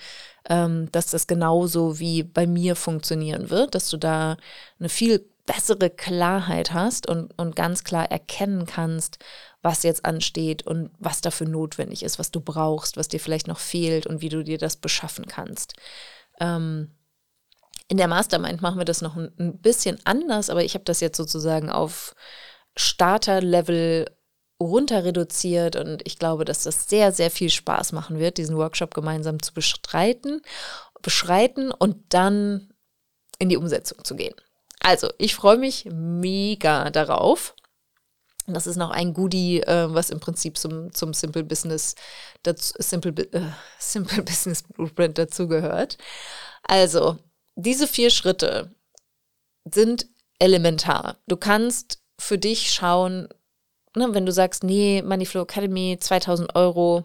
ähm, 0.51 0.91
dass 0.93 1.07
das 1.07 1.27
genauso 1.27 2.01
wie 2.01 2.25
bei 2.25 2.47
mir 2.47 2.77
funktionieren 2.77 3.51
wird, 3.51 3.75
dass 3.75 3.89
du 3.89 3.97
da 3.97 4.37
eine 4.79 4.89
viel 4.89 5.31
bessere 5.47 5.91
Klarheit 5.91 6.73
hast 6.73 7.09
und, 7.09 7.33
und 7.39 7.55
ganz 7.55 7.85
klar 7.85 8.11
erkennen 8.11 8.67
kannst, 8.67 9.19
was 9.63 9.85
jetzt 9.85 10.05
ansteht 10.05 10.67
und 10.67 10.91
was 10.99 11.21
dafür 11.21 11.49
notwendig 11.49 12.03
ist, 12.03 12.19
was 12.19 12.31
du 12.33 12.41
brauchst, 12.41 12.97
was 12.97 13.09
dir 13.09 13.21
vielleicht 13.21 13.47
noch 13.47 13.61
fehlt 13.61 14.07
und 14.07 14.23
wie 14.23 14.29
du 14.29 14.43
dir 14.43 14.59
das 14.59 14.77
beschaffen 14.77 15.27
kannst. 15.27 15.75
Ähm, 16.41 16.91
in 17.89 17.97
der 17.97 18.09
Mastermind 18.09 18.63
machen 18.63 18.79
wir 18.79 18.85
das 18.85 19.03
noch 19.03 19.17
ein, 19.17 19.59
bisschen 19.61 19.99
anders, 20.05 20.51
aber 20.51 20.65
ich 20.65 20.75
habe 20.75 20.85
das 20.85 21.01
jetzt 21.01 21.17
sozusagen 21.17 21.71
auf 21.71 22.15
Starter-Level 22.77 24.11
runter 24.61 25.05
reduziert 25.05 25.77
und 25.77 26.03
ich 26.07 26.19
glaube, 26.19 26.45
dass 26.45 26.63
das 26.63 26.89
sehr, 26.89 27.13
sehr 27.13 27.31
viel 27.31 27.51
Spaß 27.51 27.93
machen 27.93 28.19
wird, 28.19 28.39
diesen 28.39 28.57
Workshop 28.57 28.95
gemeinsam 28.95 29.43
zu 29.43 29.53
bestreiten, 29.53 30.43
beschreiten 31.03 31.71
und 31.71 31.97
dann 32.09 32.73
in 33.39 33.49
die 33.49 33.57
Umsetzung 33.57 34.03
zu 34.05 34.17
gehen. 34.17 34.35
Also, 34.81 35.11
ich 35.19 35.35
freue 35.35 35.59
mich 35.59 35.87
mega 35.91 36.91
darauf. 36.91 37.55
Das 38.47 38.67
ist 38.67 38.77
noch 38.77 38.91
ein 38.91 39.15
Goodie, 39.15 39.61
äh, 39.61 39.93
was 39.93 40.11
im 40.11 40.21
Prinzip 40.21 40.59
zum, 40.59 40.93
zum 40.93 41.15
Simple 41.15 41.45
Business, 41.45 41.95
dazu, 42.43 42.75
Simple, 42.79 43.13
äh, 43.33 43.51
Simple 43.79 44.23
Business 44.25 44.63
Blueprint 44.63 45.17
dazugehört. 45.19 45.97
Also, 46.63 47.19
diese 47.57 47.87
vier 47.87 48.11
Schritte 48.11 48.75
sind 49.65 50.07
elementar. 50.39 51.19
Du 51.27 51.37
kannst 51.37 52.01
für 52.19 52.39
dich 52.39 52.73
schauen, 52.73 53.29
ne, 53.97 54.13
wenn 54.13 54.27
du 54.27 54.33
sagst, 54.33 54.65
nee, 54.65 55.03
Moneyflow 55.03 55.43
Academy, 55.43 55.97
2000 55.99 56.55
Euro, 56.55 57.05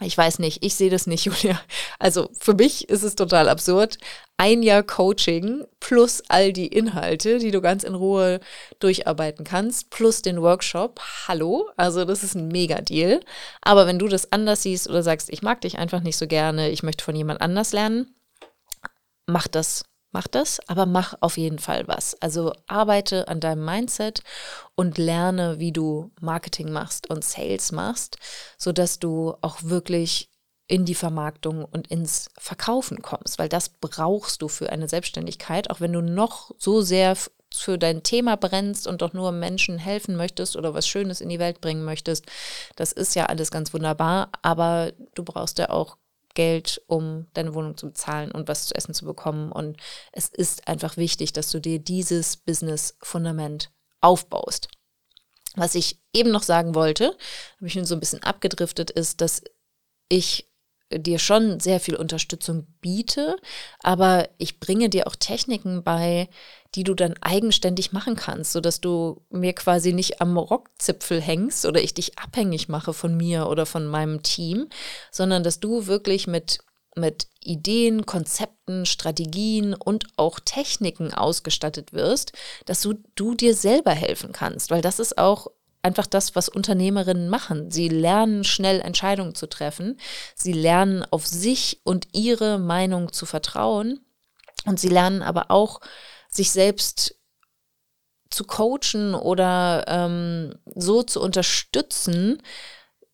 ich 0.00 0.16
weiß 0.16 0.38
nicht, 0.38 0.64
ich 0.64 0.74
sehe 0.74 0.90
das 0.90 1.06
nicht, 1.06 1.24
Julia. 1.26 1.60
Also 1.98 2.30
für 2.38 2.54
mich 2.54 2.88
ist 2.88 3.02
es 3.02 3.16
total 3.16 3.48
absurd. 3.48 3.98
Ein 4.36 4.62
Jahr 4.62 4.84
Coaching 4.84 5.64
plus 5.80 6.22
all 6.28 6.52
die 6.52 6.68
Inhalte, 6.68 7.38
die 7.38 7.50
du 7.50 7.60
ganz 7.60 7.82
in 7.82 7.96
Ruhe 7.96 8.38
durcharbeiten 8.78 9.44
kannst, 9.44 9.90
plus 9.90 10.22
den 10.22 10.40
Workshop. 10.40 11.00
Hallo, 11.26 11.68
also 11.76 12.04
das 12.04 12.22
ist 12.22 12.36
ein 12.36 12.46
Mega-Deal. 12.48 13.20
Aber 13.62 13.88
wenn 13.88 13.98
du 13.98 14.06
das 14.06 14.32
anders 14.32 14.62
siehst 14.62 14.88
oder 14.88 15.02
sagst, 15.02 15.30
ich 15.30 15.42
mag 15.42 15.60
dich 15.62 15.78
einfach 15.78 16.00
nicht 16.00 16.16
so 16.16 16.28
gerne, 16.28 16.70
ich 16.70 16.84
möchte 16.84 17.04
von 17.04 17.16
jemand 17.16 17.40
anders 17.40 17.72
lernen, 17.72 18.14
mach 19.28 19.46
das 19.46 19.84
mach 20.10 20.26
das, 20.26 20.58
aber 20.68 20.86
mach 20.86 21.14
auf 21.20 21.36
jeden 21.36 21.58
Fall 21.58 21.86
was. 21.86 22.20
Also 22.20 22.52
arbeite 22.66 23.28
an 23.28 23.40
deinem 23.40 23.64
Mindset 23.64 24.22
und 24.74 24.98
lerne, 24.98 25.58
wie 25.58 25.72
du 25.72 26.10
Marketing 26.20 26.72
machst 26.72 27.10
und 27.10 27.24
Sales 27.24 27.72
machst, 27.72 28.16
sodass 28.56 28.98
du 28.98 29.34
auch 29.42 29.62
wirklich 29.62 30.30
in 30.66 30.84
die 30.84 30.94
Vermarktung 30.94 31.64
und 31.64 31.86
ins 31.88 32.30
Verkaufen 32.38 33.00
kommst, 33.00 33.38
weil 33.38 33.48
das 33.48 33.70
brauchst 33.70 34.42
du 34.42 34.48
für 34.48 34.70
eine 34.70 34.88
Selbstständigkeit, 34.88 35.70
auch 35.70 35.80
wenn 35.80 35.92
du 35.92 36.02
noch 36.02 36.54
so 36.58 36.82
sehr 36.82 37.16
für 37.54 37.78
dein 37.78 38.02
Thema 38.02 38.36
brennst 38.36 38.86
und 38.86 39.00
doch 39.00 39.14
nur 39.14 39.32
Menschen 39.32 39.78
helfen 39.78 40.16
möchtest 40.16 40.56
oder 40.56 40.74
was 40.74 40.86
Schönes 40.86 41.22
in 41.22 41.30
die 41.30 41.38
Welt 41.38 41.62
bringen 41.62 41.84
möchtest. 41.84 42.26
Das 42.76 42.92
ist 42.92 43.14
ja 43.14 43.26
alles 43.26 43.50
ganz 43.50 43.72
wunderbar, 43.72 44.30
aber 44.42 44.92
du 45.14 45.24
brauchst 45.24 45.58
ja 45.58 45.70
auch 45.70 45.96
Geld, 46.34 46.82
um 46.86 47.26
deine 47.34 47.54
Wohnung 47.54 47.76
zu 47.76 47.86
bezahlen 47.86 48.30
und 48.30 48.48
was 48.48 48.66
zu 48.66 48.74
essen 48.74 48.94
zu 48.94 49.04
bekommen. 49.04 49.50
Und 49.50 49.76
es 50.12 50.28
ist 50.28 50.68
einfach 50.68 50.96
wichtig, 50.96 51.32
dass 51.32 51.50
du 51.50 51.60
dir 51.60 51.78
dieses 51.78 52.36
Business-Fundament 52.36 53.70
aufbaust. 54.00 54.68
Was 55.56 55.74
ich 55.74 56.00
eben 56.12 56.30
noch 56.30 56.42
sagen 56.42 56.74
wollte, 56.74 57.16
habe 57.56 57.66
ich 57.66 57.74
nun 57.74 57.84
so 57.84 57.94
ein 57.94 58.00
bisschen 58.00 58.22
abgedriftet, 58.22 58.90
ist, 58.90 59.20
dass 59.20 59.42
ich 60.08 60.48
dir 60.90 61.18
schon 61.18 61.60
sehr 61.60 61.80
viel 61.80 61.96
Unterstützung 61.96 62.66
biete, 62.80 63.36
aber 63.82 64.28
ich 64.38 64.60
bringe 64.60 64.88
dir 64.88 65.06
auch 65.06 65.16
Techniken 65.16 65.82
bei, 65.82 66.28
die 66.74 66.84
du 66.84 66.94
dann 66.94 67.14
eigenständig 67.20 67.92
machen 67.92 68.16
kannst, 68.16 68.52
sodass 68.52 68.80
du 68.80 69.22
mir 69.30 69.52
quasi 69.54 69.92
nicht 69.92 70.20
am 70.20 70.36
Rockzipfel 70.36 71.20
hängst 71.20 71.66
oder 71.66 71.82
ich 71.82 71.94
dich 71.94 72.18
abhängig 72.18 72.68
mache 72.68 72.92
von 72.92 73.16
mir 73.16 73.48
oder 73.48 73.66
von 73.66 73.86
meinem 73.86 74.22
Team, 74.22 74.68
sondern 75.10 75.42
dass 75.42 75.60
du 75.60 75.86
wirklich 75.86 76.26
mit 76.26 76.60
mit 76.96 77.28
Ideen, 77.40 78.06
Konzepten, 78.06 78.84
Strategien 78.84 79.72
und 79.72 80.06
auch 80.16 80.40
Techniken 80.40 81.14
ausgestattet 81.14 81.92
wirst, 81.92 82.32
dass 82.66 82.82
du, 82.82 82.94
du 83.14 83.34
dir 83.34 83.54
selber 83.54 83.92
helfen 83.92 84.32
kannst, 84.32 84.70
weil 84.70 84.82
das 84.82 84.98
ist 84.98 85.16
auch 85.16 85.46
einfach 85.82 86.06
das, 86.06 86.34
was 86.34 86.48
Unternehmerinnen 86.48 87.28
machen. 87.28 87.70
Sie 87.70 87.88
lernen 87.88 88.44
schnell 88.44 88.80
Entscheidungen 88.80 89.34
zu 89.34 89.46
treffen. 89.46 89.98
Sie 90.34 90.52
lernen 90.52 91.04
auf 91.10 91.26
sich 91.26 91.80
und 91.84 92.08
ihre 92.12 92.58
Meinung 92.58 93.12
zu 93.12 93.26
vertrauen. 93.26 94.00
Und 94.64 94.80
sie 94.80 94.88
lernen 94.88 95.22
aber 95.22 95.50
auch, 95.50 95.80
sich 96.30 96.50
selbst 96.50 97.14
zu 98.30 98.44
coachen 98.44 99.14
oder 99.14 99.84
ähm, 99.88 100.54
so 100.74 101.02
zu 101.02 101.20
unterstützen, 101.20 102.42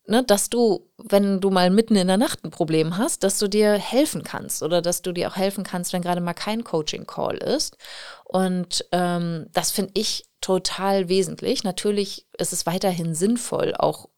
ne, 0.07 0.23
dass 0.23 0.49
du, 0.49 0.89
wenn 0.97 1.41
du 1.41 1.49
mal 1.49 1.69
mitten 1.69 1.95
in 1.95 2.07
der 2.07 2.17
Nacht 2.17 2.43
ein 2.43 2.51
Problem 2.51 2.97
hast, 2.97 3.23
dass 3.23 3.39
du 3.39 3.47
dir 3.47 3.73
helfen 3.73 4.23
kannst 4.23 4.63
oder 4.63 4.81
dass 4.81 5.01
du 5.01 5.11
dir 5.11 5.29
auch 5.29 5.35
helfen 5.35 5.63
kannst, 5.63 5.93
wenn 5.93 6.01
gerade 6.01 6.21
mal 6.21 6.33
kein 6.33 6.63
Coaching-Call 6.63 7.37
ist. 7.37 7.77
Und 8.23 8.85
ähm, 8.91 9.47
das 9.53 9.71
finde 9.71 9.91
ich 9.95 10.25
total 10.41 11.09
wesentlich. 11.09 11.63
Natürlich 11.63 12.27
ist 12.37 12.53
es 12.53 12.65
weiterhin 12.65 13.15
sinnvoll, 13.15 13.73
auch 13.77 14.09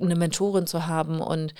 eine 0.00 0.16
Mentorin 0.16 0.66
zu 0.66 0.86
haben 0.86 1.20
und, 1.20 1.54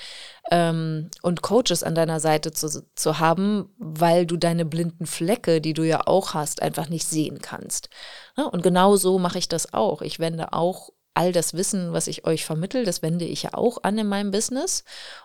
ähm, 0.51 1.11
und 1.23 1.43
Coaches 1.43 1.83
an 1.83 1.95
deiner 1.95 2.19
Seite 2.21 2.51
zu, 2.51 2.85
zu 2.95 3.19
haben, 3.19 3.75
weil 3.79 4.27
du 4.27 4.37
deine 4.37 4.65
blinden 4.65 5.07
Flecke, 5.07 5.61
die 5.61 5.75
du 5.75 5.83
ja 5.87 6.07
auch 6.07 6.35
hast, 6.35 6.63
einfach 6.63 6.89
nicht 6.89 7.07
sehen 7.07 7.41
kannst. 7.41 7.89
Ja, 8.37 8.45
und 8.45 8.63
genau 8.63 8.97
so 8.97 9.19
mache 9.19 9.39
ich 9.39 9.49
das 9.49 9.75
auch. 9.75 10.03
Ich 10.03 10.19
wende 10.19 10.53
auch 10.53 10.91
all 11.15 11.33
das 11.33 11.55
Wissen, 11.55 11.93
was 11.93 12.07
ich 12.07 12.27
euch 12.27 12.45
vermittel, 12.45 12.85
das 12.85 13.03
wende 13.03 13.25
ich 13.25 13.43
ja 13.43 13.55
auch 13.55 13.79
an 13.83 13.99
in 13.99 14.09
meinem 14.09 14.31
Business. 14.31 14.85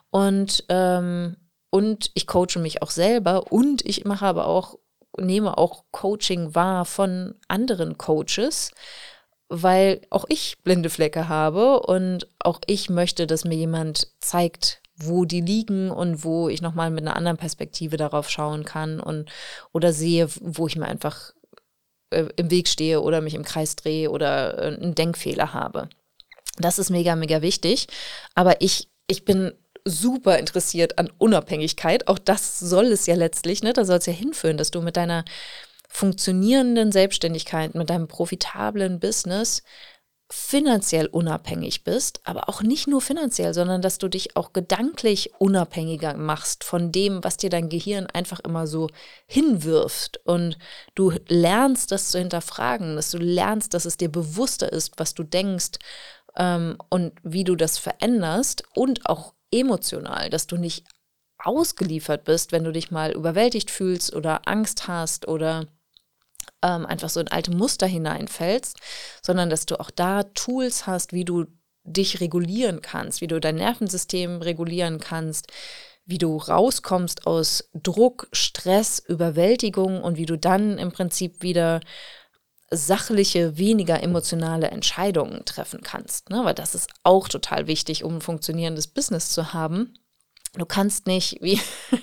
Und, 0.09 0.65
ähm, 0.69 1.37
und 1.69 2.11
ich 2.13 2.27
coache 2.27 2.59
mich 2.59 2.81
auch 2.81 2.91
selber 2.91 3.51
und 3.51 3.85
ich 3.85 4.05
mache 4.05 4.25
aber 4.25 4.47
auch 4.47 4.77
nehme 5.19 5.57
auch 5.57 5.83
Coaching 5.91 6.53
wahr 6.55 6.85
von 6.85 7.35
anderen 7.47 7.97
Coaches, 7.97 8.71
weil 9.49 10.01
auch 10.09 10.25
ich 10.29 10.57
blinde 10.63 10.89
Flecke 10.89 11.27
habe 11.27 11.79
und 11.81 12.27
auch 12.39 12.59
ich 12.67 12.89
möchte, 12.89 13.27
dass 13.27 13.45
mir 13.45 13.55
jemand 13.55 14.11
zeigt, 14.19 14.81
wo 14.95 15.25
die 15.25 15.41
liegen 15.41 15.91
und 15.91 16.23
wo 16.23 16.49
ich 16.49 16.61
nochmal 16.61 16.89
mit 16.89 17.01
einer 17.01 17.15
anderen 17.15 17.37
Perspektive 17.37 17.97
darauf 17.97 18.29
schauen 18.29 18.65
kann 18.65 18.99
und 18.99 19.29
oder 19.71 19.93
sehe, 19.93 20.27
wo 20.41 20.67
ich 20.67 20.75
mir 20.75 20.85
einfach 20.85 21.33
äh, 22.09 22.25
im 22.35 22.51
Weg 22.51 22.67
stehe 22.67 23.01
oder 23.01 23.21
mich 23.21 23.35
im 23.35 23.43
Kreis 23.43 23.75
drehe 23.75 24.09
oder 24.09 24.57
äh, 24.57 24.75
einen 24.75 24.95
Denkfehler 24.95 25.53
habe. 25.53 25.89
Das 26.57 26.79
ist 26.79 26.89
mega, 26.89 27.15
mega 27.15 27.41
wichtig. 27.41 27.87
Aber 28.35 28.61
ich, 28.61 28.89
ich 29.07 29.25
bin 29.25 29.53
super 29.85 30.37
interessiert 30.39 30.97
an 30.99 31.11
Unabhängigkeit. 31.17 32.07
Auch 32.07 32.19
das 32.19 32.59
soll 32.59 32.87
es 32.87 33.05
ja 33.05 33.15
letztlich, 33.15 33.63
ne? 33.63 33.73
Da 33.73 33.85
soll 33.85 33.97
es 33.97 34.05
ja 34.05 34.13
hinführen, 34.13 34.57
dass 34.57 34.71
du 34.71 34.81
mit 34.81 34.97
deiner 34.97 35.23
funktionierenden 35.89 36.91
Selbstständigkeit, 36.91 37.73
mit 37.75 37.89
deinem 37.89 38.07
profitablen 38.07 38.99
Business 38.99 39.63
finanziell 40.29 41.07
unabhängig 41.07 41.85
bist, 41.85 42.19
aber 42.25 42.49
auch 42.49 42.61
nicht 42.61 42.87
nur 42.87 43.01
finanziell, 43.01 43.53
sondern 43.53 43.81
dass 43.81 43.97
du 43.97 44.09
dich 44.09 44.35
auch 44.35 44.51
gedanklich 44.51 45.31
unabhängiger 45.39 46.15
machst 46.15 46.65
von 46.65 46.91
dem, 46.91 47.23
was 47.23 47.37
dir 47.37 47.49
dein 47.49 47.69
Gehirn 47.69 48.07
einfach 48.07 48.41
immer 48.41 48.67
so 48.67 48.89
hinwirft. 49.25 50.19
Und 50.25 50.57
du 50.95 51.13
lernst 51.27 51.91
das 51.91 52.09
zu 52.09 52.19
hinterfragen, 52.19 52.97
dass 52.97 53.11
du 53.11 53.19
lernst, 53.19 53.73
dass 53.73 53.85
es 53.85 53.95
dir 53.95 54.11
bewusster 54.11 54.71
ist, 54.71 54.93
was 54.97 55.13
du 55.13 55.23
denkst 55.23 55.79
ähm, 56.35 56.77
und 56.89 57.13
wie 57.23 57.45
du 57.45 57.55
das 57.55 57.77
veränderst 57.77 58.63
und 58.75 59.05
auch 59.05 59.33
emotional, 59.51 60.29
dass 60.29 60.45
du 60.45 60.57
nicht 60.57 60.83
ausgeliefert 61.37 62.25
bist, 62.25 62.51
wenn 62.51 62.65
du 62.65 62.73
dich 62.73 62.91
mal 62.91 63.11
überwältigt 63.11 63.71
fühlst 63.71 64.13
oder 64.13 64.47
Angst 64.47 64.89
hast 64.89 65.27
oder 65.27 65.67
ähm, 66.61 66.85
einfach 66.85 67.09
so 67.09 67.19
in 67.19 67.27
alte 67.27 67.51
Muster 67.51 67.87
hineinfällst, 67.87 68.77
sondern 69.21 69.49
dass 69.49 69.65
du 69.65 69.79
auch 69.79 69.91
da 69.91 70.23
Tools 70.23 70.87
hast, 70.87 71.13
wie 71.13 71.25
du 71.25 71.45
dich 71.83 72.19
regulieren 72.19 72.81
kannst, 72.81 73.21
wie 73.21 73.27
du 73.27 73.39
dein 73.39 73.55
Nervensystem 73.55 74.41
regulieren 74.41 74.99
kannst, 74.99 75.47
wie 76.05 76.17
du 76.17 76.37
rauskommst 76.37 77.27
aus 77.27 77.69
Druck, 77.73 78.27
Stress, 78.31 78.99
Überwältigung 78.99 80.01
und 80.01 80.17
wie 80.17 80.25
du 80.25 80.37
dann 80.37 80.77
im 80.77 80.91
Prinzip 80.91 81.41
wieder 81.41 81.81
sachliche, 82.69 83.57
weniger 83.57 84.01
emotionale 84.03 84.67
Entscheidungen 84.67 85.45
treffen 85.45 85.81
kannst. 85.81 86.29
Ne? 86.29 86.43
Weil 86.43 86.53
das 86.53 86.75
ist 86.75 86.89
auch 87.03 87.27
total 87.29 87.67
wichtig, 87.67 88.03
um 88.03 88.15
ein 88.15 88.21
funktionierendes 88.21 88.87
Business 88.87 89.29
zu 89.29 89.53
haben. 89.53 89.93
Du 90.57 90.65
kannst 90.65 91.07
nicht 91.07 91.37
wie 91.41 91.59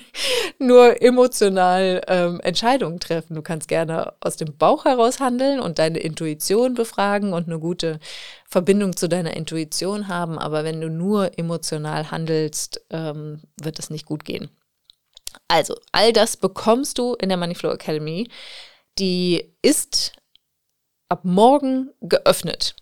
nur 0.59 1.03
emotional 1.03 2.03
ähm, 2.07 2.41
Entscheidungen 2.41 3.01
treffen. 3.01 3.35
Du 3.35 3.43
kannst 3.43 3.69
gerne 3.69 4.15
aus 4.21 4.37
dem 4.37 4.57
Bauch 4.57 4.85
heraus 4.85 5.21
handeln 5.21 5.61
und 5.61 5.79
deine 5.79 5.99
Intuition 5.99 6.75
befragen 6.75 7.33
und 7.33 7.49
eine 7.49 7.59
gute 7.59 7.99
Verbindung 8.49 8.97
zu 8.97 9.09
deiner 9.09 9.37
Intuition 9.37 10.09
haben. 10.09 10.39
Aber 10.39 10.65
wenn 10.65 10.81
du 10.81 10.89
nur 10.89 11.39
emotional 11.39 12.11
handelst, 12.11 12.81
ähm, 12.91 13.43
wird 13.61 13.79
es 13.79 13.91
nicht 13.91 14.07
gut 14.07 14.25
gehen. 14.25 14.51
Also, 15.49 15.75
all 15.93 16.13
das 16.13 16.37
bekommst 16.37 16.99
du 16.99 17.15
in 17.15 17.29
der 17.29 17.39
Moneyflow 17.39 17.73
Academy. 17.73 18.29
Die 18.99 19.53
ist 19.63 20.13
ab 21.09 21.25
morgen 21.25 21.91
geöffnet. 22.01 22.77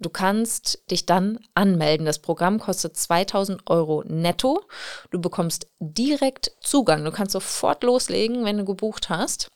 Du 0.00 0.08
kannst 0.08 0.82
dich 0.90 1.04
dann 1.04 1.38
anmelden. 1.54 2.06
Das 2.06 2.18
Programm 2.18 2.58
kostet 2.58 2.96
2000 2.96 3.68
Euro 3.68 4.02
netto. 4.06 4.62
Du 5.10 5.20
bekommst 5.20 5.68
direkt 5.78 6.52
Zugang. 6.62 7.04
Du 7.04 7.12
kannst 7.12 7.32
sofort 7.32 7.84
loslegen, 7.84 8.44
wenn 8.44 8.58
du 8.58 8.64
gebucht 8.64 9.10
hast. 9.10 9.48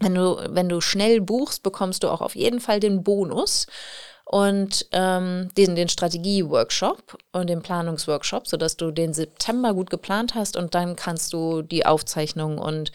Wenn 0.00 0.14
du, 0.14 0.36
wenn 0.50 0.68
du 0.68 0.80
schnell 0.80 1.20
buchst, 1.20 1.62
bekommst 1.62 2.02
du 2.02 2.08
auch 2.08 2.20
auf 2.20 2.34
jeden 2.34 2.60
Fall 2.60 2.80
den 2.80 3.02
Bonus 3.04 3.66
und 4.24 4.86
ähm, 4.90 5.48
den, 5.56 5.76
den 5.76 5.88
Strategie-Workshop 5.88 7.16
und 7.32 7.48
den 7.48 7.62
Planungsworkshop, 7.62 8.48
sodass 8.48 8.76
du 8.76 8.90
den 8.90 9.14
September 9.14 9.72
gut 9.72 9.88
geplant 9.88 10.34
hast 10.34 10.56
und 10.56 10.74
dann 10.74 10.96
kannst 10.96 11.32
du 11.32 11.62
die 11.62 11.86
Aufzeichnung 11.86 12.58
und 12.58 12.90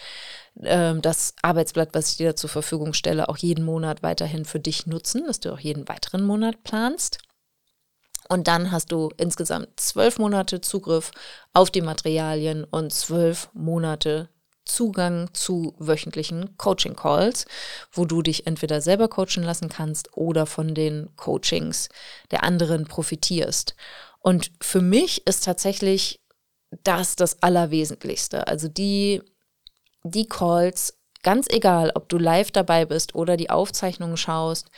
ähm, 0.62 1.02
das 1.02 1.36
Arbeitsblatt, 1.42 1.90
was 1.94 2.12
ich 2.12 2.18
dir 2.18 2.36
zur 2.36 2.50
Verfügung 2.50 2.94
stelle, 2.94 3.30
auch 3.30 3.38
jeden 3.38 3.64
Monat 3.66 4.04
weiterhin 4.04 4.46
für 4.46 4.60
dich 4.60 4.88
nutzen, 4.88 5.26
dass 5.26 5.40
du 5.40 5.52
auch 5.54 5.60
jeden 5.60 5.88
weiteren 5.88 6.24
Monat 6.24 6.64
planst. 6.64 7.20
Und 8.30 8.48
dann 8.48 8.72
hast 8.72 8.92
du 8.92 9.10
insgesamt 9.18 9.68
zwölf 9.80 10.18
Monate 10.18 10.62
Zugriff 10.62 11.12
auf 11.54 11.70
die 11.70 11.82
Materialien 11.82 12.64
und 12.64 12.94
zwölf 12.94 13.50
Monate 13.54 14.30
Zugang 14.64 15.34
zu 15.34 15.76
wöchentlichen 15.80 16.58
Coaching-Calls, 16.58 17.46
wo 17.92 18.06
du 18.06 18.22
dich 18.22 18.48
entweder 18.48 18.80
selber 18.80 19.10
coachen 19.10 19.44
lassen 19.44 19.70
kannst 19.70 20.16
oder 20.16 20.46
von 20.46 20.76
den 20.76 21.10
Coachings 21.18 21.90
der 22.30 22.44
anderen 22.44 22.86
profitierst. 22.86 23.76
Und 24.20 24.52
für 24.62 24.82
mich 24.82 25.28
ist 25.28 25.44
tatsächlich 25.44 26.22
das 26.84 27.16
das 27.16 27.42
Allerwesentlichste. 27.44 28.48
Also 28.48 28.68
die 28.68 29.22
die 30.04 30.28
Calls, 30.28 30.98
ganz 31.24 31.48
egal, 31.50 31.92
ob 31.96 32.10
du 32.10 32.18
live 32.18 32.52
dabei 32.52 32.86
bist 32.86 33.16
oder 33.16 33.38
die 33.38 33.50
Aufzeichnungen 33.50 34.18
schaust, 34.18 34.70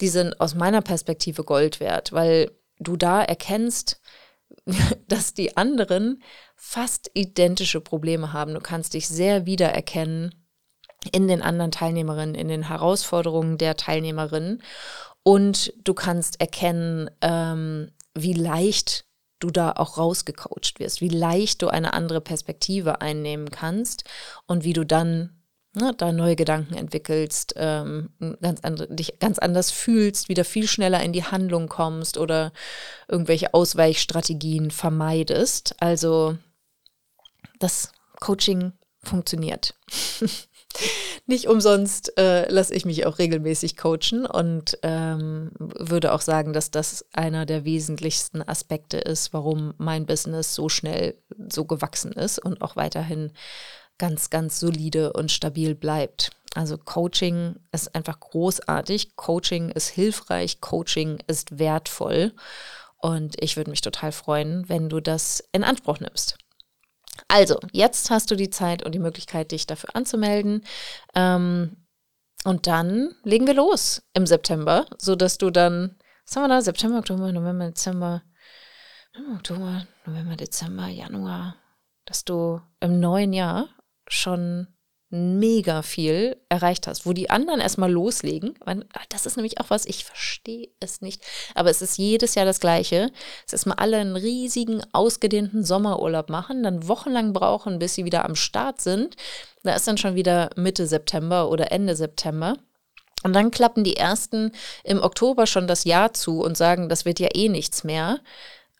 die 0.00 0.08
sind 0.08 0.40
aus 0.40 0.54
meiner 0.54 0.82
Perspektive 0.82 1.44
Gold 1.44 1.80
wert, 1.80 2.12
weil 2.12 2.50
du 2.78 2.96
da 2.96 3.22
erkennst, 3.22 4.00
dass 5.08 5.34
die 5.34 5.56
anderen 5.56 6.22
fast 6.56 7.10
identische 7.14 7.80
Probleme 7.80 8.32
haben. 8.32 8.54
Du 8.54 8.60
kannst 8.60 8.94
dich 8.94 9.08
sehr 9.08 9.46
wiedererkennen 9.46 10.34
in 11.10 11.26
den 11.26 11.42
anderen 11.42 11.72
Teilnehmerinnen, 11.72 12.34
in 12.34 12.48
den 12.48 12.68
Herausforderungen 12.68 13.58
der 13.58 13.76
Teilnehmerinnen 13.76 14.62
und 15.24 15.72
du 15.82 15.94
kannst 15.94 16.40
erkennen, 16.40 17.10
ähm, 17.20 17.90
wie 18.14 18.34
leicht 18.34 19.04
du 19.42 19.50
da 19.50 19.72
auch 19.72 19.98
rausgecoacht 19.98 20.78
wirst, 20.78 21.00
wie 21.00 21.08
leicht 21.08 21.62
du 21.62 21.68
eine 21.68 21.92
andere 21.92 22.20
Perspektive 22.20 23.00
einnehmen 23.00 23.50
kannst 23.50 24.04
und 24.46 24.64
wie 24.64 24.72
du 24.72 24.84
dann 24.84 25.42
ne, 25.74 25.94
da 25.96 26.12
neue 26.12 26.36
Gedanken 26.36 26.74
entwickelst, 26.74 27.54
ähm, 27.56 28.10
ganz 28.40 28.60
andre, 28.62 28.88
dich 28.88 29.18
ganz 29.18 29.38
anders 29.38 29.70
fühlst, 29.70 30.28
wieder 30.28 30.44
viel 30.44 30.66
schneller 30.66 31.02
in 31.02 31.12
die 31.12 31.24
Handlung 31.24 31.68
kommst 31.68 32.18
oder 32.18 32.52
irgendwelche 33.08 33.54
Ausweichstrategien 33.54 34.70
vermeidest. 34.70 35.74
Also 35.80 36.36
das 37.58 37.92
Coaching 38.20 38.72
funktioniert. 39.02 39.74
Nicht 41.26 41.48
umsonst 41.48 42.18
äh, 42.18 42.50
lasse 42.50 42.74
ich 42.74 42.84
mich 42.84 43.06
auch 43.06 43.18
regelmäßig 43.18 43.76
coachen 43.76 44.26
und 44.26 44.78
ähm, 44.82 45.50
würde 45.58 46.12
auch 46.12 46.20
sagen, 46.20 46.52
dass 46.52 46.70
das 46.70 47.04
einer 47.12 47.46
der 47.46 47.64
wesentlichsten 47.64 48.46
Aspekte 48.46 48.98
ist, 48.98 49.32
warum 49.32 49.74
mein 49.78 50.06
Business 50.06 50.54
so 50.54 50.68
schnell 50.68 51.16
so 51.50 51.64
gewachsen 51.64 52.12
ist 52.12 52.38
und 52.38 52.62
auch 52.62 52.76
weiterhin 52.76 53.32
ganz, 53.98 54.30
ganz 54.30 54.58
solide 54.58 55.12
und 55.12 55.30
stabil 55.30 55.74
bleibt. 55.74 56.30
Also 56.54 56.76
Coaching 56.76 57.56
ist 57.70 57.94
einfach 57.94 58.18
großartig, 58.20 59.16
Coaching 59.16 59.70
ist 59.70 59.88
hilfreich, 59.88 60.60
Coaching 60.60 61.18
ist 61.26 61.58
wertvoll 61.58 62.32
und 62.98 63.42
ich 63.42 63.56
würde 63.56 63.70
mich 63.70 63.80
total 63.80 64.12
freuen, 64.12 64.68
wenn 64.68 64.88
du 64.88 65.00
das 65.00 65.42
in 65.52 65.64
Anspruch 65.64 66.00
nimmst. 66.00 66.36
Also, 67.32 67.58
jetzt 67.72 68.10
hast 68.10 68.30
du 68.30 68.36
die 68.36 68.50
Zeit 68.50 68.82
und 68.84 68.94
die 68.94 68.98
Möglichkeit, 68.98 69.52
dich 69.52 69.66
dafür 69.66 69.96
anzumelden. 69.96 70.66
Ähm, 71.14 71.78
und 72.44 72.66
dann 72.66 73.14
legen 73.24 73.46
wir 73.46 73.54
los 73.54 74.02
im 74.12 74.26
September, 74.26 74.84
sodass 74.98 75.38
du 75.38 75.48
dann, 75.48 75.96
was 76.26 76.36
haben 76.36 76.42
wir 76.42 76.48
da? 76.48 76.60
September, 76.60 76.98
Oktober, 76.98 77.32
November, 77.32 77.68
Dezember, 77.68 78.22
Oktober, 79.34 79.86
November, 80.04 80.36
Dezember, 80.36 80.88
Januar, 80.88 81.56
dass 82.04 82.26
du 82.26 82.60
im 82.80 83.00
neuen 83.00 83.32
Jahr 83.32 83.70
schon 84.08 84.66
mega 85.12 85.82
viel 85.82 86.36
erreicht 86.48 86.86
hast, 86.86 87.04
wo 87.04 87.12
die 87.12 87.28
anderen 87.28 87.60
erstmal 87.60 87.92
loslegen. 87.92 88.54
Ah, 88.64 88.76
das 89.10 89.26
ist 89.26 89.36
nämlich 89.36 89.60
auch 89.60 89.68
was, 89.68 89.84
ich 89.84 90.04
verstehe 90.04 90.70
es 90.80 91.02
nicht. 91.02 91.22
Aber 91.54 91.70
es 91.70 91.82
ist 91.82 91.98
jedes 91.98 92.34
Jahr 92.34 92.46
das 92.46 92.60
Gleiche. 92.60 93.12
Es 93.46 93.52
ist 93.52 93.66
mal 93.66 93.74
alle 93.74 93.98
einen 93.98 94.16
riesigen, 94.16 94.82
ausgedehnten 94.92 95.64
Sommerurlaub 95.64 96.30
machen, 96.30 96.62
dann 96.62 96.88
wochenlang 96.88 97.34
brauchen, 97.34 97.78
bis 97.78 97.94
sie 97.94 98.06
wieder 98.06 98.24
am 98.24 98.34
Start 98.34 98.80
sind. 98.80 99.16
Da 99.62 99.74
ist 99.74 99.86
dann 99.86 99.98
schon 99.98 100.14
wieder 100.14 100.50
Mitte 100.56 100.86
September 100.86 101.50
oder 101.50 101.70
Ende 101.70 101.94
September. 101.94 102.56
Und 103.22 103.34
dann 103.34 103.50
klappen 103.50 103.84
die 103.84 103.96
ersten 103.96 104.52
im 104.82 105.00
Oktober 105.00 105.46
schon 105.46 105.66
das 105.66 105.84
Jahr 105.84 106.14
zu 106.14 106.40
und 106.40 106.56
sagen, 106.56 106.88
das 106.88 107.04
wird 107.04 107.20
ja 107.20 107.28
eh 107.34 107.48
nichts 107.48 107.84
mehr. 107.84 108.18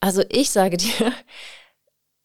Also 0.01 0.23
ich 0.31 0.51
sage 0.51 0.77
dir, 0.79 1.13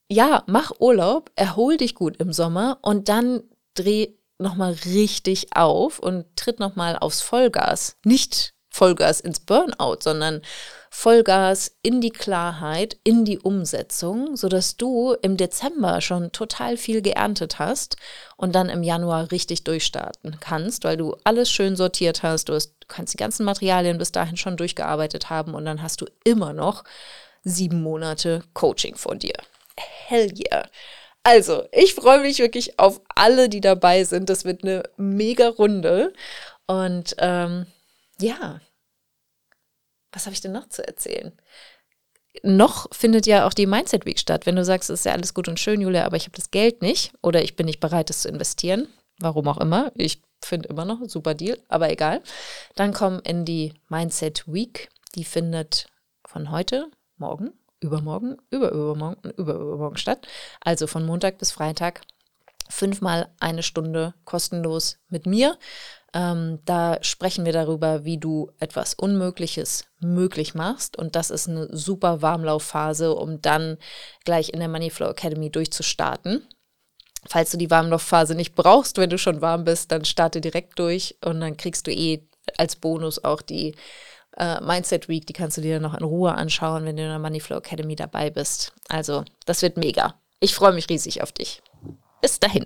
ja, 0.09 0.43
mach 0.47 0.71
Urlaub, 0.79 1.31
erhol 1.35 1.77
dich 1.77 1.93
gut 1.93 2.17
im 2.17 2.31
Sommer 2.31 2.79
und 2.81 3.09
dann 3.09 3.43
dreh 3.79 4.09
nochmal 4.39 4.75
richtig 4.85 5.55
auf 5.55 5.99
und 5.99 6.25
tritt 6.35 6.59
nochmal 6.59 6.97
aufs 6.97 7.21
Vollgas. 7.21 7.97
Nicht 8.03 8.53
Vollgas 8.69 9.19
ins 9.19 9.39
Burnout, 9.39 9.97
sondern 10.01 10.41
Vollgas 10.91 11.75
in 11.81 11.99
die 11.99 12.11
Klarheit, 12.11 12.97
in 13.03 13.25
die 13.25 13.39
Umsetzung, 13.39 14.35
sodass 14.35 14.77
du 14.77 15.15
im 15.21 15.35
Dezember 15.35 16.01
schon 16.01 16.31
total 16.31 16.77
viel 16.77 17.01
geerntet 17.01 17.59
hast 17.59 17.97
und 18.35 18.53
dann 18.53 18.69
im 18.69 18.83
Januar 18.83 19.31
richtig 19.31 19.63
durchstarten 19.63 20.37
kannst, 20.39 20.83
weil 20.83 20.97
du 20.97 21.15
alles 21.23 21.49
schön 21.49 21.75
sortiert 21.75 22.23
hast. 22.23 22.49
Du, 22.49 22.53
hast, 22.53 22.75
du 22.79 22.87
kannst 22.87 23.13
die 23.13 23.17
ganzen 23.17 23.45
Materialien 23.45 23.97
bis 23.97 24.11
dahin 24.11 24.37
schon 24.37 24.57
durchgearbeitet 24.57 25.29
haben 25.29 25.55
und 25.55 25.65
dann 25.65 25.81
hast 25.81 26.01
du 26.01 26.05
immer 26.23 26.53
noch 26.53 26.83
sieben 27.43 27.81
Monate 27.81 28.43
Coaching 28.53 28.95
vor 28.95 29.15
dir. 29.15 29.35
Hell 29.77 30.31
yeah. 30.37 30.67
Also, 31.23 31.67
ich 31.71 31.93
freue 31.93 32.21
mich 32.21 32.39
wirklich 32.39 32.79
auf 32.79 33.01
alle, 33.15 33.49
die 33.49 33.61
dabei 33.61 34.03
sind. 34.03 34.29
Das 34.29 34.45
wird 34.45 34.63
eine 34.63 34.83
mega 34.95 35.49
Runde. 35.49 36.13
Und 36.67 37.15
ähm, 37.19 37.65
ja, 38.19 38.61
was 40.11 40.25
habe 40.25 40.33
ich 40.33 40.41
denn 40.41 40.51
noch 40.51 40.69
zu 40.69 40.85
erzählen? 40.85 41.31
Noch 42.43 42.87
findet 42.93 43.25
ja 43.25 43.47
auch 43.47 43.53
die 43.53 43.65
Mindset 43.65 44.05
Week 44.05 44.19
statt. 44.19 44.45
Wenn 44.45 44.55
du 44.55 44.63
sagst, 44.63 44.89
es 44.89 44.99
ist 44.99 45.05
ja 45.05 45.11
alles 45.11 45.33
gut 45.33 45.47
und 45.47 45.59
schön, 45.59 45.81
Julia, 45.81 46.05
aber 46.05 46.17
ich 46.17 46.23
habe 46.23 46.35
das 46.35 46.51
Geld 46.51 46.81
nicht 46.81 47.11
oder 47.21 47.41
ich 47.41 47.55
bin 47.55 47.65
nicht 47.65 47.79
bereit, 47.79 48.09
es 48.09 48.21
zu 48.21 48.29
investieren, 48.29 48.87
warum 49.19 49.47
auch 49.47 49.57
immer, 49.57 49.91
ich 49.95 50.21
finde 50.43 50.69
immer 50.69 50.85
noch 50.85 50.99
super 51.07 51.33
Deal, 51.33 51.57
aber 51.67 51.89
egal, 51.89 52.21
dann 52.75 52.93
komm 52.93 53.21
in 53.23 53.43
die 53.43 53.73
Mindset 53.89 54.43
Week. 54.47 54.89
Die 55.15 55.23
findet 55.23 55.87
von 56.27 56.51
heute, 56.51 56.91
morgen, 57.17 57.56
übermorgen, 57.79 58.37
überübermorgen 58.49 59.19
und 59.23 59.37
überübermorgen 59.37 59.97
statt. 59.97 60.27
Also 60.61 60.87
von 60.87 61.05
Montag 61.05 61.37
bis 61.37 61.51
Freitag 61.51 62.01
fünfmal 62.69 63.29
eine 63.39 63.63
Stunde 63.63 64.13
kostenlos 64.25 64.97
mit 65.09 65.25
mir. 65.25 65.57
Ähm, 66.13 66.59
da 66.65 66.97
sprechen 67.01 67.45
wir 67.45 67.53
darüber, 67.53 68.03
wie 68.03 68.17
du 68.17 68.51
etwas 68.59 68.93
Unmögliches 68.93 69.85
möglich 69.99 70.55
machst. 70.55 70.97
Und 70.97 71.15
das 71.15 71.29
ist 71.29 71.47
eine 71.47 71.75
super 71.75 72.21
Warmlaufphase, 72.21 73.13
um 73.13 73.41
dann 73.41 73.77
gleich 74.25 74.49
in 74.49 74.59
der 74.59 74.69
Moneyflow 74.69 75.09
Academy 75.09 75.49
durchzustarten. 75.49 76.45
Falls 77.25 77.51
du 77.51 77.57
die 77.57 77.69
Warmlaufphase 77.69 78.35
nicht 78.35 78.55
brauchst, 78.55 78.97
wenn 78.97 79.09
du 79.09 79.17
schon 79.17 79.41
warm 79.41 79.65
bist, 79.65 79.91
dann 79.91 80.05
starte 80.05 80.39
direkt 80.39 80.79
durch 80.79 81.17
und 81.23 81.41
dann 81.41 81.57
kriegst 81.57 81.87
du 81.87 81.91
eh 81.91 82.23
als 82.57 82.77
Bonus 82.77 83.23
auch 83.23 83.41
die 83.41 83.75
äh, 84.37 84.61
Mindset 84.61 85.09
Week, 85.09 85.25
die 85.25 85.33
kannst 85.33 85.57
du 85.57 85.61
dir 85.61 85.79
noch 85.79 85.93
in 85.95 86.03
Ruhe 86.03 86.33
anschauen, 86.33 86.85
wenn 86.85 86.95
du 86.95 87.03
in 87.03 87.09
der 87.09 87.19
Moneyflow 87.19 87.57
Academy 87.57 87.95
dabei 87.95 88.29
bist. 88.29 88.73
Also, 88.87 89.23
das 89.45 89.61
wird 89.61 89.77
mega. 89.77 90.15
Ich 90.39 90.53
freue 90.53 90.73
mich 90.73 90.89
riesig 90.89 91.23
auf 91.23 91.31
dich. 91.31 91.61
Bis 92.21 92.39
dahin. 92.39 92.65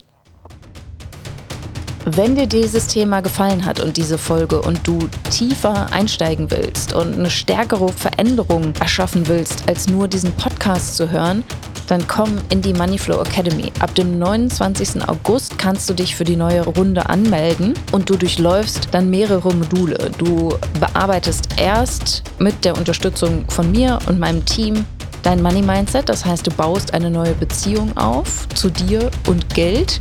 Wenn 2.06 2.36
dir 2.36 2.48
dieses 2.48 2.88
Thema 2.88 3.22
gefallen 3.22 3.64
hat 3.64 3.80
und 3.80 3.96
diese 3.96 4.18
Folge 4.18 4.60
und 4.60 4.86
du 4.88 5.08
tiefer 5.30 5.92
einsteigen 5.94 6.50
willst 6.50 6.94
und 6.94 7.14
eine 7.14 7.30
stärkere 7.30 7.90
Veränderung 7.90 8.74
erschaffen 8.80 9.28
willst, 9.28 9.70
als 9.70 9.88
nur 9.88 10.08
diesen 10.08 10.32
Podcast 10.34 10.98
zu 10.98 11.12
hören, 11.12 11.44
dann 11.92 12.08
komm 12.08 12.38
in 12.50 12.62
die 12.62 12.74
Moneyflow 12.74 13.22
Academy. 13.22 13.70
Ab 13.82 13.94
dem 13.96 14.18
29. 14.18 15.10
August 15.10 15.58
kannst 15.58 15.90
du 15.90 15.94
dich 15.94 16.16
für 16.16 16.24
die 16.24 16.38
neue 16.38 16.64
Runde 16.64 17.10
anmelden 17.10 17.74
und 17.92 18.10
du 18.10 18.16
durchläufst 18.16 18.88
dann 18.92 19.10
mehrere 19.10 19.54
Module. 19.54 20.10
Du 20.18 20.56
bearbeitest 20.80 21.50
erst 21.58 22.24
mit 22.40 22.64
der 22.64 22.78
Unterstützung 22.78 23.44
von 23.50 23.70
mir 23.72 24.00
und 24.08 24.20
meinem 24.20 24.46
Team 24.46 24.86
dein 25.24 25.42
Money 25.42 25.62
Mindset, 25.62 26.10
das 26.10 26.26
heißt, 26.26 26.46
du 26.48 26.52
baust 26.52 26.94
eine 26.94 27.10
neue 27.10 27.34
Beziehung 27.34 27.96
auf 27.98 28.48
zu 28.50 28.70
dir 28.70 29.10
und 29.28 29.54
Geld. 29.54 30.00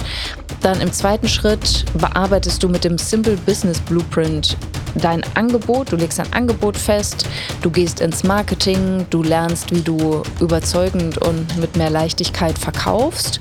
Dann 0.60 0.80
im 0.80 0.92
zweiten 0.92 1.28
Schritt 1.28 1.84
bearbeitest 1.94 2.62
du 2.62 2.68
mit 2.68 2.84
dem 2.84 2.98
Simple 2.98 3.36
Business 3.46 3.80
Blueprint 3.80 4.56
dein 4.96 5.22
Angebot, 5.34 5.92
du 5.92 5.96
legst 5.96 6.18
dein 6.18 6.32
Angebot 6.32 6.76
fest, 6.76 7.26
du 7.62 7.70
gehst 7.70 8.00
ins 8.00 8.24
Marketing, 8.24 9.06
du 9.10 9.22
lernst, 9.22 9.74
wie 9.74 9.82
du 9.82 10.22
überzeugend 10.40 11.18
und 11.18 11.56
mit 11.58 11.76
mehr 11.76 11.90
Leichtigkeit 11.90 12.58
verkaufst 12.58 13.40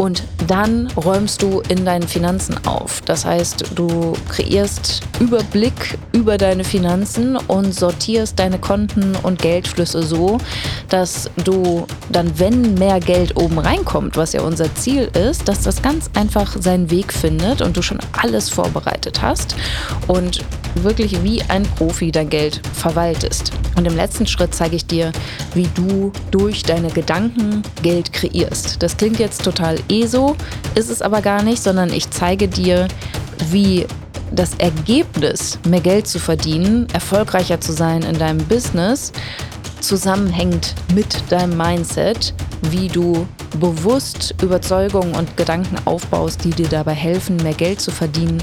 und 0.00 0.22
dann 0.46 0.86
räumst 0.96 1.42
du 1.42 1.60
in 1.68 1.84
deinen 1.84 2.08
Finanzen 2.08 2.56
auf. 2.66 3.02
Das 3.02 3.26
heißt, 3.26 3.72
du 3.74 4.14
kreierst 4.30 5.02
Überblick 5.20 5.98
über 6.12 6.38
deine 6.38 6.64
Finanzen 6.64 7.36
und 7.36 7.74
sortierst 7.74 8.38
deine 8.38 8.58
Konten 8.58 9.14
und 9.22 9.42
Geldflüsse 9.42 10.02
so, 10.02 10.38
dass 10.88 11.30
du 11.44 11.86
dann, 12.10 12.38
wenn 12.38 12.72
mehr 12.74 12.98
Geld 12.98 13.36
oben 13.36 13.58
reinkommt, 13.58 14.16
was 14.16 14.32
ja 14.32 14.40
unser 14.40 14.74
Ziel 14.74 15.10
ist, 15.12 15.46
dass 15.46 15.60
das 15.64 15.82
ganz 15.82 16.08
einfach 16.14 16.56
seinen 16.58 16.90
Weg 16.90 17.12
findet 17.12 17.60
und 17.60 17.76
du 17.76 17.82
schon 17.82 17.98
alles 18.12 18.48
vorbereitet 18.48 19.20
hast 19.20 19.54
und 20.08 20.42
wirklich 20.76 21.22
wie 21.22 21.42
ein 21.42 21.64
Profi 21.64 22.10
dein 22.10 22.30
Geld 22.30 22.62
verwaltest. 22.72 23.52
Und 23.76 23.86
im 23.86 23.96
letzten 23.96 24.26
Schritt 24.26 24.54
zeige 24.54 24.76
ich 24.76 24.86
dir, 24.86 25.12
wie 25.54 25.68
du 25.74 26.12
durch 26.30 26.62
deine 26.62 26.90
Gedanken 26.90 27.62
Geld 27.82 28.12
kreierst. 28.12 28.82
Das 28.82 28.96
klingt 28.96 29.18
jetzt 29.18 29.44
total 29.44 29.78
eh 29.90 30.06
so, 30.06 30.36
ist 30.74 30.90
es 30.90 31.02
aber 31.02 31.20
gar 31.20 31.42
nicht, 31.42 31.62
sondern 31.62 31.92
ich 31.92 32.10
zeige 32.10 32.48
dir, 32.48 32.88
wie 33.50 33.86
das 34.32 34.54
Ergebnis, 34.54 35.58
mehr 35.68 35.80
Geld 35.80 36.06
zu 36.06 36.18
verdienen, 36.18 36.86
erfolgreicher 36.92 37.60
zu 37.60 37.72
sein 37.72 38.02
in 38.02 38.18
deinem 38.18 38.38
Business, 38.46 39.12
zusammenhängt 39.80 40.74
mit 40.94 41.30
deinem 41.30 41.56
Mindset, 41.56 42.34
wie 42.70 42.88
du 42.88 43.26
bewusst 43.58 44.34
Überzeugungen 44.42 45.14
und 45.14 45.36
Gedanken 45.36 45.76
aufbaust, 45.84 46.44
die 46.44 46.50
dir 46.50 46.68
dabei 46.68 46.92
helfen, 46.92 47.36
mehr 47.38 47.54
Geld 47.54 47.80
zu 47.80 47.90
verdienen 47.90 48.42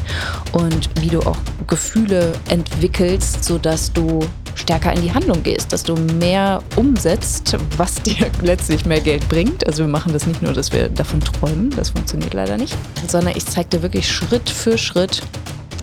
und 0.51 0.89
wie 0.99 1.09
du 1.09 1.19
auch 1.21 1.37
Gefühle 1.67 2.33
entwickelst, 2.49 3.43
sodass 3.43 3.93
du 3.93 4.19
stärker 4.57 4.93
in 4.93 5.01
die 5.01 5.13
Handlung 5.13 5.43
gehst, 5.43 5.71
dass 5.71 5.83
du 5.83 5.95
mehr 5.95 6.61
umsetzt, 6.75 7.57
was 7.77 7.95
dir 8.03 8.29
letztlich 8.41 8.85
mehr 8.85 9.01
Geld 9.01 9.27
bringt. 9.29 9.65
Also 9.65 9.83
wir 9.83 9.89
machen 9.89 10.13
das 10.13 10.27
nicht 10.27 10.41
nur, 10.41 10.53
dass 10.53 10.71
wir 10.71 10.89
davon 10.89 11.21
träumen, 11.21 11.69
das 11.71 11.91
funktioniert 11.91 12.33
leider 12.33 12.57
nicht, 12.57 12.75
sondern 13.07 13.35
ich 13.35 13.45
zeige 13.45 13.69
dir 13.69 13.81
wirklich 13.81 14.11
Schritt 14.11 14.49
für 14.49 14.77
Schritt, 14.77 15.21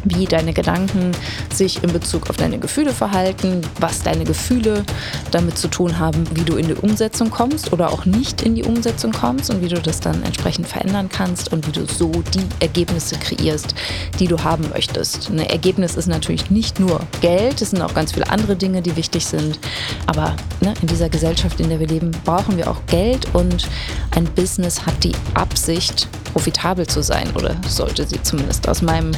wie 0.04 0.24
deine 0.26 0.52
Gedanken 0.52 1.12
sich 1.52 1.82
in 1.82 1.92
Bezug 1.92 2.30
auf 2.30 2.36
deine 2.36 2.58
Gefühle 2.58 2.92
verhalten, 2.92 3.62
was 3.80 4.02
deine 4.02 4.24
Gefühle 4.24 4.84
damit 5.30 5.58
zu 5.58 5.68
tun 5.68 5.98
haben, 5.98 6.24
wie 6.34 6.42
du 6.42 6.56
in 6.56 6.68
die 6.68 6.74
Umsetzung 6.74 7.30
kommst 7.30 7.72
oder 7.72 7.90
auch 7.90 8.04
nicht 8.04 8.42
in 8.42 8.54
die 8.54 8.64
Umsetzung 8.64 9.12
kommst 9.12 9.50
und 9.50 9.62
wie 9.62 9.68
du 9.68 9.80
das 9.80 10.00
dann 10.00 10.22
entsprechend 10.22 10.66
verändern 10.66 11.08
kannst 11.08 11.52
und 11.52 11.66
wie 11.66 11.72
du 11.72 11.86
so 11.86 12.10
die 12.10 12.46
Ergebnisse 12.60 13.16
kreierst, 13.16 13.74
die 14.18 14.26
du 14.26 14.42
haben 14.42 14.68
möchtest. 14.70 15.30
Ein 15.30 15.38
Ergebnis 15.38 15.96
ist 15.96 16.06
natürlich 16.06 16.50
nicht 16.50 16.80
nur 16.80 17.00
Geld, 17.20 17.62
es 17.62 17.70
sind 17.70 17.82
auch 17.82 17.94
ganz 17.94 18.12
viele 18.12 18.28
andere 18.30 18.56
Dinge, 18.56 18.82
die 18.82 18.96
wichtig 18.96 19.26
sind, 19.26 19.58
aber 20.06 20.36
ne, 20.60 20.74
in 20.82 20.88
dieser 20.88 21.08
Gesellschaft, 21.08 21.60
in 21.60 21.68
der 21.68 21.80
wir 21.80 21.86
leben, 21.86 22.10
brauchen 22.24 22.56
wir 22.56 22.70
auch 22.70 22.84
Geld 22.86 23.26
und 23.34 23.68
ein 24.12 24.24
Business 24.24 24.86
hat 24.86 25.02
die 25.04 25.12
Absicht, 25.34 26.08
profitabel 26.32 26.86
zu 26.86 27.02
sein 27.02 27.30
oder 27.36 27.56
sollte 27.68 28.06
sie 28.06 28.20
zumindest 28.22 28.68
aus 28.68 28.82
meinem 28.82 29.12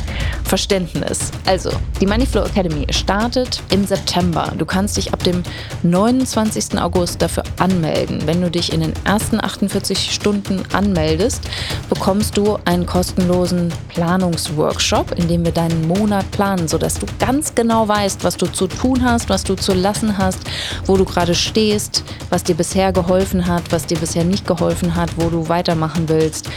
Verständnis. 0.67 1.31
Also, 1.45 1.71
die 2.01 2.07
Moneyflow 2.07 2.43
Academy 2.43 2.87
startet 2.91 3.62
im 3.71 3.87
September. 3.87 4.53
Du 4.59 4.67
kannst 4.67 4.97
dich 4.97 5.12
ab 5.12 5.23
dem 5.23 5.45
29. 5.85 6.77
August 6.77 7.23
dafür 7.23 7.45
anmelden. 7.61 8.27
Wenn 8.27 8.41
du 8.41 8.51
dich 8.51 8.73
in 8.73 8.81
den 8.81 8.93
ersten 9.05 9.43
48 9.43 10.12
Stunden 10.12 10.64
anmeldest, 10.73 11.43
bekommst 11.89 12.37
du 12.37 12.59
einen 12.64 12.85
kostenlosen 12.85 13.73
Planungsworkshop, 13.91 15.12
in 15.12 15.29
dem 15.29 15.45
wir 15.45 15.53
deinen 15.53 15.87
Monat 15.87 16.29
planen, 16.33 16.67
sodass 16.67 16.95
du 16.95 17.07
ganz 17.21 17.55
genau 17.55 17.87
weißt, 17.87 18.25
was 18.25 18.37
du 18.37 18.47
zu 18.47 18.67
tun 18.67 19.05
hast, 19.05 19.29
was 19.29 19.45
du 19.45 19.55
zu 19.55 19.73
lassen 19.73 20.19
hast, 20.19 20.41
wo 20.87 20.97
du 20.97 21.05
gerade 21.05 21.37
stehst, 21.37 22.03
was 22.29 22.43
dir 22.43 22.57
bisher 22.57 22.93
geholfen 22.93 23.47
hat, 23.47 23.71
was 23.71 23.87
dir 23.87 23.99
bisher 23.99 24.25
nicht 24.25 24.49
geholfen 24.49 24.97
hat, 24.97 25.11
wo 25.17 25.29
du 25.31 25.49
weitermachen 25.49 26.09
willst. 26.09 26.51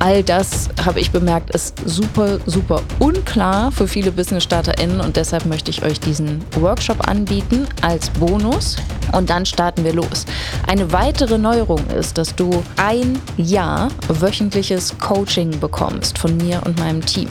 All 0.00 0.22
das 0.22 0.68
habe 0.84 1.00
ich 1.00 1.10
bemerkt, 1.10 1.50
ist 1.50 1.74
super, 1.84 2.38
super 2.46 2.82
unklar 3.00 3.72
für 3.72 3.88
viele 3.88 4.12
Business-StarterInnen 4.12 5.00
und 5.00 5.16
deshalb 5.16 5.44
möchte 5.44 5.72
ich 5.72 5.82
euch 5.82 5.98
diesen 5.98 6.44
Workshop 6.60 7.08
anbieten 7.08 7.66
als 7.82 8.08
Bonus 8.10 8.76
und 9.12 9.28
dann 9.28 9.44
starten 9.44 9.84
wir 9.84 9.92
los. 9.92 10.24
Eine 10.68 10.92
weitere 10.92 11.36
Neuerung 11.36 11.84
ist, 11.88 12.16
dass 12.16 12.34
du 12.34 12.62
ein 12.76 13.20
Jahr 13.36 13.88
wöchentliches 14.06 14.96
Coaching 14.98 15.58
bekommst 15.58 16.16
von 16.16 16.36
mir 16.36 16.62
und 16.64 16.78
meinem 16.78 17.04
Team. 17.04 17.30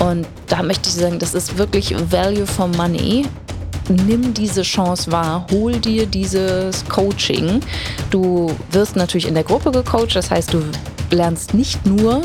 Und 0.00 0.26
da 0.48 0.64
möchte 0.64 0.88
ich 0.88 0.96
sagen, 0.96 1.20
das 1.20 1.34
ist 1.34 1.58
wirklich 1.58 1.94
Value 2.10 2.46
for 2.46 2.66
Money 2.68 3.24
nimm 3.88 4.32
diese 4.32 4.62
Chance 4.62 5.12
wahr, 5.12 5.46
hol 5.50 5.72
dir 5.72 6.06
dieses 6.06 6.84
Coaching. 6.88 7.60
Du 8.10 8.50
wirst 8.70 8.96
natürlich 8.96 9.28
in 9.28 9.34
der 9.34 9.44
Gruppe 9.44 9.70
gecoacht, 9.72 10.16
das 10.16 10.30
heißt, 10.30 10.54
du 10.54 10.62
lernst 11.10 11.54
nicht 11.54 11.86
nur, 11.86 12.22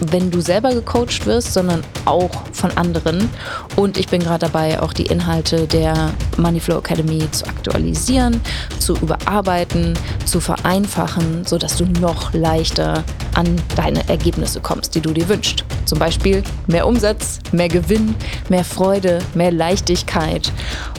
wenn 0.00 0.30
du 0.30 0.40
selber 0.40 0.74
gecoacht 0.74 1.26
wirst, 1.26 1.52
sondern 1.52 1.82
auch 2.04 2.30
von 2.52 2.70
anderen. 2.76 3.28
Und 3.76 3.96
ich 3.98 4.08
bin 4.08 4.22
gerade 4.22 4.46
dabei, 4.46 4.80
auch 4.80 4.92
die 4.92 5.06
Inhalte 5.06 5.66
der 5.66 6.12
Moneyflow 6.36 6.78
Academy 6.78 7.30
zu 7.30 7.46
aktualisieren, 7.46 8.40
zu 8.78 8.94
überarbeiten, 8.96 9.94
zu 10.24 10.40
vereinfachen, 10.40 11.44
sodass 11.46 11.76
du 11.76 11.86
noch 11.86 12.32
leichter 12.32 13.04
an 13.34 13.56
deine 13.74 14.06
Ergebnisse 14.08 14.60
kommst, 14.60 14.94
die 14.94 15.00
du 15.00 15.12
dir 15.12 15.28
wünschst. 15.28 15.64
Zum 15.84 15.98
Beispiel 15.98 16.42
mehr 16.66 16.86
Umsatz, 16.86 17.38
mehr 17.52 17.68
Gewinn, 17.68 18.14
mehr 18.48 18.64
Freude, 18.64 19.20
mehr 19.34 19.52
Leichtigkeit. 19.52 20.52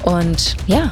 Und 0.03 0.55
ja, 0.65 0.91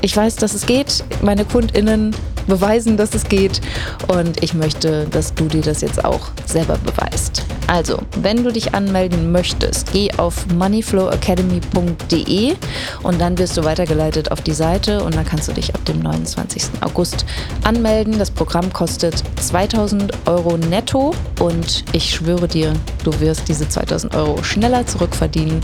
ich 0.00 0.16
weiß, 0.16 0.36
dass 0.36 0.54
es 0.54 0.66
geht. 0.66 1.04
Meine 1.22 1.44
KundInnen 1.44 2.14
beweisen, 2.48 2.96
dass 2.96 3.14
es 3.14 3.28
geht. 3.28 3.60
Und 4.08 4.42
ich 4.42 4.54
möchte, 4.54 5.06
dass 5.06 5.34
du 5.34 5.44
dir 5.44 5.62
das 5.62 5.82
jetzt 5.82 6.04
auch 6.04 6.30
selber 6.46 6.78
beweist. 6.78 7.44
Also, 7.68 8.00
wenn 8.22 8.42
du 8.42 8.50
dich 8.50 8.74
anmelden 8.74 9.30
möchtest, 9.30 9.92
geh 9.92 10.10
auf 10.16 10.46
moneyflowacademy.de 10.54 12.54
und 13.02 13.20
dann 13.20 13.38
wirst 13.38 13.58
du 13.58 13.64
weitergeleitet 13.64 14.32
auf 14.32 14.40
die 14.40 14.54
Seite 14.54 15.04
und 15.04 15.14
dann 15.14 15.26
kannst 15.26 15.48
du 15.48 15.52
dich 15.52 15.74
ab 15.74 15.84
dem 15.84 16.00
29. 16.00 16.62
August 16.80 17.26
anmelden. 17.64 18.18
Das 18.18 18.30
Programm 18.30 18.72
kostet 18.72 19.22
2000 19.36 20.12
Euro 20.26 20.56
netto 20.56 21.14
und 21.40 21.84
ich 21.92 22.14
schwöre 22.14 22.48
dir, 22.48 22.72
du 23.04 23.20
wirst 23.20 23.46
diese 23.48 23.68
2000 23.68 24.14
Euro 24.14 24.42
schneller 24.42 24.86
zurückverdienen, 24.86 25.60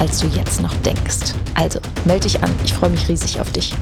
als 0.00 0.20
du 0.20 0.28
jetzt 0.28 0.62
noch 0.62 0.74
denkst. 0.76 1.34
Also, 1.54 1.80
melde 2.06 2.22
dich 2.22 2.42
an. 2.42 2.50
Ich 2.64 2.72
freue 2.72 2.88
mich 2.90 3.06
riesig 3.08 3.40
auf 3.40 3.52
dich. 3.52 3.74